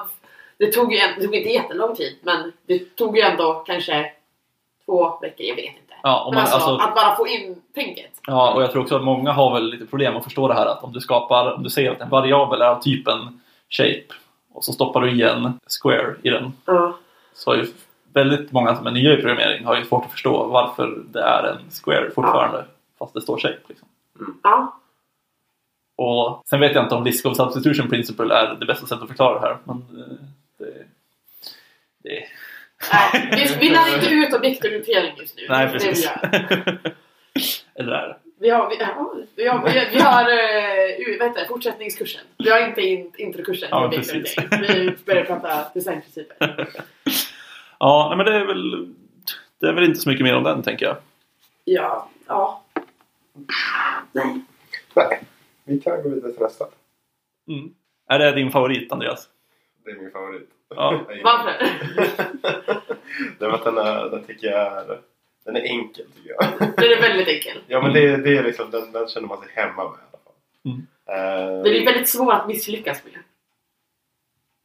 det 0.58 0.72
tog 0.72 0.92
ju 0.92 0.98
det 0.98 1.22
tog 1.24 1.34
inte 1.34 1.48
jättelång 1.48 1.96
tid 1.96 2.16
men 2.22 2.52
det 2.66 2.96
tog 2.96 3.16
ju 3.16 3.22
ändå 3.22 3.54
kanske 3.66 4.12
två 4.86 5.18
veckor, 5.22 5.46
jag 5.46 5.56
vet 5.56 5.64
inte. 5.64 5.94
ja, 6.02 6.30
man, 6.34 6.40
alltså, 6.40 6.54
alltså, 6.56 6.76
att 6.88 6.94
bara 6.94 7.16
få 7.16 7.26
in 7.28 7.62
tänket. 7.74 8.10
ja, 8.26 8.52
och 8.54 8.62
jag 8.62 8.72
tror 8.72 8.82
också 8.82 8.96
att 8.96 9.04
många 9.04 9.32
har 9.32 9.54
väl 9.54 9.70
lite 9.70 9.86
problem 9.86 10.16
att 10.16 10.24
förstå 10.24 10.48
det 10.48 10.54
här 10.54 10.66
att 10.66 10.84
om 10.84 10.92
du 10.92 11.00
skapar, 11.00 11.52
om 11.52 11.62
du 11.62 11.70
säger 11.70 11.90
att 11.90 12.00
en 12.00 12.08
variabel 12.08 12.62
är 12.62 12.66
av 12.66 12.82
typen 12.82 13.40
shape 13.70 14.04
och 14.52 14.64
så 14.64 14.72
stoppar 14.72 15.00
du 15.00 15.10
i 15.10 15.22
en 15.22 15.52
square 15.82 16.14
i 16.22 16.28
den 16.30 16.52
Ja. 16.64 16.98
så 17.34 17.50
har 17.50 17.56
ju 17.56 17.66
väldigt 18.18 18.52
många 18.52 18.76
som 18.76 18.86
är 18.86 18.90
nya 18.90 19.12
i 19.12 19.16
programmering 19.16 19.64
har 19.64 19.76
ju 19.76 19.84
svårt 19.84 20.04
att 20.04 20.12
förstå 20.12 20.46
varför 20.46 21.02
det 21.12 21.22
är 21.22 21.42
en 21.42 21.70
square 21.70 22.10
fortfarande 22.10 22.64
fast 22.98 23.14
det 23.14 23.20
står 23.20 23.38
shape. 23.38 23.58
Liksom. 23.68 23.88
Ja. 24.42 24.80
Och 25.96 26.42
sen 26.46 26.60
vet 26.60 26.74
jag 26.74 26.84
inte 26.84 26.94
om 26.94 27.04
List 27.04 27.26
of 27.26 27.36
Substitution 27.36 27.88
Principle 27.88 28.34
är 28.34 28.54
det 28.60 28.66
bästa 28.66 28.86
sättet 28.86 29.02
att 29.02 29.08
förklara 29.08 29.40
det 29.40 29.46
här. 29.46 29.56
Men 29.64 29.76
eh, 29.76 30.16
det, 30.58 30.84
det, 32.02 32.24
Nej, 32.92 33.30
vi, 33.32 33.56
vi 33.60 33.70
lär 33.70 33.94
inte 33.94 34.10
ut 34.14 34.34
objektorientering 34.34 35.14
just 35.18 35.36
nu. 35.36 35.46
nej, 35.48 35.68
precis. 35.68 36.10
Eller 37.74 37.92
är 37.92 38.08
det? 38.08 38.16
Vi 38.40 38.50
har, 38.50 38.68
vi, 38.70 38.76
ja, 38.80 39.14
vi 39.36 39.46
har, 39.48 39.62
vi 39.64 39.78
har, 39.78 39.90
vi 39.90 40.00
har 40.00 40.22
uh, 40.22 41.26
heter 41.26 41.40
det, 41.40 41.48
fortsättningskursen. 41.48 42.20
Vi 42.38 42.50
har 42.50 42.68
inte 42.68 42.80
in, 42.80 43.12
introkursen 43.18 43.68
Ja, 43.70 43.90
precis. 43.94 44.36
Vi 44.50 44.96
börjar 45.04 45.24
prata 45.24 45.70
designprinciper. 45.74 46.68
Ja, 47.78 48.06
nej, 48.08 48.16
men 48.16 48.26
det 48.26 48.34
är 48.40 48.44
väl 48.44 48.94
det 49.60 49.66
är 49.68 49.72
väl 49.72 49.84
inte 49.84 50.00
så 50.00 50.08
mycket 50.08 50.24
mer 50.24 50.36
om 50.36 50.42
den 50.42 50.62
tänker 50.62 50.86
jag. 50.86 50.96
Ja, 51.64 52.08
ja. 52.26 52.64
Nej. 54.12 54.40
Nej, 54.94 55.22
vi 55.64 55.80
kan 55.80 56.02
gå 56.02 56.08
vidare 56.08 56.32
till 56.32 56.42
nästa. 56.42 56.64
Mm. 57.48 57.70
Är 58.08 58.18
det 58.18 58.32
din 58.32 58.50
favorit 58.50 58.92
Andreas? 58.92 59.28
Det 59.84 59.90
är 59.90 59.96
min 59.96 60.10
favorit. 60.10 60.48
Ja. 60.68 61.00
Varför? 61.24 61.52
den. 61.58 61.68
Det 63.38 63.44
är 63.44 63.50
för 63.50 63.56
att 63.56 63.64
den, 63.64 63.78
är, 63.78 64.10
den 64.10 64.24
tycker 64.24 64.46
jag 64.46 64.66
är, 64.66 65.00
den 65.44 65.56
är 65.56 65.60
enkel 65.60 66.06
tycker 66.16 66.30
jag. 66.30 66.44
Den 66.76 66.84
är 66.92 67.00
väldigt 67.00 67.28
enkel. 67.28 67.62
Ja 67.66 67.82
men 67.82 67.92
det, 67.92 68.16
det 68.16 68.38
är 68.38 68.42
liksom, 68.42 68.70
den, 68.70 68.92
den 68.92 69.08
känner 69.08 69.28
man 69.28 69.38
sig 69.38 69.48
hemma 69.54 69.84
med 69.84 69.98
i 69.98 70.02
alla 70.10 70.20
fall. 70.24 70.34
Mm. 70.64 70.86
Eh, 71.06 71.62
Den 71.62 71.74
är 71.74 71.84
väldigt 71.84 72.08
svår 72.08 72.32
att 72.32 72.48
misslyckas 72.48 73.04
med. 73.04 73.22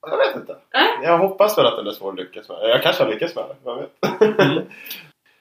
Jag 0.06 0.18
vet 0.18 0.36
inte. 0.36 0.52
Äh? 0.52 1.04
Jag 1.04 1.18
hoppas 1.18 1.58
väl 1.58 1.66
att 1.66 1.76
den 1.78 1.88
är 1.88 1.92
svår 1.92 2.10
att 2.10 2.20
lyckas 2.20 2.50
med. 2.50 2.58
Jag 2.62 2.84
kanske 2.84 3.04
har 3.04 3.12
lyckats 3.12 3.36
med 3.36 3.46
det, 3.50 3.56
vem 3.64 3.78
vet? 3.78 4.40
Mm. 4.40 4.64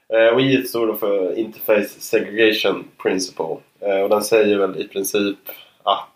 Eh, 0.09 0.35
och 0.35 0.40
I 0.40 0.62
står 0.62 0.87
då 0.87 0.94
för 0.94 1.38
Interface 1.38 1.88
Segregation 2.01 2.88
Principle. 3.03 3.57
Eh, 3.81 4.01
och 4.01 4.09
den 4.09 4.22
säger 4.22 4.59
väl 4.59 4.81
i 4.81 4.88
princip 4.88 5.38
att 5.83 6.09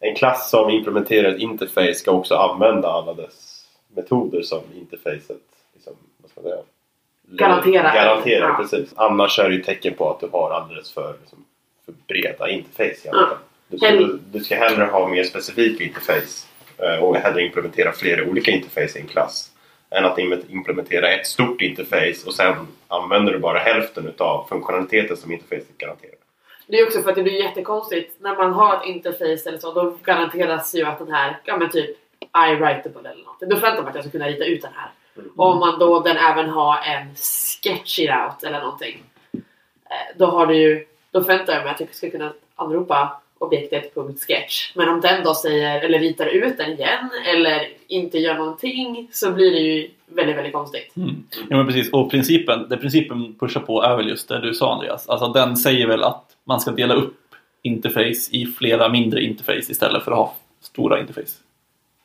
en 0.00 0.14
klass 0.14 0.50
som 0.50 0.70
implementerar 0.70 1.28
ett 1.28 1.40
interface 1.40 1.94
ska 1.94 2.10
också 2.10 2.34
använda 2.34 2.88
alla 2.88 3.14
dess 3.14 3.64
metoder 3.94 4.42
som 4.42 4.60
interfacet 4.74 5.40
liksom, 5.74 5.92
vad 6.16 6.30
ska 6.30 6.40
man 6.40 6.50
säga, 6.50 6.62
Garanterar. 7.22 7.94
Garanterar, 7.94 8.48
Ja. 8.48 8.56
precis. 8.62 8.92
Annars 8.96 9.38
är 9.38 9.48
det 9.48 9.54
ju 9.54 9.62
tecken 9.62 9.94
på 9.94 10.10
att 10.10 10.20
du 10.20 10.28
har 10.32 10.50
alldeles 10.50 10.92
för, 10.92 11.14
liksom, 11.20 11.44
för 11.84 11.94
breda 12.08 12.48
interface. 12.50 13.00
Ja. 13.04 13.28
Du, 13.68 13.78
ska, 13.78 13.90
du, 13.90 14.20
du 14.32 14.40
ska 14.40 14.56
hellre 14.56 14.84
ha 14.84 15.08
mer 15.08 15.24
specifika 15.24 15.84
interface 15.84 16.46
och 17.00 17.16
hellre 17.16 17.42
implementera 17.42 17.92
flera 17.92 18.24
olika 18.30 18.50
interface 18.50 18.98
i 18.98 19.00
en 19.02 19.06
klass. 19.08 19.48
Än 19.90 20.04
att 20.04 20.18
im- 20.18 20.42
implementera 20.48 21.08
ett 21.08 21.26
stort 21.26 21.60
interface 21.62 22.26
och 22.26 22.34
sen 22.34 22.54
använder 22.88 23.32
du 23.32 23.38
bara 23.38 23.58
hälften 23.58 24.06
utav 24.08 24.46
funktionaliteten 24.48 25.16
som 25.16 25.32
interfacet 25.32 25.78
garanterar. 25.78 26.14
Det 26.66 26.78
är 26.78 26.86
också 26.86 27.02
för 27.02 27.10
att 27.10 27.16
det 27.16 27.22
blir 27.22 27.42
jättekonstigt. 27.44 28.20
När 28.20 28.36
man 28.36 28.52
har 28.52 28.76
ett 28.76 28.86
interface 28.86 29.48
eller 29.48 29.58
så, 29.58 29.72
då 29.72 29.98
garanteras 30.02 30.74
ju 30.74 30.84
att 30.84 30.98
den 30.98 31.12
här, 31.12 31.38
ja 31.44 31.56
men 31.56 31.70
typ 31.70 31.96
iWritable 32.50 33.10
eller 33.10 33.24
något. 33.24 33.40
Då 33.40 33.56
förväntar 33.56 33.82
man 33.82 33.88
att 33.88 33.94
jag 33.94 34.04
ska 34.04 34.10
kunna 34.12 34.28
rita 34.28 34.44
ut 34.44 34.62
den 34.62 34.72
här. 34.76 34.90
Och 35.36 35.46
om 35.52 35.58
man 35.58 35.78
då 35.78 36.00
den 36.00 36.16
även 36.16 36.48
har 36.48 36.76
en 36.78 37.14
sketch 37.14 37.98
it 37.98 38.10
out 38.10 38.42
eller 38.44 38.60
någonting. 38.60 39.02
eh, 39.32 40.16
Då 40.16 40.26
har 40.26 40.46
du 40.46 40.54
ju, 40.56 40.86
då 41.10 41.20
förväntar 41.22 41.52
jag 41.52 41.62
mig 41.64 41.72
att 41.74 41.80
jag 41.80 41.94
ska 41.94 42.10
kunna 42.10 42.32
anropa 42.56 43.20
objektet.sketch. 43.42 44.72
Men 44.74 44.88
om 44.88 45.00
den 45.00 45.24
då 45.24 45.34
säger, 45.34 45.80
eller 45.80 45.98
ritar 45.98 46.26
ut 46.26 46.58
den 46.58 46.72
igen 46.72 47.10
eller 47.26 47.68
inte 47.86 48.18
gör 48.18 48.34
någonting 48.34 49.08
så 49.12 49.30
blir 49.32 49.50
det 49.50 49.58
ju 49.58 49.90
väldigt, 50.06 50.36
väldigt 50.36 50.52
konstigt. 50.52 50.96
Mm. 50.96 51.24
Ja 51.48 51.56
men 51.56 51.66
precis, 51.66 51.92
och 51.92 52.10
principen, 52.10 52.68
det 52.68 52.76
principen 52.76 53.34
pushar 53.40 53.60
på 53.60 53.82
är 53.82 53.96
väl 53.96 54.08
just 54.08 54.28
det 54.28 54.40
du 54.40 54.54
sa 54.54 54.72
Andreas. 54.72 55.08
Alltså 55.08 55.28
den 55.28 55.56
säger 55.56 55.86
väl 55.86 56.02
att 56.02 56.24
man 56.44 56.60
ska 56.60 56.70
dela 56.70 56.94
upp 56.94 57.16
interface 57.62 58.28
i 58.30 58.46
flera 58.58 58.88
mindre 58.88 59.22
interface 59.22 59.72
istället 59.72 60.04
för 60.04 60.10
att 60.12 60.18
ha 60.18 60.34
stora 60.60 61.00
interface. 61.00 61.32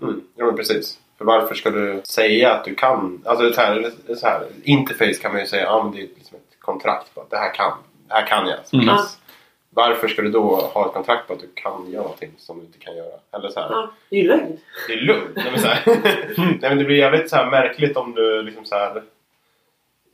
Mm, 0.02 0.22
ja 0.36 0.46
men 0.46 0.56
precis. 0.56 1.00
För 1.18 1.26
varför 1.26 1.56
ska 1.56 1.70
du 1.70 2.02
säga 2.04 2.54
att 2.54 2.66
du 2.66 2.76
kan? 2.76 3.22
Alltså 3.26 3.54
så 3.54 3.62
här, 3.62 3.92
så 4.16 4.28
här, 4.28 4.42
interface 4.64 5.14
kan 5.22 5.32
man 5.32 5.42
ju 5.42 5.48
säga, 5.48 5.64
ja 5.64 5.84
men 5.84 5.92
det 5.92 5.98
är 5.98 6.08
liksom 6.16 6.38
ett 6.38 6.60
kontrakt 6.60 7.16
på 7.16 7.22
att 7.22 7.30
det 7.30 7.38
här 7.38 7.54
kan, 7.54 7.72
det 8.08 8.14
här 8.14 8.28
kan 8.28 8.48
jag 8.48 8.58
Mm. 8.74 8.86
klass. 8.86 9.18
Varför 9.70 10.08
ska 10.08 10.22
du 10.22 10.30
då 10.30 10.56
ha 10.56 10.86
ett 10.88 10.94
kontrakt 10.94 11.28
på 11.28 11.34
att 11.34 11.40
du 11.40 11.50
kan 11.54 11.92
göra 11.92 12.04
någonting 12.04 12.32
som 12.38 12.60
du 12.60 12.66
inte 12.66 12.80
kan 12.80 12.98
göra? 12.98 13.20
Eller 13.32 13.50
så 13.50 13.60
här, 13.60 13.70
Ja, 13.72 13.92
det 14.10 14.16
är 14.16 14.22
ju 14.22 14.28
lögn. 14.28 14.58
det 14.88 14.94
är 14.94 15.02
lugnt. 15.02 15.36
Nej, 15.36 15.52
men 15.52 15.60
så 15.60 15.68
här, 15.68 15.84
nej, 16.38 16.58
men 16.62 16.78
det 16.78 16.84
blir 16.86 16.98
jävligt 16.98 17.30
så 17.30 17.36
här 17.36 17.52
märkligt 17.52 17.98
om 17.98 18.16
du 18.16 18.42
liksom 18.42 18.66
så 18.66 18.76
här, 18.76 19.04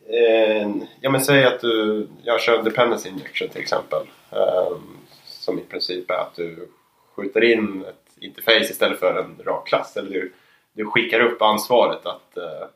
eh, 0.08 0.70
ja 1.02 1.10
men 1.10 1.22
säg 1.22 1.46
att 1.46 1.60
du 1.60 2.08
jag 2.24 2.42
kör 2.42 2.58
en 2.60 2.66
dependency 2.66 3.10
injection 3.10 3.50
till 3.50 3.62
exempel. 3.62 4.02
Eh, 4.32 4.78
som 5.26 5.60
i 5.60 5.62
princip 5.62 6.10
är 6.12 6.16
att 6.16 6.36
du 6.36 6.68
skjuter 7.16 7.44
in 7.44 7.86
ett 7.90 8.24
interface 8.24 8.72
istället 8.72 9.00
för 9.00 9.16
en 9.16 9.46
rak 9.46 9.68
klass. 9.68 9.98
Eller 9.98 10.10
du, 10.10 10.34
du 10.74 10.86
skickar 10.86 11.20
upp 11.20 11.42
ansvaret 11.42 12.06
att 12.06 12.38
eh, 12.38 12.68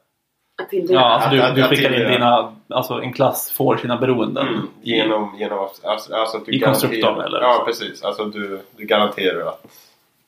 Tilldela. 0.70 1.00
Ja, 1.00 1.06
alltså 1.06 1.30
du, 1.30 1.42
att- 1.42 1.56
du 1.56 1.64
skickar 1.64 1.94
in 2.06 2.12
dina, 2.12 2.56
alltså 2.68 2.94
en 2.94 3.14
klass 3.14 3.52
får 3.52 3.78
sina 3.78 3.98
beroenden. 3.98 4.48
Mm, 4.48 4.68
genom, 4.82 5.36
genom 5.40 5.60
att- 5.60 5.86
alltså, 5.86 6.14
alltså 6.16 6.38
att 6.38 6.46
du 6.46 6.52
I 6.52 6.60
konstruktorn, 6.60 7.02
garanterar- 7.02 7.26
eller 7.28 7.42
Ja, 7.42 7.54
så. 7.60 7.66
precis. 7.66 8.04
Alltså 8.04 8.26
du, 8.26 8.62
du 8.76 8.86
garanterar 8.86 9.48
att 9.48 9.66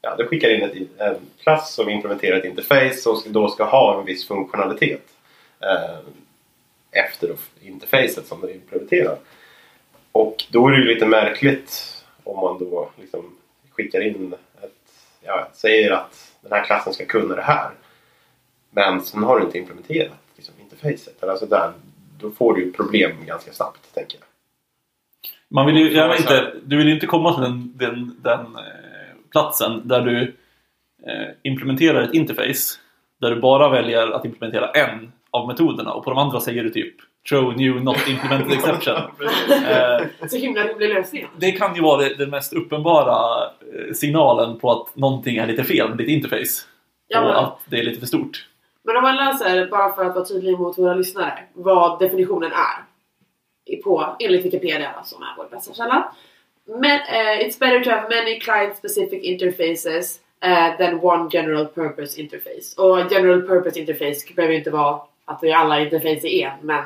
ja, 0.02 0.15
du 0.18 0.28
skickar 0.28 0.50
in 0.56 0.62
ett, 0.63 0.74
en 0.98 1.15
klass 1.44 1.74
som 1.74 1.89
implementerar 1.89 2.38
ett 2.38 2.46
interface 2.46 2.94
som 2.94 3.15
ska- 3.15 3.30
då 3.30 3.48
ska 3.48 3.63
ha 3.63 4.00
en 4.00 4.06
viss 4.06 4.28
funktionalitet 4.28 5.02
eh, 5.60 5.98
efter 6.92 7.30
interfacet 7.62 8.28
som 8.28 8.42
du 8.42 8.54
implementerar. 8.54 9.15
Och 10.12 10.46
då 10.52 10.68
är 10.68 10.72
det 10.72 10.78
ju 10.78 10.94
lite 10.94 11.06
märkligt 11.06 11.96
om 12.24 12.39
man 12.39 12.58
då 12.60 12.89
liksom 13.02 13.36
skickar 13.72 14.02
in 14.08 14.34
ett, 14.62 14.72
ja, 15.26 15.48
säger 15.54 15.92
att 15.92 16.32
den 16.42 16.52
här 16.52 16.63
klassen 16.63 16.94
ska 16.94 17.06
kunna 17.06 17.36
det 17.36 17.42
här. 17.42 17.70
Men 18.72 19.02
sen 19.02 19.24
har 19.24 19.40
du 19.40 19.46
inte 19.46 19.58
implementerat 19.58 20.18
liksom, 20.36 20.56
interfacet. 20.60 21.24
Eller 21.24 21.32
Alltså 21.32 21.46
där, 21.46 21.72
då 22.20 22.32
får 22.32 22.54
du 22.56 22.72
problem 22.72 23.12
ganska 23.26 23.52
snabbt, 23.52 23.94
tänker 23.94 24.18
jag. 24.18 24.26
Man 25.52 25.66
vill 25.66 25.78
ju 25.78 25.94
gärna 25.94 26.18
inte, 26.18 26.54
du 26.66 26.78
vill 26.78 26.88
ju 26.88 26.94
inte 26.94 27.06
komma 27.08 27.34
till 27.34 27.44
den, 27.44 27.74
den, 27.78 28.16
den 28.24 28.40
eh, 28.56 29.16
platsen 29.32 29.88
där 29.88 30.02
du 30.02 30.22
eh, 31.08 31.30
implementerar 31.44 32.02
ett 32.02 32.14
interface 32.14 32.80
där 33.22 33.30
du 33.36 33.42
bara 33.42 33.70
väljer 33.70 34.08
att 34.12 34.26
implementera 34.26 34.72
en 34.72 35.12
av 35.32 35.48
metoderna 35.48 35.94
och 35.94 36.04
på 36.04 36.10
de 36.10 36.20
andra 36.20 36.40
säger 36.40 36.64
du 36.64 36.70
typ 36.70 36.96
Throw 37.30 37.58
new 37.58 37.84
not 37.84 37.98
implemented 38.08 38.52
exception. 38.52 38.96
Eh, 39.68 40.28
Så 40.30 40.38
himla 40.38 40.68
rolig 40.68 40.90
lösning. 40.90 41.28
det 41.38 41.52
kan 41.52 41.76
ju 41.76 41.82
vara 41.82 42.02
det- 42.02 42.16
den 42.16 42.30
mest 42.30 42.54
uppenbara 42.54 43.50
signalen 43.94 44.60
på 44.60 44.72
att 44.72 44.96
någonting 44.96 45.38
är 45.38 45.48
lite 45.48 45.64
fel 45.64 45.90
med 45.90 45.98
ditt 45.98 46.08
interface. 46.10 46.66
Ja, 47.08 47.22
och 47.22 47.44
att 47.44 47.60
det 47.66 47.80
är 47.80 47.84
lite 47.84 48.00
för 48.00 48.08
stort. 48.08 48.48
Men 48.89 48.97
om 48.97 49.04
man 49.04 49.15
läser, 49.15 49.67
bara 49.67 49.93
för 49.93 50.06
att 50.06 50.15
vara 50.15 50.25
tydlig 50.25 50.60
mot 50.60 50.78
våra 50.78 50.93
lyssnare, 50.93 51.39
vad 51.54 51.99
definitionen 51.99 52.52
är. 52.52 52.84
På, 53.84 54.15
enligt 54.19 54.45
Wikipedia 54.45 55.04
som 55.04 55.23
är 55.23 55.34
vår 55.38 55.47
bästa 55.52 55.73
källa. 55.73 56.13
Men, 56.65 56.99
uh, 56.99 57.45
it's 57.45 57.60
better 57.60 57.84
to 57.84 57.89
have 57.89 58.10
many 58.10 58.39
client 58.39 58.78
specific 58.78 59.23
interfaces 59.23 60.19
uh, 60.45 60.78
than 60.78 60.99
one 60.99 61.30
general 61.32 61.65
purpose 61.65 62.21
interface. 62.21 62.82
Och 62.82 63.12
general 63.12 63.41
purpose 63.41 63.80
interface 63.80 64.34
behöver 64.36 64.54
ju 64.54 64.60
inte 64.60 64.71
vara 64.71 65.02
att 65.25 65.39
vi 65.41 65.52
alla 65.52 65.80
interface 65.80 66.28
i 66.28 66.41
en, 66.41 66.58
men 66.62 66.84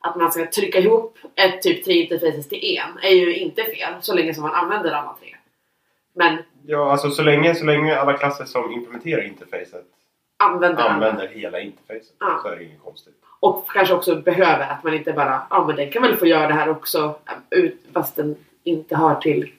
att 0.00 0.16
man 0.16 0.32
ska 0.32 0.46
trycka 0.46 0.78
ihop 0.78 1.18
ett 1.34 1.62
typ 1.62 1.84
tre 1.84 1.94
interfaces 1.94 2.48
till 2.48 2.78
en 2.78 2.98
är 3.02 3.14
ju 3.14 3.36
inte 3.36 3.62
fel 3.62 3.94
så 4.00 4.14
länge 4.14 4.34
som 4.34 4.42
man 4.42 4.54
använder 4.54 4.92
alla 4.92 5.16
tre. 5.20 5.36
Men 6.14 6.38
Ja, 6.66 6.92
alltså 6.92 7.10
så 7.10 7.22
länge, 7.22 7.54
så 7.54 7.64
länge 7.64 7.96
alla 7.96 8.12
klasser 8.12 8.44
som 8.44 8.72
implementerar 8.72 9.22
interfacet 9.22 9.86
använder 10.36 10.88
använder 10.88 11.28
hela 11.28 11.60
interfacet 11.60 12.14
Ja. 12.20 12.40
så 12.42 12.48
är 12.48 12.56
det 12.56 12.64
inget 12.64 12.82
konstigt. 12.82 13.14
Och 13.40 13.70
kanske 13.70 13.94
också 13.94 14.16
behöver 14.16 14.70
att 14.70 14.84
man 14.84 14.94
inte 14.94 15.12
bara, 15.12 15.42
ja 15.50 15.66
men 15.66 15.76
den 15.76 15.90
kan 15.90 16.02
väl 16.02 16.16
få 16.16 16.26
göra 16.26 16.46
det 16.48 16.54
här 16.54 16.68
också 16.68 17.18
ut, 17.50 17.84
fast 17.92 18.16
den 18.16 18.36
inte 18.64 18.96
hör 18.96 19.14
till 19.14 19.52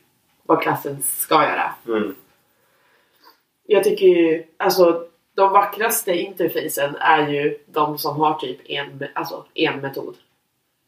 vad 0.44 0.62
klassen 0.62 1.02
ska 1.02 1.44
göra. 1.44 1.74
Mm. 1.88 2.16
Jag 3.64 3.84
tycker 3.84 4.06
ju, 4.06 4.44
alltså 4.58 5.08
de 5.36 5.52
vackraste 5.52 6.14
interfacen 6.14 6.96
är 6.96 7.28
ju 7.28 7.58
de 7.66 7.98
som 7.98 8.20
har 8.20 8.34
typ 8.34 8.60
en, 8.70 9.04
alltså, 9.16 9.46
en 9.54 9.80
metod. 9.80 10.16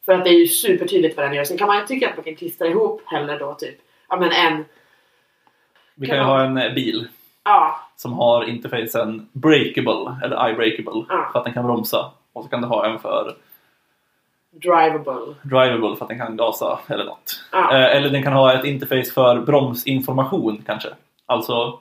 För 0.06 0.14
att 0.14 0.24
det 0.24 0.30
är 0.30 0.40
ju 0.40 0.48
supertydligt 0.48 1.18
vad 1.18 1.26
den 1.26 1.34
gör. 1.34 1.44
Sen 1.44 1.58
kan 1.58 1.68
man 1.68 1.80
ju 1.80 1.86
tycka 1.86 2.10
att 2.10 2.16
man 2.18 2.24
kan 2.24 2.36
klistra 2.36 2.68
ihop 2.68 3.02
hellre 3.06 3.38
då 3.38 3.54
typ, 3.54 3.76
ja 4.10 4.18
men 4.18 4.32
en, 4.32 4.66
Vi 5.96 6.08
Kan 6.08 6.18
ju 6.18 6.24
ha 6.24 6.44
en 6.44 6.76
bil 6.76 7.08
ja, 7.44 7.80
som 7.96 8.14
har 8.14 8.44
interfacen 8.44 9.30
breakable 9.32 10.16
eller 10.24 10.50
i-breakable 10.50 11.06
Ja. 11.10 11.30
för 11.32 11.40
att 11.40 11.46
den 11.46 11.54
kan 11.54 11.66
bromsa. 11.66 12.12
Och 12.34 12.44
så 12.44 12.50
kan 12.50 12.62
du 12.62 12.68
ha 12.68 12.86
en 12.86 13.00
för 13.00 13.36
drivable. 14.52 15.36
drivable 15.44 15.96
för 15.96 16.06
att 16.06 16.10
den 16.10 16.18
kan 16.20 16.38
gasa 16.38 16.80
eller 16.88 17.06
något. 17.06 17.40
Ja. 17.52 17.74
Eh, 17.76 17.96
eller 17.96 18.10
den 18.10 18.24
kan 18.24 18.34
ha 18.34 18.54
ett 18.54 18.66
interface 18.66 19.12
för 19.14 19.40
bromsinformation 19.42 20.64
kanske. 20.66 20.90
Alltså, 21.26 21.80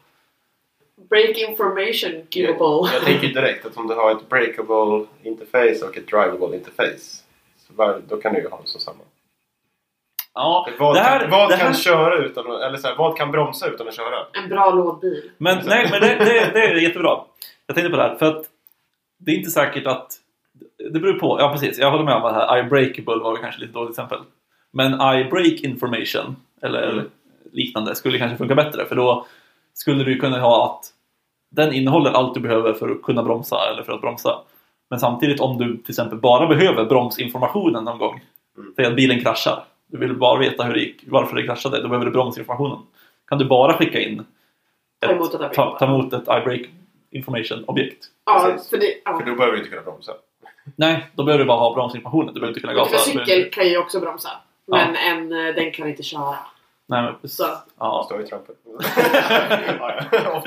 Break 1.10 1.36
information 1.38 2.26
givable. 2.30 2.64
Jag, 2.92 2.94
jag 2.94 3.02
tänker 3.02 3.28
direkt 3.28 3.66
att 3.66 3.76
om 3.76 3.86
du 3.88 3.94
har 3.94 4.10
ett 4.10 4.28
breakable 4.28 5.06
interface 5.22 5.86
och 5.88 5.96
ett 5.96 6.06
drivable 6.08 6.56
interface 6.56 7.22
så 7.58 7.72
var, 7.74 8.00
då 8.08 8.16
kan 8.16 8.34
du 8.34 8.40
ju 8.40 8.48
ha 8.48 8.60
det 8.60 8.66
så 8.68 8.78
samma. 8.78 8.98
Ja. 10.38 10.68
Vad, 10.78 10.94
det 10.94 11.00
här, 11.00 11.20
kan, 11.20 11.30
vad 11.30 11.50
det 11.50 11.56
kan 11.56 11.66
här, 11.66 11.74
köra 11.74 12.16
utan 12.18 12.50
att, 12.52 12.60
eller 12.62 12.78
så 12.78 12.88
här, 12.88 12.96
vad 12.96 13.16
kan 13.16 13.30
bromsa 13.30 13.66
utan 13.66 13.88
att 13.88 13.96
köra? 13.96 14.16
En 14.42 14.48
bra 14.48 14.70
lådbil. 14.70 15.30
men 15.38 15.58
nej, 15.66 15.88
men 15.90 16.00
det, 16.00 16.06
det, 16.18 16.50
det 16.52 16.60
är 16.64 16.74
jättebra. 16.74 17.18
Jag 17.66 17.76
tänkte 17.76 17.90
på 17.90 17.96
det 17.96 18.02
här 18.02 18.14
för 18.14 18.26
att 18.26 18.44
det 19.18 19.30
är 19.30 19.36
inte 19.36 19.50
säkert 19.50 19.86
att 19.86 20.12
det 20.92 21.00
beror 21.00 21.18
på. 21.18 21.36
Ja 21.40 21.52
precis, 21.52 21.78
jag 21.78 21.90
håller 21.90 22.04
med 22.04 22.14
om 22.14 22.24
att 22.24 22.34
det 22.34 22.40
här 22.40 22.58
i-breakable 22.58 23.22
var 23.22 23.32
väl 23.32 23.42
kanske 23.42 23.60
lite 23.60 23.72
dåligt 23.72 23.90
exempel. 23.90 24.18
Men 24.72 24.92
i-break 24.94 25.60
information 25.60 26.36
eller 26.62 26.92
Mm. 26.92 27.04
liknande 27.52 27.94
skulle 27.94 28.18
kanske 28.18 28.36
funka 28.36 28.54
bättre 28.54 28.84
för 28.84 28.96
då 28.96 29.26
skulle 29.74 30.04
du 30.04 30.18
kunna 30.18 30.40
ha 30.40 30.64
att 30.64 30.84
den 31.50 31.72
innehåller 31.72 32.10
allt 32.10 32.34
du 32.34 32.40
behöver 32.40 32.72
för 32.72 32.88
att 32.90 33.02
kunna 33.02 33.22
bromsa 33.22 33.56
eller 33.72 33.82
för 33.82 33.92
att 33.92 34.00
bromsa. 34.00 34.38
Men 34.90 35.00
samtidigt 35.00 35.40
om 35.40 35.58
du 35.58 35.76
till 35.76 35.90
exempel 35.90 36.18
bara 36.18 36.46
behöver 36.46 36.84
bromsinformationen 36.84 37.84
någon 37.84 37.98
gång. 37.98 38.20
Mm. 38.58 38.72
Säg 38.76 38.86
att 38.86 38.96
bilen 38.96 39.20
kraschar. 39.20 39.64
Du 39.90 39.98
vill 39.98 40.14
bara 40.14 40.38
veta 40.38 40.62
hur 40.64 40.74
det 40.74 40.80
gick, 40.80 41.04
varför 41.06 41.36
det 41.36 41.42
kraschade. 41.42 41.82
Då 41.82 41.88
behöver 41.88 42.06
du 42.06 42.12
bromsinformationen. 42.12 42.78
Kan 43.28 43.38
du 43.38 43.44
bara 43.44 43.76
skicka 43.78 44.00
in 44.00 44.24
Ta 45.00 45.12
emot 45.12 45.34
ett 45.34 45.52
ta, 45.52 45.84
emot 45.86 46.12
ett 46.12 46.22
i-break 46.22 46.60
information 47.10 47.64
objekt. 47.64 48.06
Ja, 48.26 48.44
Precis. 48.52 48.70
för 48.70 48.76
det, 48.76 48.94
ja. 49.04 49.18
För 49.18 49.26
då 49.26 49.34
behöver 49.34 49.52
du 49.52 49.58
inte 49.58 49.70
kunna 49.70 49.82
bromsa. 49.82 50.12
Nej, 50.76 51.06
då 51.14 51.24
behöver 51.24 51.44
du 51.44 51.48
bara 51.48 51.58
ha 51.58 51.74
bromsinformationen. 51.74 52.34
Du 52.34 52.40
behöver 52.40 52.48
inte 52.48 52.60
kunna 52.60 52.72
För 52.72 52.92
gasa. 52.92 53.12
Du 53.12 53.18
cykel 53.18 53.50
kan 53.50 53.68
ju 53.68 53.78
också 53.78 54.00
bromsa. 54.00 54.30
Men 54.66 54.96
en, 54.96 55.32
eh, 55.46 55.54
den 55.54 55.72
kan 55.72 55.88
inte 55.88 56.02
köra. 56.02 56.36
Nej, 56.86 57.02
men 57.02 57.14
precis. 57.20 57.36
Så. 57.36 57.46
Ja. 57.78 58.02
Står 58.06 58.22
i 58.22 58.26
trampen. 58.26 58.54
ja, 59.78 59.94
ja. 60.12 60.42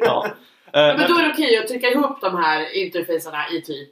Ja. 0.00 0.26
Eh, 0.26 0.32
Men 0.72 0.96
men- 0.96 1.08
då 1.08 1.18
är 1.18 1.22
det 1.22 1.30
okej 1.32 1.58
att 1.58 1.68
trycka 1.68 1.88
ihop 1.90 2.20
de 2.20 2.36
här 2.36 2.76
interfacerna 2.76 3.48
i 3.50 3.62
typ 3.62 3.88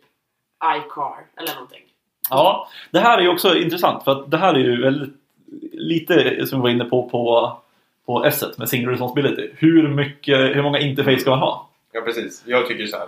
iCar 0.64 1.26
eller 1.36 1.54
någonting. 1.54 1.85
Ja, 2.30 2.68
det 2.90 2.98
här 2.98 3.18
är 3.18 3.22
ju 3.22 3.28
också 3.28 3.56
intressant 3.56 4.04
för 4.04 4.12
att 4.12 4.30
det 4.30 4.36
här 4.36 4.54
är 4.54 4.58
ju 4.58 4.82
väldigt 4.82 5.14
lite 5.72 6.46
som 6.46 6.58
vi 6.58 6.62
var 6.62 6.70
inne 6.70 6.84
på 6.84 7.08
på, 7.08 7.52
på 8.06 8.24
S 8.24 8.44
med 8.58 8.68
single 8.68 8.92
responsibility. 8.92 9.50
Hur, 9.56 9.88
mycket, 9.88 10.38
hur 10.38 10.62
många 10.62 10.78
interface 10.78 11.18
ska 11.20 11.30
man 11.30 11.38
ha? 11.38 11.68
Ja, 11.92 12.00
precis. 12.00 12.42
Jag 12.46 12.66
tycker 12.66 12.86
så 12.86 12.96
här. 12.96 13.06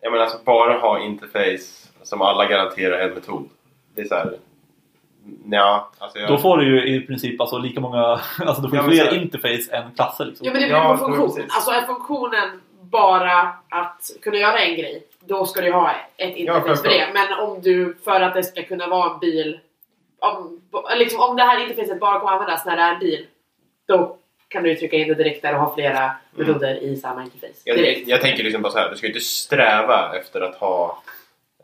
Jag 0.00 0.10
menar, 0.12 0.24
alltså 0.24 0.38
bara 0.44 0.78
ha 0.78 1.00
interface 1.00 1.88
som 2.02 2.22
alla 2.22 2.46
garanterar 2.46 2.98
en 2.98 3.14
metod. 3.14 3.48
Det 3.94 4.00
är 4.00 4.06
så 4.06 4.14
här. 4.14 4.32
Ja, 5.50 5.90
alltså 5.98 6.18
jag... 6.18 6.28
Då 6.30 6.38
får 6.38 6.56
du 6.58 6.64
ju 6.66 6.94
i 6.96 7.00
princip 7.00 7.40
alltså 7.40 7.58
lika 7.58 7.80
många, 7.80 8.00
alltså 8.38 8.62
du 8.62 8.68
får 8.68 8.76
Ja, 8.78 8.82
fler 8.84 9.06
så 9.06 9.14
interface 9.14 9.72
än 9.76 9.90
klasser. 9.96 10.24
Liksom. 10.24 10.46
Ja 10.46 10.52
men 10.52 10.62
det 10.62 10.68
beror 10.68 10.82
Ja, 10.82 10.96
på 10.96 11.04
funktion. 11.04 11.26
precis. 11.26 11.54
Alltså 11.54 11.70
är 11.70 11.82
funktionen 11.82 12.60
bara 12.80 13.40
att 13.68 14.10
kunna 14.22 14.36
göra 14.36 14.58
en 14.58 14.76
grej, 14.76 15.02
då 15.28 15.46
ska 15.46 15.60
du 15.60 15.72
ha 15.72 15.90
ett 16.16 16.36
interface 16.36 16.82
för 16.82 16.88
det. 16.88 17.08
Men 17.14 17.38
om 17.38 17.60
du, 17.62 17.96
för 18.04 18.20
att 18.20 18.34
det 18.34 18.42
ska 18.42 18.62
kunna 18.62 18.86
vara 18.86 19.12
en 19.12 19.18
bil, 19.18 19.60
om, 20.18 20.60
liksom, 20.98 21.20
om 21.20 21.36
det 21.36 21.42
här 21.42 21.62
interfacet 21.62 22.00
bara 22.00 22.20
kommer 22.20 22.32
användas 22.32 22.64
när 22.66 22.76
det 22.76 22.82
är 22.82 22.92
en 22.92 22.98
bil, 22.98 23.26
då 23.86 24.16
kan 24.48 24.62
du 24.62 24.74
trycka 24.74 24.96
in 24.96 25.08
det 25.08 25.14
direkt 25.14 25.42
där 25.42 25.54
och 25.54 25.60
ha 25.60 25.74
flera 25.74 26.10
metoder 26.30 26.74
i 26.82 26.96
samma 26.96 27.22
interface. 27.22 27.60
Jag, 27.64 27.78
jag 28.06 28.20
tänker 28.20 28.44
liksom 28.44 28.62
bara 28.62 28.72
så 28.72 28.78
här, 28.78 28.90
du 28.90 28.96
ska 28.96 29.06
inte 29.06 29.20
sträva 29.20 30.16
efter 30.16 30.40
att 30.40 30.54
ha 30.54 31.02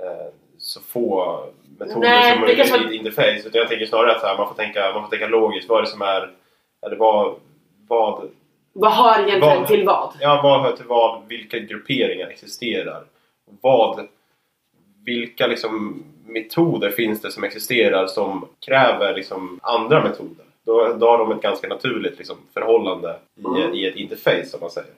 eh, 0.01 0.27
så 0.59 0.81
få 0.81 1.41
metoder 1.79 2.01
Nej, 2.09 2.33
som 2.33 2.41
möjligt 2.41 2.59
i 2.71 2.85
ett 2.85 2.93
interface. 2.93 3.43
Utan 3.49 3.59
jag 3.61 3.69
tänker 3.69 3.87
snarare 3.87 4.13
att 4.13 4.21
så 4.21 4.27
här, 4.27 4.37
man, 4.37 4.49
får 4.49 4.55
tänka, 4.55 4.93
man 4.95 5.03
får 5.03 5.11
tänka 5.11 5.27
logiskt. 5.27 5.69
Vad 5.69 5.79
är 5.79 5.83
det 5.83 5.89
som 5.89 6.03
är... 6.03 6.31
Eller 6.87 6.97
vad, 6.97 7.35
vad, 7.89 8.31
Vad 8.73 8.93
hör 8.93 9.15
egentligen 9.29 9.59
Vad- 9.59 9.67
till 9.67 9.85
vad? 9.85 10.13
ja, 10.21 10.41
vad 10.43 10.63
hör 10.63 10.73
till 10.77 10.87
vad? 10.87 11.23
Vilka 11.29 11.59
grupperingar 11.59 12.27
existerar? 12.27 13.05
Vad, 13.61 14.09
vilka 15.05 15.47
liksom 15.47 16.03
metoder 16.27 16.91
finns 16.91 17.21
det 17.21 17.31
som 17.31 17.45
existerar 17.45 18.07
som 18.07 18.49
kräver 18.61 19.15
liksom 19.15 19.61
andra 19.63 20.03
metoder? 20.03 20.45
Då, 20.65 20.93
då 20.99 21.07
har 21.07 21.19
de 21.19 21.33
ett 21.33 21.43
ganska 21.43 21.69
naturligt 21.69 22.19
liksom, 22.19 22.37
förhållande 22.55 23.17
i, 23.37 23.45
Mm. 23.45 23.75
i 23.75 23.87
ett 23.87 23.97
interface, 23.97 24.47
som 24.47 24.61
man 24.61 24.71
säger. 24.71 24.91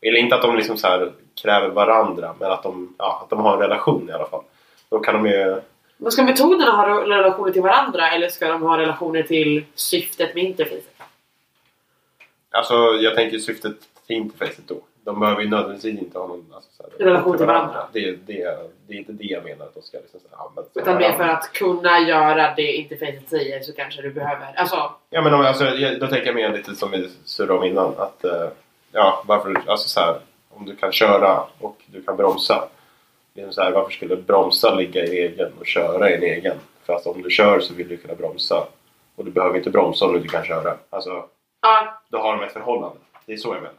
Eller 0.00 0.18
inte 0.18 0.34
att 0.34 0.42
de 0.42 0.56
liksom 0.56 0.76
så 0.76 1.08
kräver 1.42 1.68
varandra, 1.68 2.34
men 2.40 2.50
att 2.50 2.62
de, 2.62 2.94
ja, 2.98 3.20
att 3.22 3.30
de 3.30 3.38
har 3.38 3.52
en 3.54 3.58
relation 3.62 4.08
i 4.08 4.12
alla 4.12 4.26
fall. 4.26 4.42
Då 4.88 4.98
kan 4.98 5.14
de 5.22 5.30
ju... 5.30 5.60
Men 5.96 6.12
ska 6.12 6.22
metoderna 6.22 6.70
ha 6.70 7.00
relationer 7.06 7.52
till 7.52 7.62
varandra 7.62 8.10
eller 8.10 8.28
ska 8.28 8.48
de 8.48 8.62
ha 8.62 8.78
relationer 8.78 9.22
till 9.22 9.64
syftet 9.74 10.34
med 10.34 10.44
interfacet? 10.44 10.92
Alltså, 12.50 12.74
jag 12.74 13.14
tänker 13.14 13.38
syftet 13.38 13.76
till 14.06 14.16
interfacet 14.16 14.68
då. 14.68 14.80
De 15.06 15.20
behöver 15.20 15.42
ju 15.42 15.48
nödvändigtvis 15.48 15.98
inte 16.02 16.18
ha 16.18 16.26
någon 16.26 16.46
alltså, 16.54 16.70
så 16.76 16.82
här, 16.82 17.06
Relation 17.06 17.36
till 17.36 17.46
varandra. 17.46 17.86
Det, 17.92 18.10
det, 18.26 18.58
det 18.86 18.94
är 18.94 18.98
inte 18.98 19.12
det 19.12 19.24
jag 19.24 19.44
menar 19.44 19.64
att 19.66 19.74
de 19.74 19.82
ska 19.82 19.98
liksom, 19.98 20.20
så 20.20 20.26
här, 20.36 20.44
använda 20.46 20.62
sig 20.70 20.82
Utan 20.82 20.94
mer 20.96 21.02
varandra. 21.02 21.24
för 21.26 21.32
att 21.32 21.52
kunna 21.52 21.98
göra 22.00 22.54
det 22.56 22.72
interfacet 22.72 23.28
säger 23.28 23.60
så 23.60 23.72
kanske 23.72 24.02
du 24.02 24.10
behöver... 24.10 24.46
Alltså, 24.56 24.90
Ja 25.10 25.22
men 25.22 25.34
om, 25.34 25.40
alltså, 25.40 25.64
jag- 25.64 26.00
då 26.00 26.06
tänker 26.06 26.26
jag 26.26 26.34
mer 26.34 26.52
lite 26.52 26.74
som 26.74 26.90
vi 26.90 27.10
surrade 27.24 27.58
om 27.58 27.64
innan. 27.64 27.94
Att, 27.98 28.24
eh, 28.24 28.48
ja, 28.92 29.22
varför, 29.26 29.62
alltså 29.66 29.88
så 29.88 30.00
här, 30.00 30.16
om 30.50 30.66
du 30.66 30.76
kan 30.76 30.92
köra 30.92 31.44
och 31.60 31.76
du 31.86 32.02
kan 32.02 32.16
bromsa. 32.16 32.68
Liksom 33.34 33.52
så 33.52 33.62
här, 33.62 33.70
varför 33.72 33.90
skulle 33.90 34.16
bromsa 34.16 34.74
ligga 34.74 35.04
i 35.04 35.26
en 35.26 35.32
egen 35.32 35.52
och 35.60 35.66
köra 35.66 36.10
i 36.10 36.14
en 36.14 36.22
egen? 36.22 36.56
För 36.84 36.92
att 36.92 37.06
om 37.06 37.22
du 37.22 37.30
kör 37.30 37.60
så 37.60 37.74
vill 37.74 37.88
du 37.88 37.96
kunna 37.96 38.14
bromsa. 38.14 38.66
Och 39.16 39.24
du 39.24 39.30
behöver 39.30 39.56
inte 39.58 39.70
bromsa 39.70 40.04
om 40.04 40.12
du 40.12 40.18
inte 40.18 40.28
kan 40.36 40.44
köra. 40.44 40.74
Alltså, 40.90 41.24
ja, 41.62 42.00
då 42.08 42.18
har 42.18 42.36
de 42.36 42.42
ett 42.46 42.52
förhållande. 42.52 42.96
Det 43.26 43.32
är 43.32 43.36
så 43.36 43.48
jag 43.48 43.54
menar. 43.56 43.70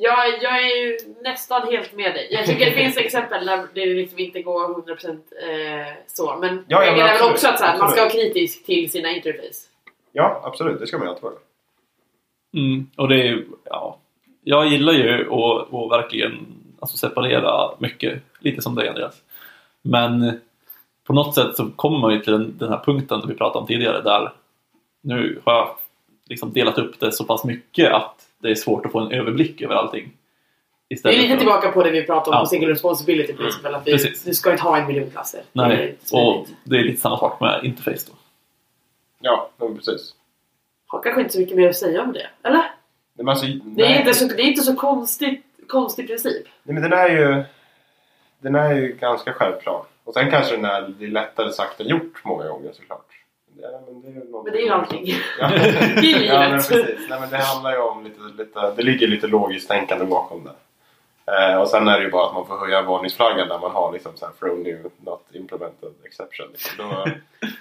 Jag, 0.00 0.42
jag 0.42 0.62
är 0.64 0.76
ju 0.76 0.98
nästan 1.22 1.68
helt 1.68 1.92
med 1.92 2.14
dig. 2.14 2.28
Jag 2.30 2.46
tycker 2.46 2.66
det 2.66 2.72
finns 2.72 2.96
exempel 3.06 3.46
där 3.46 3.68
det 3.74 3.86
liksom 3.86 4.18
inte 4.18 4.42
går 4.42 4.82
100% 4.82 5.08
eh, 5.10 5.94
så. 6.06 6.36
Men 6.40 6.64
Ja, 6.68 6.84
ja, 6.84 6.84
jag 6.84 6.96
men 6.96 7.04
menar 7.04 7.18
väl 7.18 7.32
också 7.32 7.48
att 7.48 7.58
så 7.58 7.64
här, 7.64 7.78
man 7.78 7.90
ska 7.90 8.00
vara 8.00 8.10
kritisk 8.10 8.66
till 8.66 8.90
sina 8.90 9.10
interface. 9.10 9.68
Ja, 10.12 10.40
absolut. 10.44 10.80
Det 10.80 10.86
ska 10.86 10.98
man 10.98 11.06
ju 11.06 11.10
alltid 11.10 11.24
vara. 11.24 11.34
Mm, 12.54 12.90
och 12.96 13.08
det 13.08 13.28
är 13.28 13.44
ja. 13.64 13.98
Jag 14.42 14.66
gillar 14.66 14.92
ju 14.92 15.20
att, 15.22 15.74
att 15.74 15.90
verkligen 15.90 16.46
alltså 16.80 16.96
separera 16.96 17.70
mycket, 17.78 18.22
lite 18.40 18.62
som 18.62 18.74
dig 18.74 18.88
Andreas. 18.88 19.22
Men 19.82 20.40
på 21.06 21.12
något 21.12 21.34
sätt 21.34 21.56
så 21.56 21.70
kommer 21.76 21.98
man 21.98 22.12
ju 22.12 22.20
till 22.20 22.32
den, 22.32 22.58
den 22.58 22.68
här 22.68 22.82
punkten 22.84 23.22
vi 23.28 23.34
pratade 23.34 23.60
om 23.60 23.66
tidigare 23.66 24.02
där 24.02 24.32
nu 25.00 25.40
har 25.44 25.54
jag 25.54 25.76
liksom 26.28 26.52
delat 26.52 26.78
upp 26.78 27.00
det 27.00 27.12
så 27.12 27.24
pass 27.24 27.44
mycket 27.44 27.92
att 27.92 28.28
det 28.38 28.50
är 28.50 28.54
svårt 28.54 28.86
att 28.86 28.92
få 28.92 28.98
en 29.00 29.12
överblick 29.12 29.62
över 29.62 29.74
allting. 29.74 30.12
Det 30.88 30.94
är 30.94 30.96
Istället 30.96 31.16
lite 31.16 31.28
för 31.28 31.34
att- 31.34 31.40
tillbaka 31.40 31.70
på 31.72 31.82
det 31.82 31.90
vi 31.90 32.06
pratade 32.06 32.30
om 32.30 32.34
Ja. 32.36 32.40
på 32.40 32.46
single 32.46 32.68
responsibility 32.72 33.32
exempel. 33.46 33.74
Att 33.74 33.86
vi, 33.86 33.92
Precis. 33.92 34.24
du 34.24 34.34
ska 34.34 34.50
inte 34.52 34.62
ha 34.62 34.78
en 34.78 34.86
miljon 34.86 35.10
klasser. 35.10 35.42
Det 35.52 35.60
är 35.62 35.68
Nej, 35.68 35.88
inte 36.02 36.16
och 36.16 36.46
det 36.64 36.76
är 36.76 36.84
lite 36.84 37.00
samma 37.00 37.18
sak 37.18 37.40
med 37.40 37.60
interface 37.64 38.06
då. 38.10 38.12
Ja, 39.20 39.50
precis. 39.76 40.14
Har 40.86 41.02
kanske 41.02 41.20
inte 41.20 41.32
så 41.32 41.40
mycket 41.40 41.56
mer 41.56 41.68
att 41.68 41.76
säga 41.76 42.02
om 42.02 42.12
det. 42.12 42.26
Eller? 42.42 42.62
Men 43.14 43.28
alltså, 43.28 43.46
Det 43.46 43.82
är, 43.84 43.88
nej. 43.88 43.98
inte 43.98 44.14
så, 44.14 44.26
det 44.26 44.42
är 44.42 44.46
inte 44.46 44.62
så 44.62 44.74
konstigt, 44.76 45.44
konstig 45.68 46.06
princip. 46.08 46.46
Nej, 46.62 46.74
men 46.74 46.82
den 46.82 46.92
är 46.92 47.08
ju... 47.08 47.44
Den 48.40 48.54
är 48.54 48.74
ju 48.74 48.92
ganska 49.00 49.32
självklar. 49.32 49.82
Och 50.04 50.14
sen 50.14 50.30
kanske 50.30 50.56
den 50.56 50.64
är, 50.64 50.94
det 50.98 51.04
är 51.04 51.08
lättare 51.08 51.52
sagt 51.52 51.80
än 51.80 51.88
gjort 51.88 52.24
många 52.24 52.48
gånger 52.48 52.72
såklart. 52.72 53.07
Ja, 53.62 53.80
men 53.86 54.00
det 54.02 54.08
är 54.08 54.12
ju 54.12 54.24
Men 54.44 54.52
det 54.52 54.58
är 54.58 54.62
ju 54.64 54.70
allting. 54.70 55.06
Ja. 55.40 55.48
Det 55.52 55.56
är 55.56 56.02
livet. 56.02 56.22
ja, 56.26 56.38
men 56.40 56.52
precis. 56.52 57.06
Nej, 57.10 57.20
men 57.20 57.30
det 57.30 57.36
handlar 57.36 57.72
ju 57.72 57.78
om 57.78 58.04
lite, 58.04 58.20
lite... 58.38 58.72
Det 58.76 58.82
ligger 58.82 59.06
lite 59.06 59.26
logiskt 59.26 59.68
tänkande 59.68 60.04
bakom 60.04 60.44
det. 60.44 60.50
Eh, 61.32 61.60
och 61.60 61.68
sen 61.68 61.88
är 61.88 61.98
det 61.98 62.04
ju 62.04 62.10
bara 62.10 62.26
att 62.26 62.34
man 62.34 62.46
får 62.46 62.56
höja 62.58 62.82
varningsflaggan 62.82 63.48
när 63.48 63.58
man 63.58 63.70
har 63.70 63.92
liksom 63.92 64.12
så 64.16 64.26
här 64.26 64.32
throw 64.40 64.58
new 64.58 64.82
not 65.04 65.22
implemented 65.32 65.92
exception. 66.04 66.46
Liksom. 66.52 66.74
Då, 66.78 67.04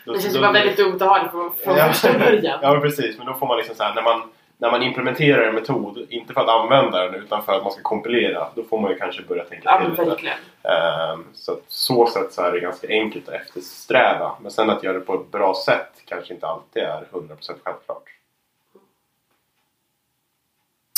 då, 0.06 0.14
Det 0.14 0.22
känns 0.22 0.36
ju 0.36 0.40
bara 0.42 0.52
väldigt 0.52 0.78
dumt 0.78 0.96
att 1.02 1.08
ha 1.10 1.24
det 1.24 1.30
från, 1.30 1.52
från 1.64 1.78
Ja. 1.78 1.88
första 1.88 2.20
början. 2.20 2.60
Ja 2.62 2.72
men 2.72 2.82
precis, 2.82 3.18
men 3.18 3.28
då 3.28 3.34
får 3.34 3.48
man 3.48 3.58
liksom 3.58 3.76
så 3.76 3.84
här, 3.84 3.96
när 3.96 4.02
man, 4.04 4.22
när 4.58 4.72
man 4.72 4.84
implementerar 4.84 5.44
en 5.44 5.56
metod, 5.56 6.08
inte 6.10 6.34
för 6.34 6.42
att 6.42 6.50
använda 6.50 7.04
den 7.04 7.16
utan 7.16 7.44
för 7.44 7.54
att 7.54 7.64
man 7.64 7.72
ska 7.72 7.82
kompilera, 7.82 8.48
då 8.56 8.64
får 8.64 8.80
man 8.80 8.92
ju 8.92 8.98
kanske 8.98 9.24
börja 9.24 9.44
tänka 9.44 9.70
Ja 9.70 9.96
till 9.96 10.10
lite. 10.10 10.34
Ehm, 10.64 11.24
så 11.34 11.52
att 11.52 11.64
så 11.68 12.08
sätt 12.08 12.34
så 12.34 12.42
är 12.42 12.52
det 12.52 12.60
ganska 12.60 12.88
enkelt 12.88 13.30
att 13.30 13.34
eftersträva. 13.34 14.36
Men 14.42 14.52
sen 14.52 14.70
att 14.70 14.84
göra 14.84 14.94
det 14.94 15.06
på 15.06 15.14
ett 15.14 15.32
bra 15.32 15.54
sätt 15.66 15.92
kanske 16.06 16.34
inte 16.34 16.48
alltid 16.48 16.84
är 16.84 17.04
100% 17.12 17.56
självklart. 17.64 18.04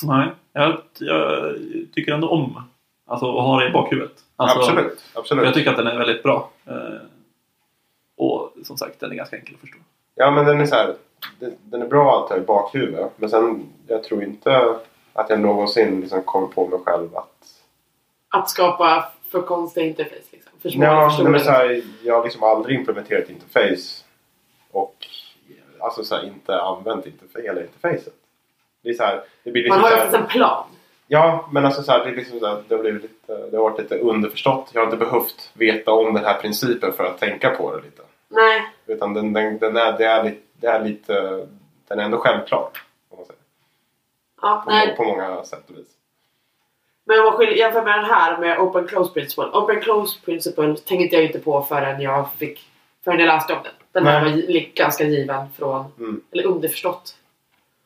Nej, 0.03 0.27
jag, 0.53 0.81
jag 0.99 1.55
tycker 1.93 2.13
ändå 2.13 2.29
om 2.29 2.63
alltså, 3.05 3.37
att 3.37 3.45
ha 3.45 3.59
det 3.59 3.69
i 3.69 3.71
bakhuvudet. 3.71 4.23
Alltså, 4.35 4.59
absolut, 4.59 5.03
absolut. 5.13 5.45
Jag 5.45 5.53
tycker 5.53 5.71
att 5.71 5.77
den 5.77 5.87
är 5.87 5.97
väldigt 5.97 6.23
bra. 6.23 6.49
Eh, 6.65 7.01
och 8.17 8.53
som 8.63 8.77
sagt, 8.77 8.99
den 8.99 9.11
är 9.11 9.15
ganska 9.15 9.37
enkel 9.37 9.55
att 9.55 9.61
förstå. 9.61 9.77
Ja 10.15 10.31
men 10.31 10.45
den 10.45 10.61
är 10.61 10.65
så 10.65 10.75
här, 10.75 10.95
den, 11.39 11.81
är 11.81 11.87
bra 11.87 12.23
att 12.23 12.29
ha 12.29 12.37
i 12.37 12.41
bakhuvudet. 12.41 13.11
Men 13.15 13.29
sen, 13.29 13.69
jag 13.87 14.03
tror 14.03 14.23
inte 14.23 14.75
att 15.13 15.29
jag 15.29 15.39
någonsin 15.39 16.01
liksom 16.01 16.21
kommer 16.21 16.47
på 16.47 16.67
mig 16.67 16.79
själv 16.85 17.17
att 17.17 17.47
Att 18.29 18.49
skapa 18.49 19.05
för 19.31 19.41
konstiga 19.41 19.85
interface 19.85 20.27
liksom. 20.31 20.51
För 20.61 20.69
små 20.69 20.83
Ja, 20.83 21.17
men 21.23 21.39
så 21.39 21.51
här, 21.51 21.81
jag 22.03 22.15
har 22.15 22.23
liksom 22.23 22.43
aldrig 22.43 22.79
implementerat 22.79 23.29
interface 23.29 24.03
och 24.71 24.95
alltså 25.79 26.03
så 26.03 26.15
här, 26.15 26.25
inte 26.25 26.61
använt 26.61 27.05
interfa- 27.05 27.41
hela 27.41 27.61
interfacet. 27.61 28.13
Det 28.81 28.89
är 28.89 28.93
så 28.93 29.03
här, 29.03 29.23
det 29.43 29.51
blir 29.51 29.63
liksom 29.63 29.81
Man 29.81 29.91
har 29.91 29.97
ju 29.97 30.03
oftast 30.03 30.15
en 30.15 30.27
plan. 30.27 30.65
Ja, 31.07 31.49
men 31.51 31.65
alltså 31.65 31.83
så 31.83 31.91
här, 31.91 32.05
det, 32.05 32.11
är 32.11 32.15
liksom 32.15 32.39
så 32.39 32.47
här, 32.47 32.63
det, 32.67 32.75
har 32.75 32.81
blivit 32.81 33.01
lite, 33.01 33.47
det 33.51 33.57
har 33.57 33.63
varit 33.63 33.79
lite 33.79 33.97
underförstått. 33.97 34.69
Jag 34.73 34.81
har 34.81 34.85
inte 34.85 35.05
behövt 35.05 35.51
veta 35.53 35.91
om 35.91 36.13
den 36.13 36.25
här 36.25 36.41
principen 36.41 36.93
för 36.93 37.03
att 37.03 37.19
tänka 37.19 37.49
på 37.49 37.75
det 37.75 37.81
lite. 37.81 38.01
Nej. 38.27 38.61
Utan 38.85 39.13
den, 39.13 39.33
den, 39.33 39.57
den 39.57 39.77
är, 39.77 39.97
det, 39.97 40.05
är 40.05 40.23
lite, 40.23 40.41
det 40.59 40.67
är 40.67 40.83
lite, 40.83 41.47
den 41.87 41.99
är 41.99 42.03
ändå 42.03 42.17
självklar. 42.17 42.69
Om 43.09 43.17
man 43.17 43.25
säger. 43.25 43.41
Ja, 44.41 44.61
På, 44.65 44.71
nej. 44.71 44.95
på 44.95 45.03
många 45.03 45.43
sätt 45.43 45.69
och 45.69 45.77
vis. 45.77 45.87
Men 47.05 47.19
om 47.19 47.25
man 47.25 47.33
skiljer- 47.33 47.55
jämför 47.57 47.83
med 47.83 47.99
den 47.99 48.05
här 48.05 48.37
med 48.37 48.59
Open 48.59 48.87
Close 48.87 49.13
Principle. 49.13 49.43
Open 49.45 49.81
Close 49.81 50.19
Principle 50.25 50.75
tänkte 50.77 51.15
jag 51.15 51.25
inte 51.25 51.39
på 51.39 51.61
förrän 51.61 52.01
jag 52.01 52.33
fick 52.33 52.69
förrän 53.03 53.19
jag 53.19 53.27
läste 53.27 53.53
om 53.53 53.59
den. 53.63 53.73
Den 53.91 54.07
här 54.07 54.23
var 54.25 54.75
ganska 54.75 55.03
given 55.03 55.49
från, 55.57 55.85
Mm. 55.97 56.21
eller 56.31 56.45
underförstått. 56.45 57.15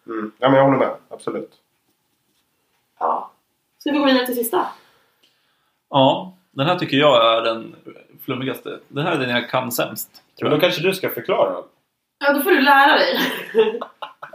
Mm. 0.07 0.31
Ja, 0.37 0.49
men 0.49 0.57
jag 0.57 0.65
håller 0.65 0.77
med. 0.77 0.95
Absolut. 1.09 1.51
Ja. 2.99 3.31
Ska 3.77 3.91
vi 3.91 3.97
gå 3.97 4.05
vidare 4.05 4.25
till 4.25 4.35
sista? 4.35 4.65
Ja, 5.89 6.33
den 6.51 6.67
här 6.67 6.75
tycker 6.79 6.97
jag 6.97 7.37
är 7.37 7.41
den 7.41 7.75
flummigaste. 8.25 8.79
Den 8.87 9.05
här 9.05 9.11
är 9.15 9.17
den 9.19 9.29
jag 9.29 9.49
kan 9.49 9.71
sämst. 9.71 10.09
Tror 10.39 10.49
Men 10.49 10.51
då 10.51 10.55
jag. 10.55 10.61
kanske 10.61 10.81
du 10.87 10.93
ska 10.93 11.09
förklara. 11.09 11.63
Ja, 12.25 12.33
då 12.33 12.41
får 12.41 12.51
du 12.51 12.61
lära 12.61 12.95
dig. 12.95 13.19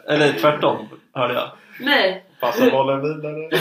Eller 0.06 0.32
tvärtom, 0.32 0.88
hörde 1.12 1.34
jag. 1.34 1.50
Nej. 1.80 2.24
Passa 2.40 2.70
bollen 2.70 3.02
vidare. 3.02 3.50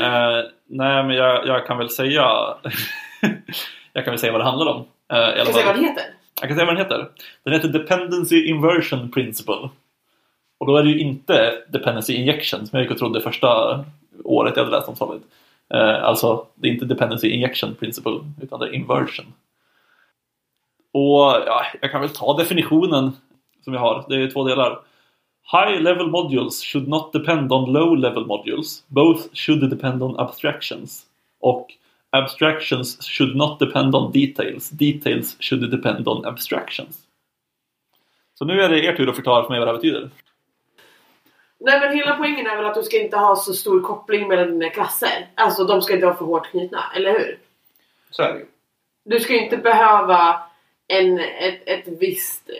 Eh, 0.00 0.44
nej, 0.66 1.04
men 1.04 1.16
jag, 1.16 1.46
jag 1.46 1.66
kan 1.66 1.78
väl 1.78 1.90
säga... 1.90 2.22
jag 3.92 4.04
kan 4.04 4.12
väl 4.12 4.18
säga 4.18 4.32
vad 4.32 4.40
det 4.40 4.44
handlar 4.44 4.66
om. 4.66 4.84
Ska 5.06 5.16
jag 5.16 5.46
säga 5.46 5.54
fall. 5.54 5.64
vad 5.64 5.74
den 5.74 5.84
heter? 5.84 6.04
Jag 6.40 6.48
kan 6.48 6.56
säga 6.56 6.66
vad 6.66 6.76
den 6.76 6.84
heter. 6.84 7.08
Den 7.44 7.52
heter 7.52 7.68
Dependency 7.68 8.46
Inversion 8.46 9.10
Principle. 9.10 9.68
Och 10.58 10.66
då 10.66 10.76
är 10.76 10.82
det 10.82 10.88
ju 10.88 10.98
inte 10.98 11.54
Dependency 11.68 12.14
Injection 12.14 12.66
som 12.66 12.76
jag 12.76 12.82
gick 12.82 12.92
och 12.92 12.98
trodde 12.98 13.20
första 13.20 13.84
året 14.24 14.56
jag 14.56 14.64
hade 14.64 14.76
läst 14.76 14.88
om 14.88 14.96
Solid. 14.96 15.22
Eh, 15.74 16.04
alltså, 16.04 16.46
det 16.54 16.68
är 16.68 16.72
inte 16.72 16.84
Dependency 16.84 17.28
Injection 17.28 17.74
Principle 17.74 18.20
utan 18.42 18.60
det 18.60 18.66
är 18.66 18.74
Inversion. 18.74 19.26
Och 20.92 21.42
ja, 21.46 21.62
jag 21.80 21.90
kan 21.90 22.00
väl 22.00 22.10
ta 22.10 22.36
definitionen 22.36 23.12
som 23.66 23.72
vi 23.72 23.78
har. 23.78 24.04
Det 24.08 24.22
är 24.22 24.30
två 24.30 24.44
delar. 24.44 24.80
High 25.52 25.82
level 25.82 26.06
modules 26.06 26.62
should 26.62 26.88
not 26.88 27.12
depend 27.12 27.52
on 27.52 27.72
low 27.72 27.96
level 27.96 28.26
modules. 28.26 28.84
Both 28.86 29.22
should 29.32 29.70
depend 29.70 30.02
on 30.02 30.20
abstractions. 30.20 31.06
Och 31.40 31.66
abstractions 32.10 33.02
should 33.02 33.36
not 33.36 33.58
depend 33.58 33.94
on 33.94 34.12
details. 34.12 34.70
Details 34.70 35.36
should 35.40 35.70
depend 35.70 36.08
on 36.08 36.24
abstractions. 36.24 36.96
Så 38.34 38.44
nu 38.44 38.60
är 38.60 38.68
det 38.68 38.84
er 38.84 38.96
tur 38.96 39.08
att 39.08 39.16
förklara 39.16 39.42
för 39.42 39.50
mig 39.50 39.58
vad 39.58 39.68
det 39.68 39.72
här 39.72 39.78
betyder. 39.78 40.10
Nej 41.58 41.80
men 41.80 41.96
hela 41.96 42.16
poängen 42.16 42.46
är 42.46 42.56
väl 42.56 42.66
att 42.66 42.74
du 42.74 42.82
ska 42.82 43.02
inte 43.02 43.16
ha 43.16 43.36
så 43.36 43.52
stor 43.52 43.82
koppling 43.82 44.28
mellan 44.28 44.50
dina 44.50 44.70
klasser. 44.70 45.28
Alltså 45.34 45.64
de 45.64 45.82
ska 45.82 45.94
inte 45.94 46.06
vara 46.06 46.16
för 46.16 46.24
hårt 46.24 46.50
knutna, 46.50 46.84
eller 46.96 47.12
hur? 47.12 47.38
Så 48.10 48.22
är 48.22 48.32
det 48.32 48.38
ju. 48.38 48.46
Du 49.04 49.20
ska 49.20 49.32
ju 49.32 49.44
inte 49.44 49.56
behöva 49.56 50.42
en, 50.88 51.18
ett, 51.18 51.62
ett 51.66 51.84
visst 51.86 52.50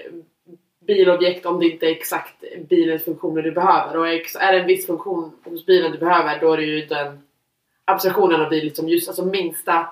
bilobjekt 0.86 1.46
om 1.46 1.60
det 1.60 1.66
inte 1.66 1.86
är 1.86 1.90
exakt 1.90 2.44
bilens 2.68 3.04
funktioner 3.04 3.42
du 3.42 3.52
behöver. 3.52 3.96
Och 3.96 4.08
är 4.08 4.52
det 4.52 4.60
en 4.60 4.66
viss 4.66 4.86
funktion 4.86 5.32
hos 5.44 5.66
bilen 5.66 5.92
du 5.92 5.98
behöver 5.98 6.40
då 6.40 6.52
är 6.52 6.56
det 6.56 6.62
ju 6.64 6.86
den 6.86 7.22
abstraktionen 7.84 8.40
av 8.40 8.48
bil 8.50 8.74
som 8.74 8.88
just 8.88 9.08
alltså 9.08 9.24
minsta... 9.24 9.86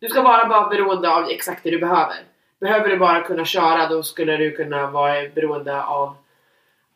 Du 0.00 0.08
ska 0.08 0.22
bara 0.22 0.48
vara 0.48 0.68
beroende 0.68 1.10
av 1.10 1.28
exakt 1.30 1.64
det 1.64 1.70
du 1.70 1.78
behöver. 1.78 2.16
Behöver 2.60 2.88
du 2.88 2.96
bara 2.96 3.20
kunna 3.20 3.44
köra 3.44 3.88
då 3.88 4.02
skulle 4.02 4.36
du 4.36 4.50
kunna 4.50 4.90
vara 4.90 5.28
beroende 5.34 5.82
av 5.84 6.14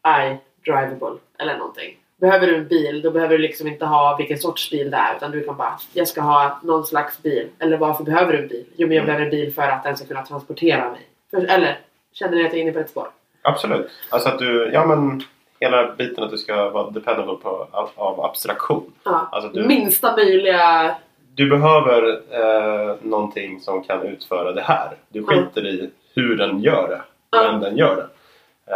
iDrivable 0.07 1.19
eller 1.39 1.59
någonting. 1.59 1.97
Behöver 2.17 2.47
du 2.47 2.57
en 2.57 2.69
bil 2.69 3.03
då 3.03 3.11
behöver 3.11 3.37
du 3.39 3.43
liksom 3.43 3.69
inte 3.69 3.85
ha 3.87 4.17
vilken 4.17 4.39
sorts 4.39 4.71
bil 4.71 4.91
det 4.91 4.97
är 4.97 5.17
utan 5.17 5.31
du 5.31 5.45
kan 5.45 5.57
bara 5.57 5.79
jag 5.93 6.09
ska 6.09 6.21
ha 6.21 6.61
någon 6.63 6.87
slags 6.87 7.23
bil. 7.23 7.49
Eller 7.59 7.77
varför 7.77 8.05
behöver 8.05 8.33
du 8.33 8.39
en 8.43 8.49
bil? 8.49 8.65
Jo 8.77 8.87
men 8.89 8.97
jag 8.97 9.05
Mm. 9.05 9.07
behöver 9.07 9.25
en 9.25 9.31
bil 9.31 9.55
för 9.55 9.63
att 9.63 9.85
den 9.85 9.97
ska 9.97 10.07
kunna 10.07 10.23
transportera 10.27 10.91
mig. 10.91 11.01
För, 11.31 11.45
eller 11.45 11.79
känner 12.19 12.37
ni 12.37 12.41
att 12.47 12.53
jag 12.53 12.59
är 12.59 12.63
inne 12.63 12.73
på 12.73 12.79
ett 12.79 12.91
spår? 12.91 13.09
Absolut. 13.43 13.91
Alltså 14.11 14.29
att 14.29 14.39
du, 14.39 14.71
ja 14.73 14.87
men 14.87 15.23
hela 15.61 15.95
biten 15.95 16.25
att 16.25 16.31
du 16.31 16.39
ska 16.39 16.71
vara 16.71 16.91
dependable 16.91 17.35
på, 17.37 17.67
av, 17.71 17.91
av 17.95 18.25
abstraktion. 18.25 18.93
Ja. 19.05 19.29
Alltså 19.33 19.51
du, 19.51 19.67
Minsta 19.67 20.17
möjliga... 20.17 20.97
du 21.35 21.51
behöver 21.51 22.21
eh, 22.31 22.97
någonting 23.03 23.61
som 23.61 23.85
kan 23.85 24.03
utföra 24.03 24.53
det 24.53 24.63
här. 24.63 24.97
Du 25.09 25.25
skiter 25.25 25.67
i 25.67 25.91
hur 26.15 26.37
den 26.37 26.61
gör 26.61 26.89
det, 26.89 27.03
Ja. 27.31 27.53
men 27.53 27.61
den 27.61 27.77
gör 27.77 27.97
det. 27.97 28.09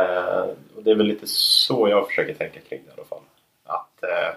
Eh, 0.01 0.40
och 0.76 0.82
det 0.82 0.90
är 0.90 0.95
väl 0.95 1.07
lite 1.07 1.26
så 1.26 1.88
jag 1.88 2.07
försöker 2.07 2.34
tänka 2.34 2.61
kring 2.68 2.80
det 2.84 2.90
i 2.90 2.95
alla 2.97 3.05
fall. 3.09 3.18
Att, 3.66 4.03
eh, 4.03 4.34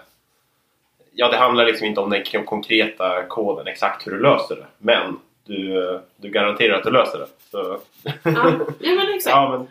ja, 1.12 1.28
det 1.28 1.36
handlar 1.36 1.64
liksom 1.66 1.86
inte 1.86 2.00
om 2.00 2.10
den 2.10 2.44
konkreta 2.44 3.22
koden, 3.22 3.66
exakt 3.66 4.06
hur 4.06 4.12
du 4.12 4.18
löser 4.22 4.56
det. 4.56 4.66
Men 4.78 5.20
du, 5.46 5.90
eh, 5.94 6.00
du 6.16 6.28
garanterar 6.30 6.74
att 6.74 6.84
du 6.84 6.90
löser 6.90 7.18
det. 7.18 7.26
Så, 7.50 7.78
Ja, 8.24 8.52
ja 8.80 8.94
men 8.94 9.14
exakt. 9.14 9.36
ja, 9.36 9.50
men, 9.58 9.68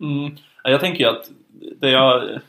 Mm. 0.00 0.36
Jag 0.64 0.80
tänker 0.80 1.04
ju 1.04 1.10
att 1.10 1.30
det 1.80 1.90
jag 1.90 2.40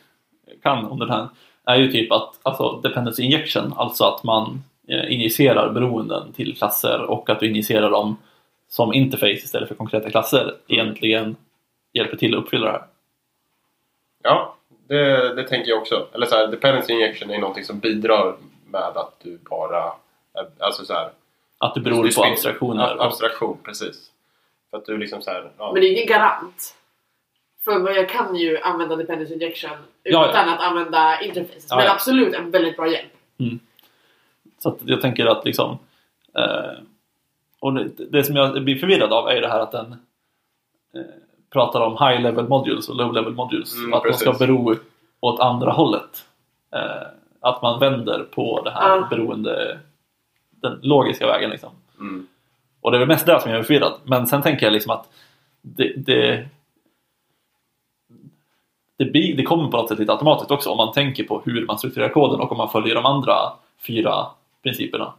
kan 0.64 0.86
om 0.86 1.00
den 1.00 1.10
här 1.10 1.28
är 1.66 1.76
ju 1.76 1.92
typ 1.92 2.12
att 2.12 2.40
alltså 2.44 2.82
dependency 2.84 3.24
injection, 3.24 3.74
alltså 3.78 4.04
att 4.04 4.24
man 4.24 4.64
eh, 4.88 5.14
injicerar 5.14 5.70
beroenden 5.70 6.34
till 6.34 6.58
klasser 6.58 7.02
och 7.02 7.30
att 7.30 7.40
du 7.40 7.48
injicerar 7.48 7.90
dem 7.90 8.18
som 8.68 8.94
interface 8.94 9.32
istället 9.32 9.68
för 9.68 9.76
konkreta 9.76 10.10
klasser 10.10 10.56
egentligen 10.68 11.36
hjälper 11.94 12.18
till 12.18 12.36
att 12.36 12.44
uppfylla 12.44 12.66
det 12.66 12.72
här. 12.72 12.84
ja 14.24 14.56
det, 14.88 15.34
det 15.36 15.44
tänker 15.44 15.70
jag 15.70 15.82
också. 15.82 16.08
Eller 16.14 16.26
så 16.26 16.36
här, 16.36 16.48
dependency 16.48 16.94
injection 16.94 17.30
är 17.30 17.40
någonting 17.40 17.64
som 17.64 17.80
bidrar 17.80 18.36
med 18.66 18.98
att 18.98 19.20
du 19.24 19.40
bara... 19.50 19.92
Alltså 20.60 20.86
så 20.86 20.94
här, 20.94 21.10
Att 21.58 21.74
det 21.76 21.82
beror 21.82 22.04
du 22.04 22.14
på 22.16 22.24
abstraktioner. 22.24 22.84
ab- 22.96 23.00
Abstraktion, 23.02 23.58
precis. 23.64 24.12
För 24.70 24.78
att 24.78 24.86
du 24.86 24.98
liksom 24.98 25.22
så 25.22 25.32
här, 25.32 25.52
ja. 25.58 25.72
Men 25.74 25.82
det 25.82 25.88
är 25.88 25.92
ingen 25.92 26.08
garant. 26.08 26.76
För 27.64 27.90
jag 27.96 28.10
kan 28.10 28.36
ju 28.36 28.58
använda 28.58 28.96
dependency 28.96 29.34
injection 29.34 29.72
Ja, 30.04 30.30
utan 30.30 30.48
ja. 30.48 30.54
att 30.56 30.62
använda 30.62 31.22
interfaces. 31.22 31.68
Ja, 31.70 31.76
men 31.76 31.86
ja. 31.86 31.92
absolut 31.92 32.34
en 32.34 32.52
väldigt 32.52 32.78
bra 32.78 32.88
hjälp. 32.88 33.12
Så 34.60 34.70
att 34.70 34.78
jag 34.84 35.02
tänker 35.02 35.26
att 35.26 35.46
liksom 35.46 35.78
eh, 36.38 36.80
och 37.60 37.74
det, 37.74 37.90
det 38.10 38.24
som 38.24 38.36
jag 38.36 38.64
blir 38.64 38.76
förvirrad 38.80 39.14
av 39.14 39.28
är 39.30 39.36
ju 39.36 39.42
det 39.42 39.48
här 39.48 39.60
att 39.60 39.72
den 39.72 39.92
eh, 40.96 41.02
pratar 41.50 41.82
om 41.82 41.92
high 42.08 42.22
level 42.22 42.48
modules 42.48 42.90
och 42.90 42.96
low 42.96 43.14
level 43.14 43.34
modules. 43.34 43.76
Mm, 43.76 43.94
att 43.94 44.04
de 44.04 44.14
ska 44.14 44.26
precis. 44.32 44.40
bero 44.48 44.76
åt 45.20 45.40
andra 45.40 45.72
hållet. 45.72 46.26
Eh, 46.76 47.08
att 47.40 47.62
man 47.62 47.80
vänder 47.80 48.24
på 48.24 48.62
det 48.64 48.72
här 48.72 48.90
Ja. 48.98 49.08
beroende 49.10 49.80
den 50.70 50.80
logiska 50.82 51.28
vägen 51.28 51.50
liksom. 51.50 51.70
Mm. 52.00 52.28
Och 52.82 52.92
det 52.92 52.98
är 52.98 53.00
väl 53.00 53.08
mest 53.08 53.26
det 53.26 53.40
som 53.40 53.52
jag 53.52 53.60
är 53.60 53.64
förvirrad. 53.64 53.94
Men 54.04 54.28
sen 54.28 54.42
tänker 54.42 54.66
jag 54.66 54.74
liksom 54.74 54.92
att 54.92 55.10
det, 55.62 55.94
det, 55.98 56.48
det, 58.98 59.06
blir, 59.06 59.38
det 59.38 59.44
kommer 59.44 59.72
på 59.72 59.78
något 59.78 59.90
sätt 59.90 60.00
lite 60.00 60.12
automatiskt 60.12 60.52
också 60.52 60.70
om 60.70 60.78
man 60.78 60.94
tänker 60.94 61.24
på 61.24 61.42
hur 61.46 61.66
man 61.66 61.78
strukturerar 61.78 62.10
koden 62.10 62.40
och 62.40 62.52
om 62.52 62.58
man 62.58 62.70
följer 62.70 62.96
de 62.96 63.06
andra 63.06 63.36
fyra 63.88 64.28
principerna. 64.64 65.14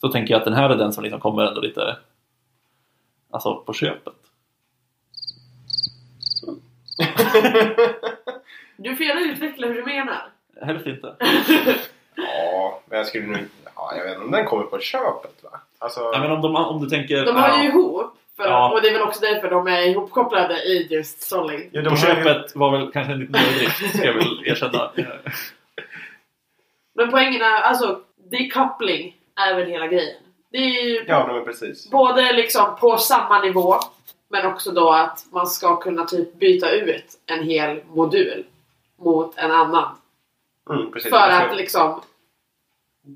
Så 0.00 0.08
tänker 0.08 0.34
jag 0.34 0.38
att 0.38 0.44
den 0.44 0.54
här 0.54 0.70
är 0.70 0.76
den 0.76 0.92
som 0.92 1.04
liksom 1.04 1.20
kommer 1.20 1.44
ändå 1.44 1.60
lite 1.60 1.96
alltså 3.30 3.54
på 3.54 3.72
köpet. 3.72 4.14
Du 8.76 8.96
får 8.96 9.06
gärna 9.06 9.32
utveckla 9.32 9.66
hur 9.66 9.74
du 9.74 9.84
menar. 9.84 10.28
Helst 10.62 10.86
inte. 10.86 11.14
Ja, 12.14 12.80
men 12.86 12.98
jag 12.98 13.06
skulle 13.06 13.26
nog 13.26 13.36
Ja, 13.76 13.92
jag 13.96 14.04
vet 14.04 14.12
inte 14.12 14.24
om 14.24 14.30
den 14.30 14.46
kommer 14.46 14.64
på 14.64 14.78
köpet 14.78 15.42
va? 15.44 15.60
Alltså, 15.78 16.10
Nej, 16.10 16.20
men 16.20 16.30
om, 16.32 16.40
de, 16.42 16.56
om 16.56 16.80
du 16.84 16.88
tänker... 16.90 17.24
De 17.24 17.36
ja, 17.36 17.62
ju 17.62 17.68
ihop. 17.68 18.12
För, 18.36 18.44
Ja. 18.48 18.72
Och 18.72 18.82
det 18.82 18.88
är 18.88 18.92
väl 18.92 19.02
också 19.02 19.20
därför 19.20 19.50
de 19.50 19.66
är 19.66 19.80
ihopkopplade 19.82 20.54
i 20.54 20.86
just 20.90 21.22
Solid. 21.22 21.68
ja, 21.72 21.82
de 21.82 21.88
på 21.90 21.96
har 21.96 22.08
ju- 22.08 22.14
köpet 22.24 22.56
var 22.56 22.70
väl 22.78 22.92
kanske 22.92 23.12
en 23.12 23.18
liten 23.20 23.34
överdrift, 23.34 23.96
ska 23.96 24.06
jag 24.06 24.14
väl 24.14 24.42
erkänna. 24.46 24.90
Men 26.94 27.10
poängen 27.10 27.42
är, 27.42 27.60
alltså, 27.60 28.00
decoupling 28.30 29.16
är 29.36 29.54
väl 29.54 29.66
hela 29.66 29.86
grejen. 29.86 30.16
Det 30.50 30.58
är 30.58 30.84
ju 30.84 31.04
Ja, 31.08 31.26
men 31.32 31.44
precis. 31.44 31.90
både 31.90 32.32
liksom 32.32 32.76
på 32.80 32.96
samma 32.96 33.40
nivå 33.42 33.74
men 34.28 34.46
också 34.46 34.70
då 34.72 34.90
att 34.90 35.24
man 35.30 35.46
ska 35.46 35.76
kunna 35.76 36.04
typ 36.04 36.34
byta 36.38 36.70
ut 36.70 37.04
en 37.26 37.42
hel 37.44 37.80
modul 37.88 38.44
mot 38.98 39.38
en 39.38 39.50
annan. 39.50 39.96
Mm, 40.70 40.92
precis. 40.92 41.10
För 41.10 41.16
att 41.30 41.56
liksom, 41.56 42.00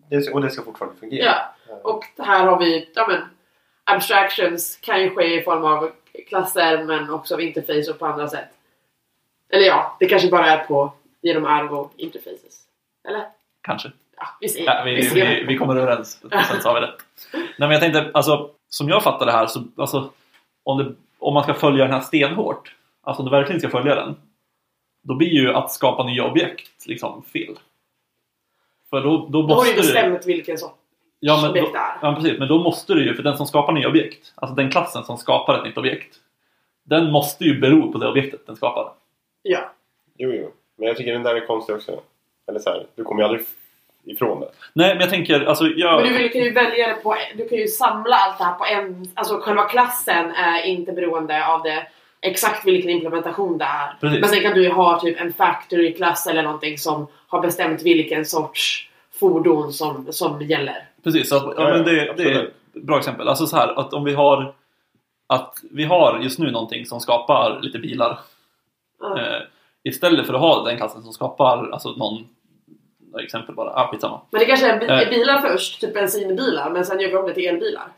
det 0.09 0.31
och 0.31 0.41
det 0.41 0.51
ska 0.51 0.63
fortfarande 0.63 0.99
fungera. 1.01 1.25
ja. 1.25 1.55
Och 1.83 2.05
här 2.19 2.47
har 2.47 2.59
vi, 2.59 2.91
ja 2.95 3.07
men, 3.09 3.23
abstractions 3.85 4.77
kan 4.77 5.03
ju 5.03 5.11
ske 5.11 5.41
i 5.41 5.43
form 5.43 5.65
av 5.65 5.91
klasser 6.29 6.85
men 6.85 7.11
också 7.11 7.35
av 7.35 7.41
interface 7.41 7.91
och 7.91 7.99
på 7.99 8.07
andra 8.07 8.29
sätt. 8.29 8.49
Eller 9.49 9.67
ja, 9.67 9.97
det 10.01 10.07
kanske 10.07 10.31
bara 10.31 10.47
är 10.47 10.65
på 10.65 10.93
genom 11.23 11.45
argo 11.45 11.91
interfaces. 11.97 12.63
Eller? 13.09 13.27
Kanske. 13.63 13.93
Ja, 14.17 14.27
vi 14.41 14.49
ser. 14.49 14.65
Ja, 14.65 14.83
vi, 14.85 14.95
vi 14.95 15.03
ser. 15.03 15.15
vi, 15.15 15.45
vi 15.45 15.57
kommer 15.57 15.77
överens, 15.77 16.23
sen 16.49 16.61
sa 16.61 16.73
vi 16.75 16.81
det. 16.81 16.93
Nej 17.33 17.51
men 17.59 17.71
jag 17.71 17.81
tänkte, 17.81 18.11
alltså, 18.15 18.51
som 18.69 18.89
jag 18.89 19.03
fattar 19.03 19.27
det 19.27 19.33
här, 19.33 19.47
så, 19.47 19.65
alltså, 19.77 20.11
om, 20.63 20.79
det, 20.79 20.95
om 21.19 21.35
man 21.35 21.43
ska 21.43 21.55
följa 21.55 21.85
den 21.85 21.95
här 21.95 22.01
stenhårt, 22.01 22.75
alltså 23.03 23.23
om 23.23 23.29
du 23.29 23.37
verkligen 23.37 23.61
ska 23.61 23.71
följa 23.71 23.95
den, 23.95 24.17
då 25.03 25.15
blir 25.15 25.29
ju 25.29 25.53
att 25.53 25.73
skapa 25.73 26.05
nya 26.05 26.25
objekt 26.25 26.87
liksom 26.87 27.23
fel. 27.23 27.59
För 28.91 29.01
då, 29.01 29.17
då 29.17 29.43
Då 29.43 29.49
har 29.49 29.49
måste 29.49 29.71
du 29.71 29.77
du... 29.77 29.83
bestämt 29.83 30.27
vilken 30.27 30.59
sorts 30.59 30.75
Ja, 31.23 31.39
men 31.43 31.51
objekt 31.51 31.67
då, 31.67 31.73
det 31.73 31.79
är. 31.79 31.99
ja, 32.03 32.15
precis. 32.15 32.39
Men 32.39 32.49
då 32.49 32.59
måste 32.59 32.95
du 32.95 33.05
ju, 33.05 33.15
för 33.15 33.23
den 33.23 33.37
som 33.37 33.47
skapar 33.47 33.73
nya 33.73 33.89
objekt, 33.89 34.33
alltså 34.35 34.55
den 34.55 34.71
klassen 34.71 35.05
som 35.05 35.19
skapar 35.19 35.59
ett 35.59 35.65
nytt 35.65 35.79
objekt, 35.79 36.17
den 36.85 37.11
måste 37.13 37.45
ju 37.45 37.61
bero 37.61 37.93
på 37.93 37.99
det 37.99 38.09
objektet 38.09 38.47
den 38.47 38.57
skapar. 38.57 38.93
Ja. 39.43 39.59
Jo, 40.19 40.33
jo. 40.33 40.51
Men 40.79 40.89
jag 40.89 40.97
tycker 40.97 41.13
den 41.13 41.23
där 41.23 41.35
är 41.35 41.47
konstig 41.47 41.75
också. 41.75 42.01
Eller 42.49 42.59
så 42.61 42.71
här, 42.71 42.87
du 42.95 43.05
kommer 43.05 43.23
ju 43.23 43.25
aldrig 43.29 43.47
ifrån 44.05 44.41
det. 44.41 44.49
Nej, 44.73 44.89
men 44.95 45.01
jag 45.01 45.11
tänker, 45.11 45.45
alltså 45.45 45.65
jag... 45.67 46.03
Men 46.03 46.13
du 46.23 46.29
kan 46.29 46.41
ju 46.41 46.53
välja 46.53 46.89
det 46.89 46.95
på, 46.95 47.17
du 47.37 47.49
kan 47.49 47.59
ju 47.59 47.67
samla 47.69 48.17
allt 48.17 48.39
det 48.39 48.45
här 48.45 48.55
på 48.55 48.65
en, 48.65 49.07
alltså 49.15 49.39
själva 49.41 49.63
klassen 49.65 50.31
är 50.31 50.63
inte 50.63 50.93
beroende 50.93 51.47
av 51.47 51.63
det 51.63 51.87
exakt 52.23 52.67
vilken 52.67 52.91
implementation 52.91 53.59
det 53.59 53.65
är. 53.65 53.97
Precis. 54.01 54.21
Men 54.21 54.29
sen 54.29 54.41
kan 54.43 54.55
du 54.55 54.63
ju 54.63 54.71
ha 54.71 55.01
typ 55.01 55.21
en 55.21 55.33
factory-klass 55.33 56.27
eller 56.27 56.43
någonting 56.43 56.79
som 56.79 57.07
har 57.31 57.41
bestämt 57.41 57.83
vilken 57.83 58.25
sorts 58.27 58.89
fordon 59.21 59.73
som, 59.73 60.07
som 60.11 60.43
gäller. 60.43 60.89
Precis, 61.05 61.29
så 61.29 61.37
att, 61.37 61.55
ja, 61.57 61.69
men 61.71 61.85
det, 61.85 62.15
det 62.17 62.23
är 62.23 62.45
ett 62.45 62.53
bra 62.73 62.99
exempel. 62.99 63.29
Alltså 63.29 63.47
så 63.47 63.57
här, 63.57 63.79
att 63.81 63.93
om 63.93 64.05
vi 64.05 64.15
har 64.15 64.55
att 65.27 65.55
vi 65.71 65.85
har 65.85 66.19
just 66.19 66.39
nu 66.39 66.51
någonting 66.51 66.87
som 66.87 67.01
skapar 67.01 67.61
lite 67.63 67.79
bilar. 67.79 68.19
Ja. 69.01 69.21
Eh, 69.21 69.43
istället 69.83 70.27
för 70.27 70.35
att 70.35 70.41
ha 70.41 70.65
den 70.65 70.77
klassen 70.77 71.03
som 71.03 71.13
skapar 71.13 71.71
alltså 71.73 71.91
någon 71.91 72.29
exempel 73.23 73.55
bara, 73.55 73.71
ah, 73.71 73.89
skitsamma. 73.91 74.21
Men 74.31 74.39
det 74.39 74.47
kanske 74.47 74.71
är 74.71 75.03
Eh. 75.03 75.09
bilar 75.09 75.39
först, 75.39 75.81
typ 75.81 75.95
bensinbilar, 75.95 76.71
men 76.71 76.85
sen 76.85 77.01
gör 77.01 77.09
vi 77.09 77.17
om 77.17 77.27
det 77.27 77.35
till 77.35 77.47
elbilar. 77.47 77.89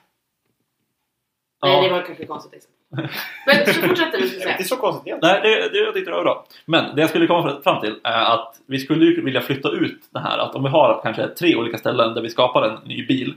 Nej, 1.63 1.89
det 1.89 1.95
var 1.95 2.03
kanske 2.03 2.27
konstigt 2.27 2.55
exempel. 2.55 3.09
Men 3.47 3.75
så 3.75 3.81
fortsätter 3.89 4.19
du, 4.19 4.29
Det 4.29 4.45
är 4.45 4.51
inte 4.51 4.65
så 4.65 4.77
konstigt 4.77 5.07
egentligen. 5.07 5.41
Nej, 5.43 5.51
det, 5.51 5.69
det 5.69 5.79
jag 5.79 5.95
tyckte 5.95 6.11
det 6.11 6.17
var 6.17 6.25
bra. 6.25 6.47
Men 6.65 6.97
det 6.97 7.01
jag 7.01 7.11
skulle 7.11 7.27
komma 7.27 7.61
fram 7.65 7.81
till 7.81 8.01
är 8.03 8.35
att 8.35 8.61
vi 8.67 8.79
skulle 8.79 9.05
ju 9.05 9.25
vilja 9.25 9.41
flytta 9.41 9.71
ut 9.71 9.99
det 10.11 10.19
här 10.19 10.39
att 10.39 10.55
om 10.55 10.63
vi 10.63 10.69
har 10.69 11.01
kanske 11.03 11.29
tre 11.29 11.57
olika 11.57 11.79
ställen 11.79 12.15
där 12.15 12.23
vi 12.23 12.31
skapar 12.31 12.63
en 12.63 12.89
ny 12.89 13.07
bil 13.07 13.35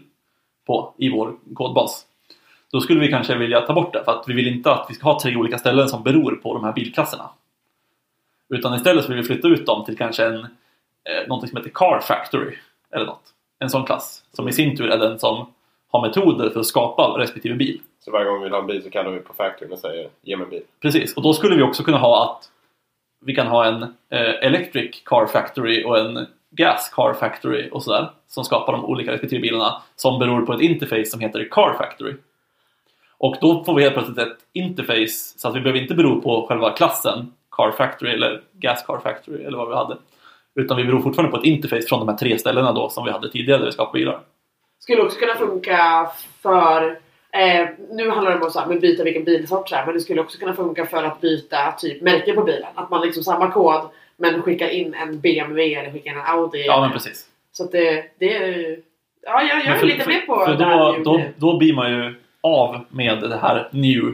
på 0.67 0.93
i 0.97 1.09
vår 1.09 1.33
kodbas. 1.53 2.05
Då 2.71 2.81
skulle 2.81 2.99
vi 2.99 3.07
kanske 3.07 3.35
vilja 3.35 3.61
ta 3.61 3.73
bort 3.73 3.93
det 3.93 4.03
för 4.03 4.11
att 4.11 4.27
vi 4.27 4.33
vill 4.33 4.47
inte 4.47 4.71
att 4.71 4.87
vi 4.89 4.93
ska 4.93 5.11
ha 5.11 5.19
tre 5.19 5.35
olika 5.35 5.57
ställen 5.57 5.89
som 5.89 6.03
beror 6.03 6.35
på 6.35 6.53
de 6.53 6.63
här 6.63 6.73
bilklasserna. 6.73 7.29
Utan 8.49 8.75
istället 8.75 9.03
så 9.03 9.09
vill 9.09 9.21
vi 9.21 9.27
flytta 9.27 9.47
ut 9.47 9.65
dem 9.65 9.85
till 9.85 9.97
kanske 9.97 10.25
en, 10.25 10.39
eh, 10.39 11.27
någonting 11.27 11.49
som 11.49 11.57
heter 11.57 11.71
Car 11.73 11.99
Factory 11.99 12.55
eller 12.91 13.05
något. 13.05 13.23
En 13.59 13.69
sån 13.69 13.85
klass 13.85 14.23
som 14.33 14.47
i 14.47 14.53
sin 14.53 14.77
tur 14.77 14.89
är 14.89 14.97
den 14.97 15.19
som 15.19 15.47
har 15.95 16.07
metoder 16.07 16.49
för 16.49 16.59
att 16.59 16.65
skapa 16.65 17.03
respektive 17.17 17.55
bil. 17.55 17.81
Så 17.99 18.11
varje 18.11 18.25
gång 18.25 18.37
vi 18.39 18.43
vill 18.43 18.53
ha 18.53 18.59
en 18.59 18.67
bil 18.67 18.83
så 18.83 18.89
kallar 18.89 19.11
vi 19.11 19.19
på 19.19 19.33
factoryn 19.33 19.71
och 19.71 19.79
säger 19.79 20.09
ge 20.21 20.37
mig 20.37 20.43
en 20.43 20.49
bil. 20.49 20.63
Precis, 20.81 21.13
och 21.13 21.23
då 21.23 21.33
skulle 21.33 21.55
vi 21.55 21.63
också 21.63 21.83
kunna 21.83 21.97
ha 21.97 22.23
att 22.23 22.49
vi 23.25 23.35
kan 23.35 23.47
ha 23.47 23.65
en 23.65 23.83
eh, 23.83 24.35
Electric 24.41 25.03
Car 25.05 25.25
Factory 25.25 25.83
och 25.83 25.97
en 25.97 26.27
Gas 26.51 26.89
Car 26.89 27.13
Factory 27.13 27.69
och 27.71 27.83
sådär 27.83 28.09
som 28.27 28.43
skapar 28.43 28.73
de 28.73 28.85
olika 28.85 29.11
respektive 29.11 29.41
bilarna 29.41 29.81
som 29.95 30.19
beror 30.19 30.45
på 30.45 30.53
ett 30.53 30.61
interface 30.61 31.05
som 31.05 31.19
heter 31.19 31.47
Car 31.51 31.75
Factory. 31.77 32.13
Och 33.17 33.35
då 33.41 33.63
får 33.63 33.75
vi 33.75 33.83
helt 33.83 33.93
plötsligt 33.93 34.17
ett 34.17 34.37
interface 34.53 35.33
så 35.37 35.47
att 35.47 35.55
vi 35.55 35.61
behöver 35.61 35.81
inte 35.81 35.95
bero 35.95 36.21
på 36.21 36.45
själva 36.49 36.71
klassen 36.71 37.33
Car 37.51 37.71
Factory 37.71 38.11
eller 38.11 38.41
Gas 38.51 38.83
Car 38.83 38.99
Factory 39.03 39.43
eller 39.43 39.57
vad 39.57 39.69
vi 39.69 39.75
hade. 39.75 39.97
Utan 40.55 40.77
vi 40.77 40.83
beror 40.83 41.01
fortfarande 41.01 41.31
på 41.31 41.37
ett 41.37 41.45
interface 41.45 41.87
från 41.87 41.99
de 41.99 42.07
här 42.09 42.17
tre 42.17 42.39
ställena 42.39 42.71
då 42.71 42.89
som 42.89 43.05
vi 43.05 43.11
hade 43.11 43.31
tidigare 43.31 43.59
där 43.59 43.65
vi 43.65 43.71
skapade 43.71 43.99
bilar. 43.99 44.19
Skulle 44.85 45.01
också 45.01 45.19
kunna 45.19 45.35
funka 45.35 46.09
för 46.41 46.99
Eh, 47.31 47.67
nu 47.91 48.09
handlar 48.09 48.31
det 48.31 48.37
om 48.37 48.43
att 48.47 48.51
så 48.53 48.59
här, 48.59 48.67
men 48.67 48.79
byta 48.79 49.03
vilken 49.03 49.23
bilsort 49.23 49.69
så 49.69 49.75
här, 49.75 49.85
men 49.85 49.95
det 49.95 50.01
skulle 50.01 50.21
också 50.21 50.37
kunna 50.39 50.53
funka 50.53 50.85
för 50.85 51.03
att 51.03 51.21
byta 51.21 51.71
typ 51.71 52.01
märke 52.01 52.33
på 52.33 52.41
bilen. 52.43 52.67
Att 52.75 52.89
man 52.89 53.01
liksom 53.01 53.23
samma 53.23 53.51
kod 53.51 53.81
men 54.17 54.41
skickar 54.41 54.67
in 54.69 54.93
en 54.93 55.19
BMW 55.19 55.75
eller 55.79 55.91
skickar 55.91 56.11
in 56.11 56.17
en 56.17 56.23
Audi. 56.25 56.65
Ja 56.65 56.81
men 56.81 56.91
precis. 56.91 57.25
Så 57.51 57.63
att 57.63 57.71
det, 57.71 58.05
det 58.19 58.35
är... 58.37 58.77
Ja, 59.21 59.41
jag, 59.43 59.57
jag 59.59 59.65
är 59.67 59.77
för- 59.79 59.87
lite 59.87 60.03
för- 60.03 60.11
med 60.11 60.25
på 60.27 60.45
För 60.45 60.53
det 60.55 60.65
här 60.65 60.77
då, 60.77 61.03
då, 61.03 61.21
då 61.37 61.57
blir 61.57 61.73
man 61.73 61.91
ju 61.91 62.15
av 62.41 62.85
med 62.89 63.21
det 63.21 63.37
här 63.37 63.67
new 63.71 64.13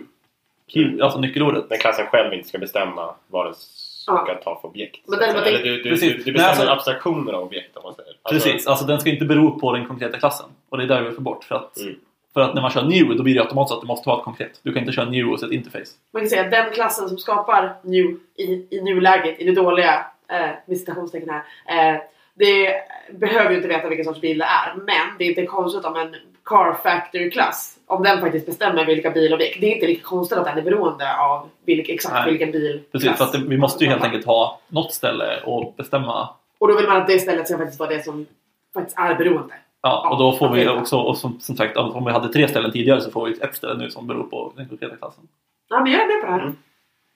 key, 0.68 1.02
alltså 1.02 1.20
nyckelordet. 1.20 1.70
När 1.70 1.78
klassen 1.78 2.06
själv 2.08 2.34
inte 2.34 2.48
ska 2.50 2.58
bestämma 2.58 3.16
vad 3.28 3.46
den 3.46 3.54
ska 3.56 4.26
Ja. 4.28 4.40
ta 4.44 4.60
för 4.62 4.68
objekt. 4.68 5.00
Men 5.08 5.20
däremot- 5.20 5.44
Eller 5.48 5.60
du, 5.64 5.84
du, 5.84 5.90
Precis. 5.90 6.10
du, 6.12 6.18
du 6.18 6.24
Nej, 6.24 6.34
bestämmer 6.34 6.50
alltså- 6.72 6.92
abstraktioner 6.92 7.34
av 7.34 7.44
objekt 7.44 7.78
om 7.78 7.84
man 7.84 7.94
säger. 7.94 8.14
Alltså, 8.24 8.48
Precis, 8.50 8.68
alltså 8.68 8.86
den 8.86 9.00
ska 9.00 9.10
inte 9.10 9.26
bero 9.26 9.60
på 9.60 9.74
den 9.74 9.86
konkreta 9.86 10.18
klassen. 10.20 10.46
Och 10.72 10.78
det 10.78 10.84
är 10.84 10.88
där 10.88 11.00
vi 11.02 11.06
vill 11.08 11.16
få 11.16 11.22
bort. 11.22 11.44
För 11.44 11.56
att, 11.56 11.78
Mm. 11.78 11.96
för 12.34 12.42
att 12.42 12.54
när 12.56 12.62
man 12.62 12.72
kör 12.72 12.84
new 12.84 13.16
då 13.18 13.24
blir 13.24 13.36
det 13.36 13.42
automatiskt 13.42 13.74
att 13.76 13.82
det 13.82 13.88
måste 13.88 14.10
vara 14.10 14.18
ett 14.20 14.24
konkret. 14.24 14.60
Du 14.64 14.74
kan 14.74 14.80
inte 14.82 14.92
köra 14.94 15.10
new 15.10 15.26
hos 15.26 15.44
ett 15.44 15.52
interface. 15.52 15.92
Man 16.14 16.22
kan 16.22 16.30
säga 16.30 16.46
att 16.46 16.52
den 16.52 16.72
klassen 16.74 17.10
som 17.10 17.18
skapar 17.18 17.76
new 17.84 18.06
i, 18.36 18.68
i 18.70 18.82
nuläget, 18.82 19.40
i 19.40 19.44
det 19.44 19.52
dåliga, 19.52 20.06
eh, 20.28 20.50
med 20.66 20.78
citationstecken 20.78 21.30
här. 21.30 21.94
Eh, 21.94 22.02
det 22.34 22.74
behöver 23.12 23.50
ju 23.50 23.56
inte 23.56 23.68
veta 23.68 23.88
vilken 23.88 24.06
sorts 24.06 24.22
bil 24.22 24.38
det 24.38 24.46
är. 24.46 24.76
Men 24.76 25.18
det 25.18 25.24
är 25.24 25.30
inte 25.30 25.46
konstigt 25.46 25.86
om 25.86 25.96
en 25.96 26.16
Car 26.46 26.74
Factory-klass, 26.84 27.78
om 27.88 28.04
den 28.04 28.20
faktiskt 28.22 28.46
bestämmer 28.46 28.86
vilka 28.86 29.12
bilobjekt. 29.12 29.62
Det 29.62 29.68
är 29.72 29.76
inte 29.76 29.88
lika 29.88 30.04
konstigt 30.04 30.38
att 30.38 30.46
den 30.46 30.58
är 30.58 30.62
beroende 30.62 31.18
av 31.18 31.50
vilk, 31.66 31.90
exakt 31.90 32.14
Nej. 32.16 32.30
vilken 32.30 32.52
bil. 32.52 32.82
Precis, 32.92 33.12
för 33.18 33.24
att 33.24 33.32
det, 33.32 33.40
vi 33.48 33.58
måste 33.58 33.84
ju 33.84 33.90
helt 33.90 34.04
enkelt 34.04 34.26
ha 34.26 34.60
något 34.68 34.94
ställe 34.94 35.42
och 35.46 35.74
bestämma. 35.78 36.30
Och 36.58 36.68
då 36.68 36.76
vill 36.78 36.88
man 36.88 36.98
att 36.98 37.08
det 37.08 37.20
stället 37.20 37.48
ska 37.48 37.58
faktiskt 37.58 37.80
vara 37.80 37.90
det 37.90 38.04
som 38.04 38.26
faktiskt 38.74 38.98
är 38.98 39.16
beroende. 39.16 39.54
Ja, 39.82 40.10
och 40.12 40.18
då 40.18 40.34
får 40.38 40.50
vi 40.50 40.68
också, 40.70 40.98
och 40.98 41.18
som, 41.18 41.40
som 41.40 41.56
sagt, 41.56 41.78
om 41.78 42.06
vi 42.06 42.12
hade 42.12 42.34
tre 42.34 42.48
ställen 42.48 42.72
tidigare 42.72 43.02
så 43.02 43.12
får 43.12 43.26
vi 43.26 43.32
ett 43.42 43.56
ställe 43.56 43.74
nu 43.78 43.90
som 43.92 44.08
beror 44.08 44.24
på 44.24 44.54
den 44.56 44.70
konkreta 44.70 44.96
klassen. 44.96 45.24
Ja, 45.70 45.80
men 45.84 45.92
jag 45.92 46.02
är 46.02 46.08
med 46.08 46.22
på 46.22 46.26
det 46.28 46.34
här. 46.34 46.40
Mm. 46.42 46.56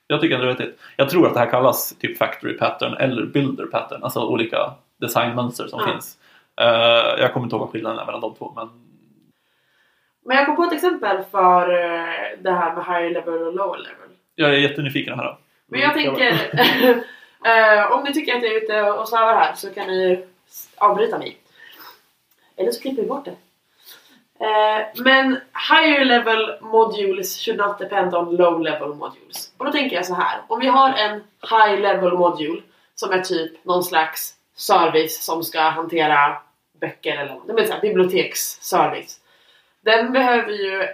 Jag 0.06 0.20
tycker 0.20 0.38
det 0.38 0.50
är 0.50 0.54
rätt. 0.54 0.76
Jag 0.96 1.10
tror 1.10 1.26
att 1.26 1.34
det 1.34 1.40
här 1.40 1.50
kallas 1.50 1.96
typ 1.98 2.18
factory 2.18 2.52
pattern 2.58 2.94
eller 2.94 3.26
builder 3.26 3.66
pattern, 3.66 4.02
alltså 4.02 4.26
olika 4.26 4.70
designmönster 5.00 5.66
som 5.66 5.80
Ja. 5.80 5.92
finns. 5.92 6.18
Eh, 6.60 7.20
jag 7.22 7.32
kommer 7.32 7.46
inte 7.46 7.56
ihåg 7.56 7.60
vad 7.60 7.70
skillnaden 7.70 7.98
är 7.98 8.06
mellan 8.06 8.20
de 8.20 8.34
två, 8.34 8.52
men 8.56 8.68
Men 10.24 10.36
jag 10.36 10.46
kom 10.46 10.56
på 10.56 10.62
ett 10.62 10.72
exempel 10.72 11.16
för 11.30 11.70
eh, 11.70 12.38
det 12.42 12.50
här 12.50 12.74
med 12.74 12.84
high 12.84 13.12
level 13.12 13.42
och 13.46 13.54
low 13.54 13.76
level. 13.76 14.16
jag 14.34 14.50
är 14.50 14.58
jättenyfiken 14.58 15.18
här. 15.18 15.36
Men 15.66 15.80
jag 15.80 15.92
Mm, 15.98 16.04
tänker, 16.04 16.32
eh, 17.46 17.92
om 17.92 18.04
ni 18.04 18.12
tycker 18.12 18.36
att 18.36 18.42
jag 18.42 18.52
är 18.52 18.62
ute 18.64 18.82
och 18.92 19.08
svävar 19.08 19.34
här 19.34 19.54
så 19.54 19.70
kan 19.74 19.86
ni 19.86 20.24
avbryta 20.76 21.18
mig. 21.18 21.36
Eller 22.56 22.70
så 22.70 22.80
klipper 22.80 23.02
vi 23.02 23.08
bort 23.08 23.24
det. 23.24 23.36
Eh, 24.40 24.86
men 24.94 25.40
higher 25.70 26.04
level 26.04 26.58
modules 26.60 27.44
should 27.44 27.58
not 27.58 27.78
depend 27.78 28.14
on 28.14 28.36
low 28.36 28.60
level 28.60 28.88
modules. 28.88 29.52
Och 29.58 29.64
då 29.64 29.72
tänker 29.72 29.96
jag 29.96 30.06
så 30.06 30.14
här. 30.14 30.40
Om 30.48 30.60
vi 30.60 30.66
har 30.66 30.88
en 30.88 31.24
high 31.50 31.80
level 31.80 32.12
module 32.12 32.62
som 32.94 33.12
är 33.12 33.20
typ 33.20 33.64
någon 33.64 33.84
slags 33.84 34.34
service 34.56 35.24
som 35.24 35.44
ska 35.44 35.60
hantera 35.60 36.36
böcker 36.80 37.16
eller 37.16 37.56
det 37.56 37.66
så 37.66 37.72
här, 37.72 37.80
biblioteksservice. 37.80 39.20
Den 39.80 40.12
behöver 40.12 40.52
ju 40.52 40.88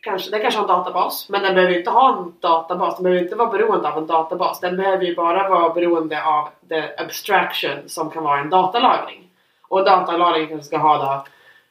kanske, 0.00 0.30
den 0.30 0.40
kanske 0.40 0.60
har 0.60 0.64
en 0.64 0.76
databas, 0.76 1.28
men 1.28 1.42
den 1.42 1.54
behöver 1.54 1.78
inte 1.78 1.90
ha 1.90 2.18
en 2.18 2.34
databas. 2.40 2.96
Den 2.96 3.04
behöver 3.04 3.22
inte 3.22 3.36
vara 3.36 3.50
beroende 3.50 3.88
av 3.88 3.98
en 3.98 4.06
databas. 4.06 4.60
Den 4.60 4.76
behöver 4.76 5.04
ju 5.04 5.14
bara 5.14 5.48
vara 5.48 5.74
beroende 5.74 6.24
av 6.24 6.48
the 6.68 7.02
abstraction 7.02 7.88
som 7.88 8.10
kan 8.10 8.24
vara 8.24 8.40
en 8.40 8.50
datalagring. 8.50 9.30
Och 9.68 9.84
datalagring 9.84 10.48
kanske 10.48 10.66
ska 10.66 10.78
ha 10.78 10.98
då 10.98 11.24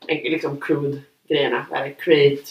en- 0.08 0.18
liksom 0.32 0.62
crude-grejerna. 0.62 1.66
Där 1.70 1.86
är 1.86 1.92
create, 1.92 2.44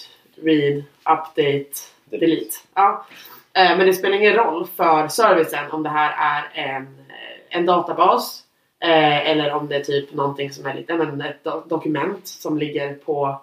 read, 0.42 0.84
update, 0.98 1.70
Delete. 2.04 2.26
delete. 2.26 2.56
Ja. 2.74 3.06
Eh, 3.52 3.76
Men 3.76 3.86
det 3.86 3.92
spelar 3.94 4.16
ingen 4.16 4.34
roll 4.34 4.66
för 4.66 5.08
servicen 5.08 5.70
om 5.70 5.82
det 5.82 5.88
här 5.88 6.12
är 6.54 6.64
en, 6.64 6.82
eh, 7.08 7.56
en 7.58 7.66
databas 7.66 8.42
eh, 8.80 9.30
eller 9.30 9.52
om 9.52 9.68
det 9.68 9.76
är 9.76 9.84
typ 9.84 10.12
någonting 10.14 10.50
som 10.52 10.66
är 10.66 10.74
lite, 10.74 10.94
men 10.94 11.20
ett 11.20 11.44
do- 11.44 11.68
dokument 11.68 12.28
som 12.28 12.58
ligger 12.58 12.94
på, 12.94 13.40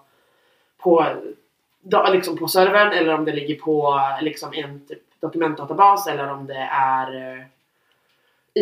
på, 0.77 1.05
liksom 2.11 2.37
på 2.37 2.47
servern 2.47 2.91
eller 2.91 3.13
om 3.13 3.25
det 3.25 3.31
ligger 3.31 3.55
på 3.55 4.01
liksom 4.21 4.53
en 4.53 4.85
typ 4.87 4.99
dokumentdatabas 5.19 6.07
eller 6.07 6.31
om 6.31 6.47
det 6.47 6.67
är 6.71 7.15
eh, 7.37 7.43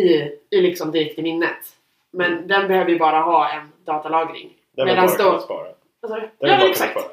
i, 0.02 0.32
i 0.50 0.60
liksom 0.60 0.92
direkt 0.92 1.18
i 1.18 1.22
minnet. 1.22 1.58
Men 2.18 2.48
den 2.48 2.68
behöver 2.68 2.90
ju 2.90 2.98
bara 2.98 3.20
ha 3.20 3.48
en 3.48 3.72
datalagring. 3.84 4.50
Den 4.76 4.86
bara 4.86 5.00
då... 5.32 5.38
spara. 5.38 5.68
Vad 6.00 6.10
sa 6.10 6.16
du? 6.16 6.30
Den 6.38 6.60
Ja 6.60 6.68
exakt. 6.68 6.90
spara. 7.00 7.04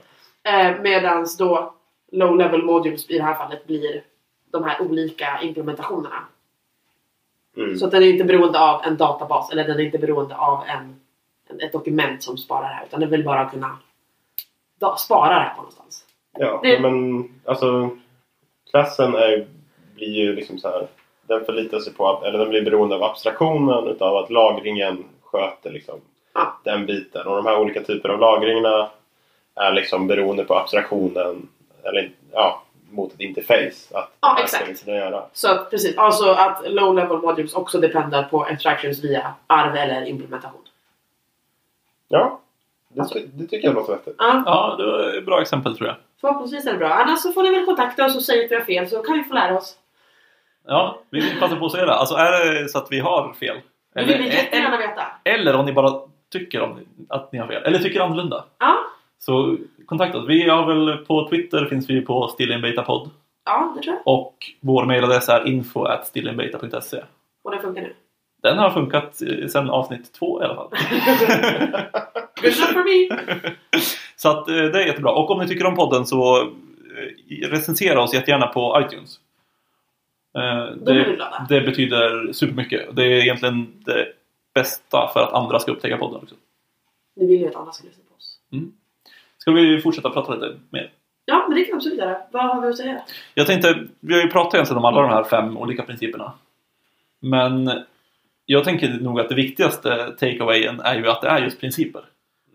Eh, 0.62 0.82
medans 0.82 1.38
då 1.38 1.74
low 2.12 2.38
level 2.38 2.64
modules 2.64 3.10
i 3.10 3.18
det 3.18 3.24
här 3.24 3.34
fallet 3.34 3.68
blir 3.68 4.04
de 4.52 4.64
här 4.64 4.82
olika 4.82 5.40
implementationerna. 5.42 6.26
Mm. 7.58 7.78
Så 7.78 7.86
att 7.86 7.92
den 7.92 8.04
är 8.04 8.08
inte 8.08 8.24
beroende 8.24 8.60
av 8.60 8.82
en 8.84 8.98
databas 8.98 9.52
eller 9.52 9.64
den 9.64 9.80
är 9.80 9.84
inte 9.84 9.98
beroende 9.98 10.36
av 10.36 10.64
en, 10.68 11.00
en, 11.50 11.60
ett 11.60 11.72
dokument 11.72 12.24
som 12.24 12.38
sparar 12.38 12.62
det 12.70 12.76
här 12.76 12.86
utan 12.86 13.00
den 13.00 13.10
vill 13.10 13.24
bara 13.24 13.50
kunna 13.50 13.78
da, 14.80 14.96
spara 14.98 15.34
det 15.34 15.40
här 15.40 15.50
på 15.50 15.58
någonstans. 15.58 16.06
Ja, 16.38 16.60
Det- 16.64 16.80
men 16.80 17.24
alltså 17.46 17.90
klassen 18.72 19.16
är, 19.16 19.48
blir 19.96 20.08
ju 20.14 20.36
liksom 20.36 20.58
så 20.60 20.68
här. 20.70 20.88
Den 21.28 21.46
förlitar 21.46 21.80
sig 21.80 21.94
på, 21.94 22.22
eller 22.26 22.40
den 22.40 22.50
blir 22.50 22.62
beroende 22.62 22.96
av 22.96 23.04
abstraktionen 23.04 23.88
utav 23.88 24.16
att 24.18 24.30
lagringen 24.30 25.06
sköter 25.24 25.72
liksom 25.72 26.00
Ja. 26.34 26.58
den 26.64 26.86
biten. 26.86 27.28
Och 27.28 27.36
de 27.36 27.46
här 27.46 27.60
olika 27.60 27.84
typer 27.84 28.10
av 28.10 28.20
lagringarna 28.20 28.90
är 29.56 29.72
liksom 29.74 30.08
beroende 30.08 30.44
på 30.44 30.56
abstraktionen 30.56 31.48
eller 31.84 32.12
ja, 32.32 32.62
mot 32.90 33.14
ett 33.14 33.20
interface. 33.20 33.98
Att 33.98 34.12
Ja, 34.22 34.38
exakt. 34.44 34.78
ska 34.78 34.92
göra. 34.92 35.24
Så 35.34 35.58
precis, 35.70 35.98
alltså 35.98 36.30
att 36.30 36.72
low 36.72 36.96
level 36.96 37.18
modules 37.18 37.54
också 37.54 37.80
dependar 37.80 38.24
på 38.24 38.44
abstractions 38.46 39.04
via 39.04 39.34
arv 39.48 39.76
eller 39.76 40.06
implementation. 40.06 40.62
Ja, 42.08 42.40
det, 42.90 43.06
ty- 43.14 43.26
det 43.34 43.48
tycker 43.48 43.68
jag 43.68 43.76
låter 43.76 43.94
vettigt. 43.94 44.16
Ja, 44.18 44.44
Ja, 44.46 44.76
det 44.78 44.86
var 44.86 45.18
ett 45.18 45.26
bra 45.26 45.42
exempel 45.42 45.78
tror 45.78 45.88
jag. 45.88 45.96
förhoppningsvis 46.22 46.66
är 46.66 46.72
det 46.74 46.78
bra. 46.80 46.90
Annars 46.90 47.20
så 47.20 47.32
får 47.32 47.44
ni 47.44 47.50
väl 47.56 47.66
kontakta 47.66 48.06
oss 48.06 48.16
och 48.16 48.24
säga 48.24 48.46
att 48.46 48.52
vi 48.52 48.56
har 48.56 48.62
fel 48.62 48.90
så 48.90 49.02
kan 49.04 49.18
vi 49.18 49.24
få 49.24 49.34
lära 49.34 49.58
oss. 49.58 49.76
Ja, 50.68 51.00
vi 51.10 51.20
vill 51.20 51.40
passa 51.40 51.56
på 51.56 51.66
att 51.66 51.72
säga 51.72 51.86
det. 51.86 51.94
Alltså 51.94 52.16
är 52.16 52.32
det 52.64 52.70
så 52.70 52.78
att 52.78 52.88
vi 52.92 53.00
har 53.00 53.34
fel? 53.34 53.58
Det 53.94 54.00
vill 54.04 54.08
vi 54.08 54.14
Eller, 54.14 54.26
jättegärna 54.36 54.78
veta. 54.78 55.04
eller 55.24 55.56
om 55.56 55.66
ni 55.66 55.74
bara 55.74 56.00
tycker 56.32 56.62
om 56.62 56.80
att 57.10 57.32
ni 57.32 57.40
har 57.40 57.48
fel. 57.48 57.64
Eller 57.64 57.80
tycker 57.80 58.00
annorlunda. 58.02 58.46
Ja, 58.60 58.78
Så 59.20 59.58
kontakta 59.86 60.18
oss. 60.18 60.26
Vi 60.30 60.50
har 60.50 60.66
väl 60.66 60.98
på 61.06 61.30
Twitter 61.30 61.66
finns 61.66 61.90
vi 61.90 62.02
på 62.02 62.28
stillinbetapodd. 62.28 63.10
ja 63.46 63.74
det 63.78 63.82
tror 63.84 63.96
jag. 63.96 64.02
Och 64.08 64.36
vår 64.62 64.86
mailadress 64.86 65.30
är 65.30 65.48
info. 65.48 65.80
Och 67.44 67.52
det 67.52 67.60
funkar 67.62 67.82
nu. 67.82 67.94
Den 68.44 68.58
har 68.58 68.70
funkat 68.70 69.22
eh, 69.22 69.48
sedan 69.48 69.70
avsnitt 69.70 70.14
två 70.14 70.42
i 70.42 70.46
alla 70.46 70.56
fall. 70.56 70.70
Så 74.16 74.30
att 74.30 74.50
eh, 74.50 74.56
det 74.56 74.84
är 74.84 74.88
jättebra. 74.88 75.12
Och 75.12 75.32
om 75.32 75.40
ni 75.40 75.48
tycker 75.48 75.66
om 75.66 75.76
podden 75.76 76.06
så 76.06 76.42
eh, 76.42 77.50
recensera 77.50 78.02
oss 78.02 78.14
jättegärna 78.14 78.48
på 78.48 78.82
iTunes. 78.86 79.16
Eh, 79.16 79.20
Då 79.20 79.20
blir 79.20 79.20
vi 79.20 80.25
Det, 80.36 81.16
glada. 81.16 81.46
det 81.50 81.62
betyder 81.62 82.34
supermycket. 82.34 82.96
Det 82.96 83.04
är 83.04 83.22
egentligen 83.22 83.84
det 83.86 84.08
bästa 84.54 85.08
för 85.14 85.20
att 85.20 85.34
andra 85.34 85.60
ska 85.60 85.72
upptäcka 85.72 85.98
podden 85.98 86.22
också. 86.22 86.36
Vi 87.16 87.26
vill 87.26 87.42
ju 87.42 87.48
att 87.48 87.56
alla 87.56 87.72
ska 87.72 87.88
lyssna 87.88 88.04
på 88.10 88.16
oss. 88.16 88.40
Ska 89.38 89.52
vi 89.52 89.82
fortsätta 89.82 90.10
prata 90.10 90.36
lite 90.36 90.60
mer? 90.70 90.92
Ja, 91.26 91.46
men 91.48 91.58
det 91.58 91.66
kan 91.66 91.72
vi 91.72 91.78
absolut 91.78 92.00
göra. 92.00 92.18
Vad 92.32 92.44
har 92.44 92.62
vi 92.62 92.68
att 92.68 92.78
säga? 92.78 93.02
Jag 93.34 93.48
tänkte, 93.48 93.88
vi 94.00 94.14
har 94.14 94.22
ju 94.22 94.30
pratat 94.30 94.54
egentligen 94.54 94.78
om 94.78 94.86
alla 94.86 95.02
de 95.02 95.10
här 95.10 95.24
fem 95.24 95.58
olika 95.58 95.84
principerna. 95.84 96.34
Men 97.20 97.84
jag 98.46 98.64
tänker 98.64 98.90
nog 98.90 99.20
att 99.20 99.30
det 99.30 99.36
viktigaste 99.36 100.12
takeawayen 100.20 100.80
är 100.80 100.96
ju 100.96 101.10
att 101.10 101.22
det 101.22 101.28
är 101.28 101.40
just 101.40 101.60
principer. 101.60 102.02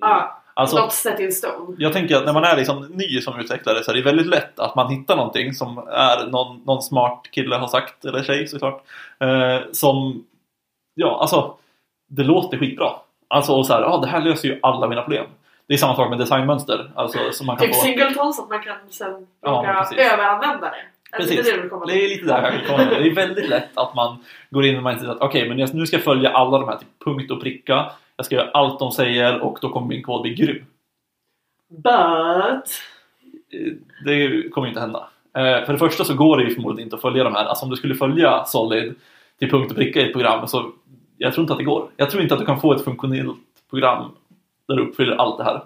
Ja, 0.00 0.39
Alltså, 0.60 0.78
Not 0.78 0.92
set 0.92 1.20
in 1.20 1.32
stone. 1.32 1.76
jag 1.78 1.92
tänker 1.92 2.16
att 2.16 2.24
när 2.24 2.32
man 2.32 2.44
är 2.44 2.56
liksom 2.56 2.86
ny 2.86 3.20
som 3.20 3.40
utvecklare 3.40 3.84
så 3.84 3.90
är 3.90 3.94
det 3.94 4.02
väldigt 4.02 4.26
lätt 4.26 4.60
att 4.60 4.74
man 4.74 4.90
hittar 4.90 5.16
någonting 5.16 5.54
som 5.54 5.78
är 5.78 6.26
någon, 6.26 6.62
någon 6.66 6.82
smart 6.82 7.22
kille 7.30 7.56
har 7.56 7.68
sagt, 7.68 8.04
eller 8.04 8.22
tjej 8.22 8.48
såklart. 8.48 8.82
Eh, 9.20 9.58
som, 9.72 10.24
ja 10.94 11.20
alltså, 11.20 11.54
det 12.08 12.22
låter 12.22 12.58
skitbra. 12.58 12.90
Alltså 13.28 13.52
och 13.52 13.66
så 13.66 13.72
här, 13.72 13.82
ja 13.82 13.96
det 13.96 14.06
här 14.06 14.20
löser 14.20 14.48
ju 14.48 14.58
alla 14.62 14.88
mina 14.88 15.02
problem. 15.02 15.26
Det 15.66 15.74
är 15.74 15.78
samma 15.78 15.96
sak 15.96 16.10
med 16.10 16.18
designmönster. 16.18 16.90
Alltså, 16.94 17.18
som 17.32 17.46
man 17.46 17.56
kan 17.56 17.66
Typ 17.66 17.76
få... 17.76 17.80
singletons, 17.82 18.40
att 18.40 18.48
man 18.48 18.62
kan 18.62 18.76
sen 18.90 19.26
Ja, 19.42 19.86
överanvända 19.96 20.70
det. 20.70 21.16
Precis. 21.16 21.44
det 21.86 22.04
är 22.04 22.08
lite 22.08 22.26
där 22.26 22.42
jag 22.42 22.52
vill 22.52 22.66
komma. 22.66 22.84
Det 22.84 23.06
är 23.06 23.14
väldigt 23.14 23.48
lätt 23.48 23.78
att 23.78 23.94
man 23.94 24.24
går 24.50 24.64
in 24.66 24.76
och 24.76 24.82
man 24.82 24.98
säger 24.98 25.12
att 25.12 25.20
okej, 25.20 25.48
men 25.48 25.58
jag, 25.58 25.74
nu 25.74 25.86
ska 25.86 25.96
jag 25.96 26.04
följa 26.04 26.30
alla 26.30 26.58
de 26.58 26.68
här 26.68 26.76
till 26.76 26.86
punkt 27.04 27.30
och 27.30 27.40
pricka. 27.40 27.92
Jag 28.20 28.24
ska 28.26 28.34
göra 28.34 28.50
allt 28.50 28.78
de 28.78 28.92
säger 28.92 29.40
och 29.40 29.58
då 29.62 29.68
kommer 29.68 29.86
min 29.86 30.02
kod 30.02 30.22
bli 30.22 30.34
grym. 30.34 30.64
But... 31.68 32.70
Eh, 33.52 33.72
Det 34.04 34.50
kommer 34.50 34.66
ju 34.66 34.70
inte 34.70 34.80
hända. 34.80 35.08
Eh, 35.36 35.64
För 35.66 35.72
det 35.72 35.78
första 35.78 36.04
så 36.04 36.14
går 36.14 36.36
det 36.36 36.44
ju 36.44 36.54
förmodligen 36.54 36.86
inte 36.86 36.96
att 36.96 37.02
följa 37.02 37.24
de 37.24 37.34
här. 37.34 37.44
Alltså 37.44 37.64
om 37.64 37.70
du 37.70 37.76
skulle 37.76 37.94
följa 37.94 38.44
Solid 38.44 38.94
till 39.38 39.50
punkt 39.50 39.70
och 39.70 39.76
pricka 39.76 40.00
i 40.00 40.06
ett 40.06 40.12
program 40.12 40.48
så 40.48 40.72
jag 41.18 41.32
tror 41.32 41.42
inte 41.42 41.52
att 41.52 41.58
det 41.58 41.64
går. 41.64 41.90
Jag 41.96 42.10
tror 42.10 42.22
inte 42.22 42.34
att 42.34 42.40
du 42.40 42.46
kan 42.46 42.60
få 42.60 42.72
ett 42.72 42.84
funktionellt 42.84 43.38
program 43.70 44.10
där 44.68 44.76
du 44.76 44.82
uppfyller 44.82 45.16
allt 45.16 45.38
det 45.38 45.44
här. 45.44 45.62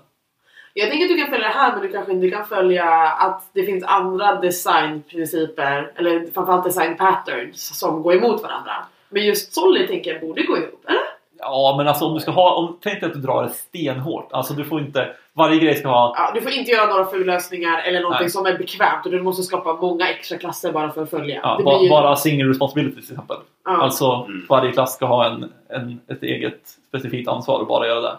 Jag 0.75 0.91
tänker 0.91 1.05
att 1.05 1.11
du 1.11 1.17
kan 1.17 1.31
följa 1.31 1.49
det 1.49 1.55
här 1.55 1.73
men 1.73 1.83
du 1.83 1.89
kanske 1.93 2.13
inte 2.13 2.31
kan 2.31 2.47
följa 2.47 2.85
att 3.11 3.51
det 3.53 3.63
finns 3.63 3.85
andra 3.85 4.41
designprinciper 4.41 5.93
eller 5.97 6.27
framförallt 6.35 6.65
design 6.65 6.97
patterns 6.97 7.79
som 7.79 8.03
går 8.03 8.15
emot 8.15 8.43
varandra. 8.43 8.73
Men 9.09 9.27
just 9.27 9.55
Solid 9.55 9.89
tänker 9.89 10.13
jag 10.13 10.21
borde 10.21 10.43
gå 10.43 10.57
ihop, 10.57 10.85
eller? 10.87 11.15
Ja, 11.45 11.75
men 11.79 11.89
alltså 11.89 12.05
om 12.05 12.15
du 12.15 12.21
ska 12.21 12.31
ha... 12.31 12.55
Om, 12.55 12.79
tänk 12.83 13.01
dig 13.01 13.07
att 13.09 13.15
du 13.15 13.21
drar 13.21 13.43
det 13.43 13.49
stenhårt. 13.49 14.33
Alltså 14.33 14.55
du 14.55 14.65
får 14.65 14.81
inte... 14.81 15.09
Varje 15.33 15.59
grej 15.59 15.75
ska 15.75 15.89
ha... 15.89 16.15
Ja, 16.17 16.31
du 16.35 16.41
får 16.41 16.53
inte 16.53 16.71
göra 16.71 16.87
några 16.91 17.05
fullösningar 17.05 17.83
eller 17.83 18.01
någonting 18.01 18.25
Nej. 18.25 18.31
som 18.31 18.47
är 18.47 18.59
bekvämt 18.59 19.05
och 19.07 19.13
du 19.13 19.23
måste 19.23 19.43
skapa 19.43 19.73
många 19.75 20.09
extra 20.09 20.39
klasser 20.39 20.73
bara 20.73 20.91
för 20.91 21.03
att 21.03 21.11
följa. 21.11 21.41
Ja, 21.43 21.57
det 21.59 21.65
ba, 21.65 21.79
blir 21.79 21.85
ju- 21.85 21.91
bara 21.91 22.17
single 22.17 22.51
responsibility 22.51 23.03
till 23.03 23.13
exempel. 23.13 23.37
ja. 23.65 23.83
Alltså 23.83 24.13
Mm. 24.29 24.47
varje 24.49 24.73
klass 24.73 24.95
ska 24.95 25.07
ha 25.07 25.27
en, 25.27 25.53
en, 25.69 26.01
ett 26.09 26.23
eget 26.23 26.61
specifikt 26.89 27.29
ansvar 27.29 27.61
och 27.61 27.67
bara 27.67 27.87
göra 27.87 28.01
det. 28.01 28.17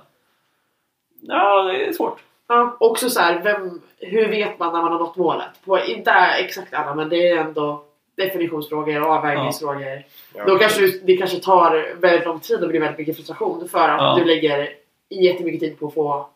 Ja, 1.22 1.64
det 1.64 1.86
är 1.88 1.94
svårt. 1.94 2.20
Ja, 2.48 2.78
också 2.80 3.10
så 3.10 3.20
här, 3.20 3.42
vem, 3.44 3.82
hur 4.00 4.28
vet 4.30 4.60
man 4.60 4.74
när 4.74 4.82
man 4.82 4.92
har 4.92 5.00
nått 5.00 5.16
målet? 5.16 5.48
På, 5.66 5.80
inte 5.80 6.12
exakt 6.40 6.74
alla, 6.74 6.96
men 6.96 7.10
det 7.10 7.30
är 7.30 7.38
ändå 7.38 7.82
definitionsfrågor 8.18 9.02
och 9.02 9.08
avvägningsfrågor. 9.10 10.04
Ja. 10.36 10.46
Då 10.46 10.58
kanske 10.58 10.82
du, 10.82 11.02
det 11.06 11.18
kanske 11.18 11.40
tar 11.40 11.96
väldigt 12.02 12.26
lång 12.26 12.40
tid 12.40 12.64
och 12.64 12.70
blir 12.70 12.80
väldigt 12.80 12.98
mycket 13.00 13.16
frustration 13.16 13.70
för 13.70 13.90
att 13.90 14.02
Ja. 14.02 14.16
du 14.20 14.26
lägger 14.26 14.70
jättemycket 15.10 15.60
tid 15.60 15.80
på 15.80 15.88
att 15.88 15.94
få 15.94 16.30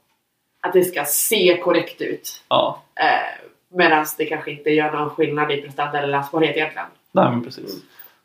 att 0.62 0.74
det 0.74 0.84
ska 0.84 1.04
se 1.06 1.58
korrekt 1.64 2.02
ut. 2.02 2.44
Ja, 2.50 2.82
Eh, 2.96 3.46
Medan 3.72 4.06
det 4.18 4.26
kanske 4.26 4.52
inte 4.52 4.70
gör 4.70 4.92
någon 4.92 5.10
skillnad 5.10 5.52
i 5.52 5.62
prestanda 5.62 5.98
eller 5.98 6.08
läsbarhet 6.08 6.56
egentligen. 6.56 6.88
nej 7.12 7.30
men 7.32 7.44
precis. 7.44 7.76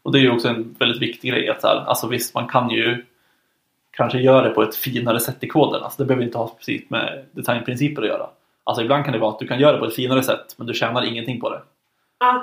Och 0.02 0.12
det 0.12 0.18
är 0.18 0.20
ju 0.20 0.30
också 0.30 0.48
en 0.48 0.76
väldigt 0.78 1.02
viktig 1.02 1.30
grej 1.30 1.48
att 1.48 1.60
så 1.60 1.66
här, 1.68 1.76
alltså 1.86 2.06
visst 2.08 2.34
man 2.34 2.48
kan 2.48 2.70
ju 2.70 3.04
kanske 3.90 4.18
göra 4.18 4.48
det 4.48 4.54
på 4.54 4.62
ett 4.62 4.76
finare 4.76 5.20
sätt 5.20 5.36
i 5.44 5.48
koden. 5.48 5.82
Alltså 5.82 6.02
det 6.02 6.06
behöver 6.06 6.24
inte 6.24 6.38
ha 6.38 6.48
precis 6.58 6.90
med 6.90 7.24
designprinciper 7.32 8.02
att 8.02 8.08
göra. 8.08 8.26
Alltså 8.64 8.82
ibland 8.82 9.04
kan 9.04 9.12
det 9.12 9.18
vara 9.18 9.30
att 9.32 9.38
du 9.38 9.46
kan 9.46 9.58
göra 9.60 9.72
det 9.72 9.78
på 9.78 9.84
ett 9.86 9.94
finare 9.94 10.22
sätt 10.22 10.54
men 10.56 10.66
du 10.66 10.74
tjänar 10.74 11.04
ingenting 11.04 11.40
på 11.40 11.50
det. 11.50 11.62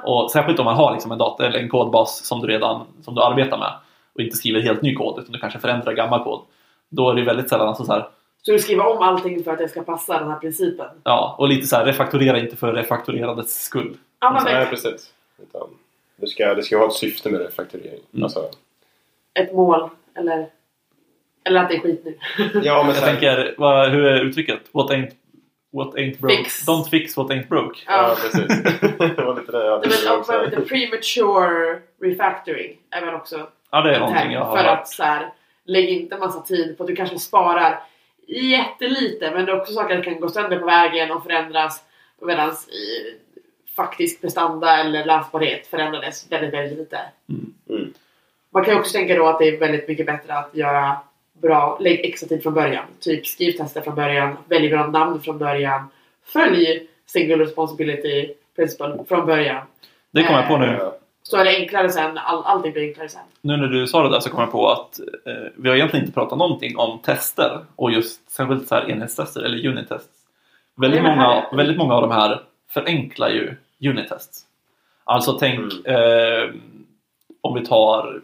Och 0.04 0.32
särskilt 0.32 0.60
om 0.60 0.66
man 0.66 0.76
har 0.76 0.92
liksom 0.92 1.12
en, 1.12 1.18
data, 1.18 1.46
eller 1.48 1.60
en 1.60 1.70
kodbas 1.70 2.26
som 2.26 2.40
du 2.42 2.48
redan 2.48 2.86
som 3.02 3.16
du 3.16 3.22
arbetar 3.22 3.58
med 3.58 3.74
och 4.16 4.22
inte 4.22 4.38
skriver 4.38 4.62
helt 4.62 4.82
ny 4.82 4.96
kod 4.96 5.20
utan 5.20 5.32
du 5.32 5.40
kanske 5.40 5.60
förändrar 5.60 5.94
gammal 5.94 6.24
kod. 6.24 6.42
Då 6.90 7.10
är 7.10 7.16
det 7.16 7.22
väldigt 7.24 7.50
sällan 7.50 7.68
alltså 7.68 7.84
så 7.86 7.92
här, 7.94 8.08
Så 8.42 8.52
du 8.52 8.60
skriver 8.60 8.88
om 8.88 9.04
allting 9.04 9.44
för 9.44 9.52
att 9.52 9.58
det 9.58 9.68
ska 9.68 9.84
passa 9.84 10.20
den 10.20 10.30
här 10.30 10.40
principen. 10.40 10.88
ja, 11.04 11.36
och 11.38 11.48
lite 11.48 11.68
så 11.68 11.76
här 11.76 11.86
refaktorera 11.86 12.40
inte 12.40 12.56
för 12.56 12.74
refaktorerandets 12.74 13.64
skull. 13.64 13.98
Ja, 14.20 14.32
men 14.32 14.44
Nej, 14.44 14.66
precis. 14.66 15.14
Utan 15.42 15.68
det, 16.16 16.28
ska, 16.28 16.54
det 16.54 16.64
ska 16.64 16.78
ha 16.78 16.86
ett 16.88 16.94
syfte 16.94 17.30
med 17.30 17.42
refaktorering. 17.42 18.00
Mm. 18.14 18.24
Alltså, 18.24 18.50
Ett 19.34 19.54
mål 19.54 19.90
eller, 20.16 20.48
eller 21.44 21.60
att 21.64 21.70
det 21.70 21.76
är 21.76 21.80
skit 21.80 22.02
nu. 22.06 22.18
ja, 22.64 22.84
men 22.84 22.96
Jag 22.96 23.02
här, 23.02 23.08
tänker, 23.08 23.56
vad, 23.58 23.90
hur 23.90 24.06
är 24.06 24.22
uttrycket? 24.26 24.60
What 24.72 24.90
ain't, 24.92 25.12
what 25.72 25.96
ain't 25.96 26.20
broke? 26.20 26.38
Fix. 26.38 26.66
Don't 26.66 26.90
fix 26.90 27.18
what 27.18 27.28
ain't 27.30 27.48
broke. 27.48 27.80
Ja, 27.88 28.16
precis. 28.22 28.48
det 29.18 29.24
var 29.24 29.40
lite 29.40 29.52
det 29.52 29.66
jag 29.66 29.82
Det 29.82 30.10
hade 30.10 30.50
väl 30.50 30.52
the 30.52 30.62
premature 30.62 31.82
refactoring 32.02 32.78
är 32.90 33.06
väl 33.06 33.16
också 33.16 33.48
Ja, 33.72 33.82
det 33.82 33.90
är 33.90 33.94
en 33.94 34.00
någonting 34.00 34.24
term 34.24 34.32
jag 34.32 34.46
har 34.46 34.58
för 34.58 34.64
hört. 34.64 34.80
att 34.80 34.88
så 34.88 35.04
här, 35.04 35.30
lägg 35.66 35.90
inte 35.90 36.18
massa 36.18 36.42
tid 36.42 36.78
på 36.78 36.84
att 36.84 36.88
du 36.88 36.96
kanske 36.96 37.20
sparar 37.20 37.80
jättelite 38.28 39.32
men 39.32 39.46
det 39.46 39.52
är 39.52 39.62
också 39.62 39.74
saker 39.74 39.96
som 39.96 40.04
kan 40.04 40.20
gå 40.20 40.30
sönder 40.30 40.60
på 40.60 40.66
vägen 40.66 41.12
och 41.12 41.24
förändras 41.24 41.84
medan 42.22 42.52
faktisk 43.76 44.22
prestanda 44.22 44.78
eller 44.78 45.06
läsbarhet 45.06 45.68
förändrades 45.68 46.32
väldigt, 46.32 46.54
väldigt 46.54 46.78
lite. 46.78 47.00
Mm. 47.30 47.94
Man 48.54 48.66
kan 48.66 48.74
ju 48.74 48.80
också 48.80 48.94
tänka 48.94 49.16
då 49.16 49.28
att 49.28 49.40
det 49.40 49.48
är 49.48 49.60
väldigt 49.60 49.88
mycket 49.88 50.06
bättre 50.06 50.34
att 50.34 50.56
göra 50.56 50.98
bra, 51.42 51.78
lägg 51.82 52.06
extra 52.06 52.28
tid 52.28 52.44
från 52.44 52.54
början. 52.54 52.86
Typ 53.00 53.28
skriv 53.28 53.52
tester 53.52 53.82
från 53.82 53.96
början, 53.96 54.38
välj 54.48 54.70
bra 54.70 54.88
namn 54.88 55.22
från 55.22 55.38
början, 55.38 55.88
följ 56.26 56.88
single 57.06 57.36
responsibility 57.36 58.34
principle 58.56 58.98
från 59.08 59.26
början. 59.26 59.66
Det 60.12 60.24
kommer 60.24 60.40
jag 60.40 60.48
på 60.48 60.58
nu. 60.58 60.78
Ja. 60.80 60.98
Så 61.24 61.38
är 61.38 61.46
det 61.46 61.58
enklare 61.58 61.90
sen, 61.90 62.18
all, 62.18 62.44
allting 62.44 62.72
blir 62.72 62.88
enklare 62.88 63.10
sen. 63.10 63.22
Nu 63.42 63.58
när 63.58 63.68
du 63.68 63.88
sa 63.88 64.04
det 64.04 64.10
där 64.10 64.20
så 64.20 64.30
kom 64.30 64.40
jag 64.40 64.52
på 64.52 64.70
att 64.70 65.00
eh, 65.00 65.52
vi 65.56 65.70
har 65.70 65.76
egentligen 65.76 66.06
inte 66.06 66.14
pratat 66.14 66.38
någonting 66.38 66.78
om 66.78 67.00
tester 67.00 67.66
och 67.76 67.92
just 67.92 68.32
särskilt 68.32 68.68
så 68.68 68.76
här 68.76 68.90
enhetstester 68.90 69.42
eller 69.42 69.68
unit-tests. 69.68 70.18
Väldigt 70.76 71.04
många, 71.04 71.46
väldigt 71.54 71.78
många 71.78 71.94
av 71.94 72.02
de 72.02 72.12
här 72.12 72.42
förenklar 72.70 73.30
ju 73.30 73.56
unit-tests. 73.90 74.46
Alltså 75.04 75.34
tänk 75.34 75.88
eh, 75.88 76.50
om 77.42 77.54
vi 77.54 77.66
tar 77.66 78.22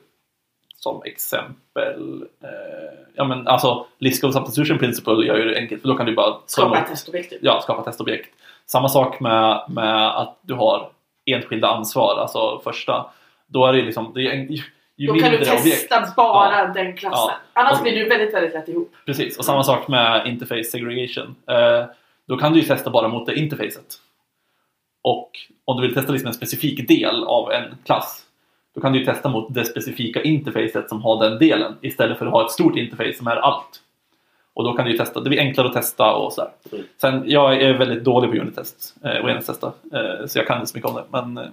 som 0.75 1.01
exempel 1.05 1.66
eh, 1.81 2.49
ja 3.15 3.23
men 3.25 3.47
alltså 3.47 3.85
Liskov 3.99 4.31
substitution 4.31 4.77
principle 4.77 5.25
gör 5.25 5.37
ju 5.37 5.43
det 5.45 5.57
enkelt 5.59 5.81
för 5.81 5.89
då 5.89 5.95
kan 5.95 6.05
du 6.05 6.15
bara 6.15 6.35
Skapa 6.45 6.77
ett 6.79 6.87
testobjekt. 6.87 7.29
typ. 7.29 7.39
ja, 7.41 7.61
skapa 7.61 7.83
testobjekt. 7.83 8.29
Samma 8.65 8.89
sak 8.89 9.19
med, 9.19 9.61
med 9.69 10.17
att 10.17 10.37
du 10.41 10.53
har 10.53 10.89
enskilda 11.25 11.67
ansvar, 11.67 12.17
alltså 12.19 12.59
första. 12.63 13.05
Då 13.47 13.65
är 13.65 13.73
det 13.73 13.81
liksom, 13.81 14.11
det 14.15 14.27
är, 14.27 14.31
en- 14.31 14.53
ju, 14.53 14.61
ju 14.97 15.07
Då 15.07 15.13
kan 15.19 15.31
du 15.31 15.37
testa 15.37 15.55
objekt. 15.99 16.15
bara 16.15 16.65
den 16.73 16.97
klassen. 16.97 17.33
Ja. 17.53 17.61
Annars 17.61 17.77
Och- 17.77 17.83
blir 17.83 17.95
du 17.95 18.09
väldigt, 18.09 18.33
väldigt 18.33 18.53
lätt 18.53 18.67
ihop. 18.69 18.91
Precis, 19.05 19.37
och 19.37 19.45
samma 19.45 19.63
sak 19.63 19.87
med 19.87 20.27
interface 20.27 20.63
segregation. 20.63 21.35
Eh, 21.49 21.85
då 22.27 22.37
kan 22.37 22.53
du 22.53 22.59
ju 22.59 22.65
testa 22.65 22.89
bara 22.89 23.07
mot 23.07 23.25
det 23.25 23.35
interfacet. 23.39 23.85
Och 25.03 25.31
om 25.65 25.81
du 25.81 25.87
vill 25.87 25.95
testa 25.95 26.11
liksom 26.11 26.27
en 26.27 26.33
specifik 26.33 26.87
del 26.87 27.23
av 27.23 27.51
en 27.51 27.63
klass 27.85 28.23
då 28.77 28.81
kan 28.81 28.93
du 28.93 28.99
ju 28.99 29.05
testa 29.05 29.29
mot 29.29 29.53
det 29.53 29.65
specifika 29.65 30.21
interfacet 30.21 30.89
som 30.89 31.01
har 31.01 31.23
den 31.29 31.39
delen 31.39 31.75
istället 31.81 32.17
för 32.17 32.25
att 32.25 32.31
ha 32.31 32.45
ett 32.45 32.51
stort 32.51 32.75
interface 32.75 33.13
som 33.13 33.27
är 33.27 33.35
allt. 33.35 33.81
Och 34.53 34.63
då 34.63 34.73
kan 34.73 34.85
du 34.85 34.91
ju 34.91 34.97
testa, 34.97 35.19
det 35.19 35.29
blir 35.29 35.39
enklare 35.39 35.67
att 35.67 35.73
testa 35.73 36.15
och 36.15 36.33
sådär. 36.33 36.49
Mm. 36.71 36.85
Sen, 37.01 37.23
jag 37.25 37.61
är 37.61 37.73
väldigt 37.73 38.03
dålig 38.03 38.31
på 38.31 38.37
unit-test 38.37 38.95
eh, 39.03 39.17
och 39.23 39.29
enhetstesta, 39.29 39.67
eh, 39.93 40.25
så 40.27 40.39
jag 40.39 40.47
kan 40.47 40.57
inte 40.57 40.67
så 40.71 40.77
mycket 40.77 40.89
om 40.89 40.95
det. 40.95 41.03
Men 41.09 41.37
eh, 41.37 41.51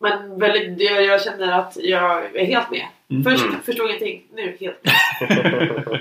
Men 0.00 0.38
väldigt, 0.38 0.90
jag, 0.90 1.04
jag 1.04 1.22
känner 1.22 1.52
att 1.58 1.76
jag 1.80 2.36
är 2.36 2.46
helt 2.46 2.70
med. 2.70 2.86
Mm. 3.10 3.24
Först 3.24 3.44
Mm. 3.44 3.60
förstod 3.60 3.86
ingenting, 3.86 4.22
nu 4.34 4.56
helt 4.60 4.84
med. 4.84 6.00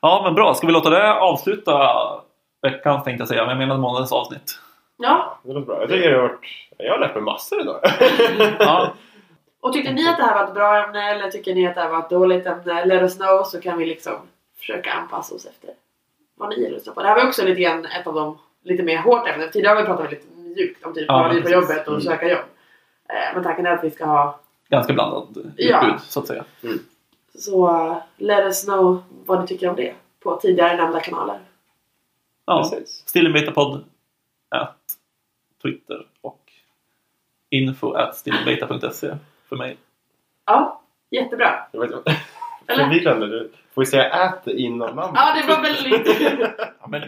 ja, 0.00 0.20
men 0.24 0.34
bra. 0.34 0.54
Ska 0.54 0.66
vi 0.66 0.72
låta 0.72 0.90
det 0.90 1.14
avsluta 1.14 1.90
veckans 2.62 3.04
tänkte 3.04 3.20
jag 3.22 3.28
säga, 3.28 3.40
men 3.42 3.50
jag 3.50 3.58
menade 3.58 3.80
månadens 3.80 4.12
avsnitt. 4.12 4.58
Ja, 4.98 5.38
Det 5.44 5.52
låter 5.52 5.66
bra. 5.66 5.80
Jag 5.80 5.88
tycker 5.90 6.10
det 6.10 6.16
har 6.16 6.22
varit... 6.22 6.40
Jag 6.78 6.92
har 6.92 6.98
lärt 6.98 7.14
mig 7.14 7.24
massor 7.24 7.60
idag. 7.60 7.80
Ja, 8.58 8.92
och 9.64 9.72
tyckte 9.72 9.92
ni 9.92 10.08
att 10.08 10.16
det 10.16 10.22
här 10.22 10.34
var 10.34 10.44
ett 10.48 10.54
bra 10.54 10.84
ämne 10.84 11.10
eller 11.10 11.30
tycker 11.30 11.54
ni 11.54 11.66
att 11.66 11.74
det 11.74 11.80
här 11.80 11.90
var 11.90 11.98
ett 11.98 12.10
dåligt 12.10 12.46
ämne? 12.46 12.84
Let 12.84 13.02
us 13.02 13.16
know 13.16 13.42
så 13.44 13.60
kan 13.60 13.78
vi 13.78 13.86
liksom 13.86 14.14
försöka 14.58 14.92
anpassa 14.92 15.34
oss 15.34 15.46
efter 15.46 15.70
vad 16.34 16.48
ni 16.48 16.70
lyssnar 16.70 16.94
på. 16.94 17.02
Det 17.02 17.08
här 17.08 17.16
var 17.16 17.26
också 17.28 17.44
lite 17.44 17.60
grann 17.60 17.84
ett 17.86 18.06
av 18.06 18.14
de 18.14 18.38
lite 18.62 18.82
mer 18.82 18.98
hårt 18.98 19.28
ämnen. 19.28 19.50
Tidigare 19.52 19.74
har 19.74 19.82
vi 19.82 19.86
pratat 19.86 20.04
väldigt 20.04 20.26
mjukt 20.36 20.84
om 20.84 20.94
typ 20.94 21.04
Ja, 21.08 21.18
vad 21.22 21.34
vi 21.34 21.42
på 21.42 21.48
jobbet 21.50 21.86
och 21.88 21.92
Mm. 21.94 22.00
söka 22.00 22.28
jobb. 22.28 22.44
Eh, 23.08 23.34
Men 23.34 23.42
tanken 23.42 23.66
är 23.66 23.70
att 23.70 23.84
vi 23.84 23.90
ska 23.90 24.04
ha 24.04 24.40
ganska 24.68 24.92
blandat 24.92 25.28
utbud, 25.36 25.54
Ja. 25.56 25.98
så 25.98 26.20
att 26.20 26.26
säga. 26.26 26.44
så 27.38 27.68
uh, 27.70 27.96
let 28.16 28.44
us 28.44 28.64
know 28.64 29.02
vad 29.26 29.40
ni 29.40 29.46
tycker 29.46 29.68
om 29.68 29.76
det 29.76 29.94
på 30.22 30.36
tidigare 30.36 30.76
nämnda 30.76 31.00
kanaler. 31.00 31.38
Ja. 32.46 32.70
Stillenbetapodd 33.06 33.84
at 34.48 34.76
Twitter 35.62 36.06
och 36.20 36.40
info 37.50 37.92
at 37.92 38.16
stillenbeta.se 38.16 39.14
för 39.56 39.58
mig. 39.58 39.76
Ja, 40.46 40.80
jättebra. 41.10 41.66
Jag 41.72 41.80
vet 41.80 41.90
inte. 41.90 42.16
Eller? 42.66 42.84
Förvirrande. 42.84 43.26
Du 43.26 43.50
får 43.74 43.84
ju 43.84 43.86
säga 43.90 44.04
ät 44.04 44.46
innan 44.46 44.96
namnet. 44.96 45.10
Ja, 45.14 45.34
det 45.40 45.54
var 45.54 45.62
väldigt... 45.62 46.20
Ja, 46.80 46.86
men 46.88 47.02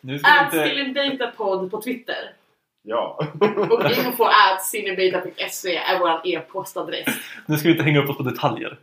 nu 0.00 0.18
ska 0.18 0.30
At 0.30 0.54
inte... 0.54 0.66
stillindatapod 0.66 1.70
på 1.70 1.82
Twitter. 1.82 2.32
Ja. 2.82 3.18
Och 3.70 3.90
info 3.90 4.24
at 4.24 4.62
stillinbeta.se 4.62 5.76
är 5.76 5.98
vår 5.98 6.20
e-postadress. 6.24 7.06
Nu 7.46 7.56
ska 7.56 7.68
vi 7.68 7.72
inte 7.72 7.84
hänga 7.84 8.02
upp 8.02 8.10
oss 8.10 8.16
på 8.16 8.22
detaljer. 8.22 8.78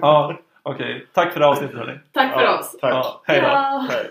Ja, 0.00 0.38
okej. 0.62 1.06
Tack 1.12 1.32
för 1.32 1.40
det 1.40 1.46
avsnittet 1.46 1.76
hörni. 1.76 1.98
Tack 2.12 2.32
för 2.32 2.42
Ja, 2.42 2.58
oss. 2.58 2.76
Tack. 2.80 2.94
Ja, 2.94 3.22
hej 3.24 3.40
då. 3.40 3.46
Ja. 3.46 3.86
Hej. 3.90 4.10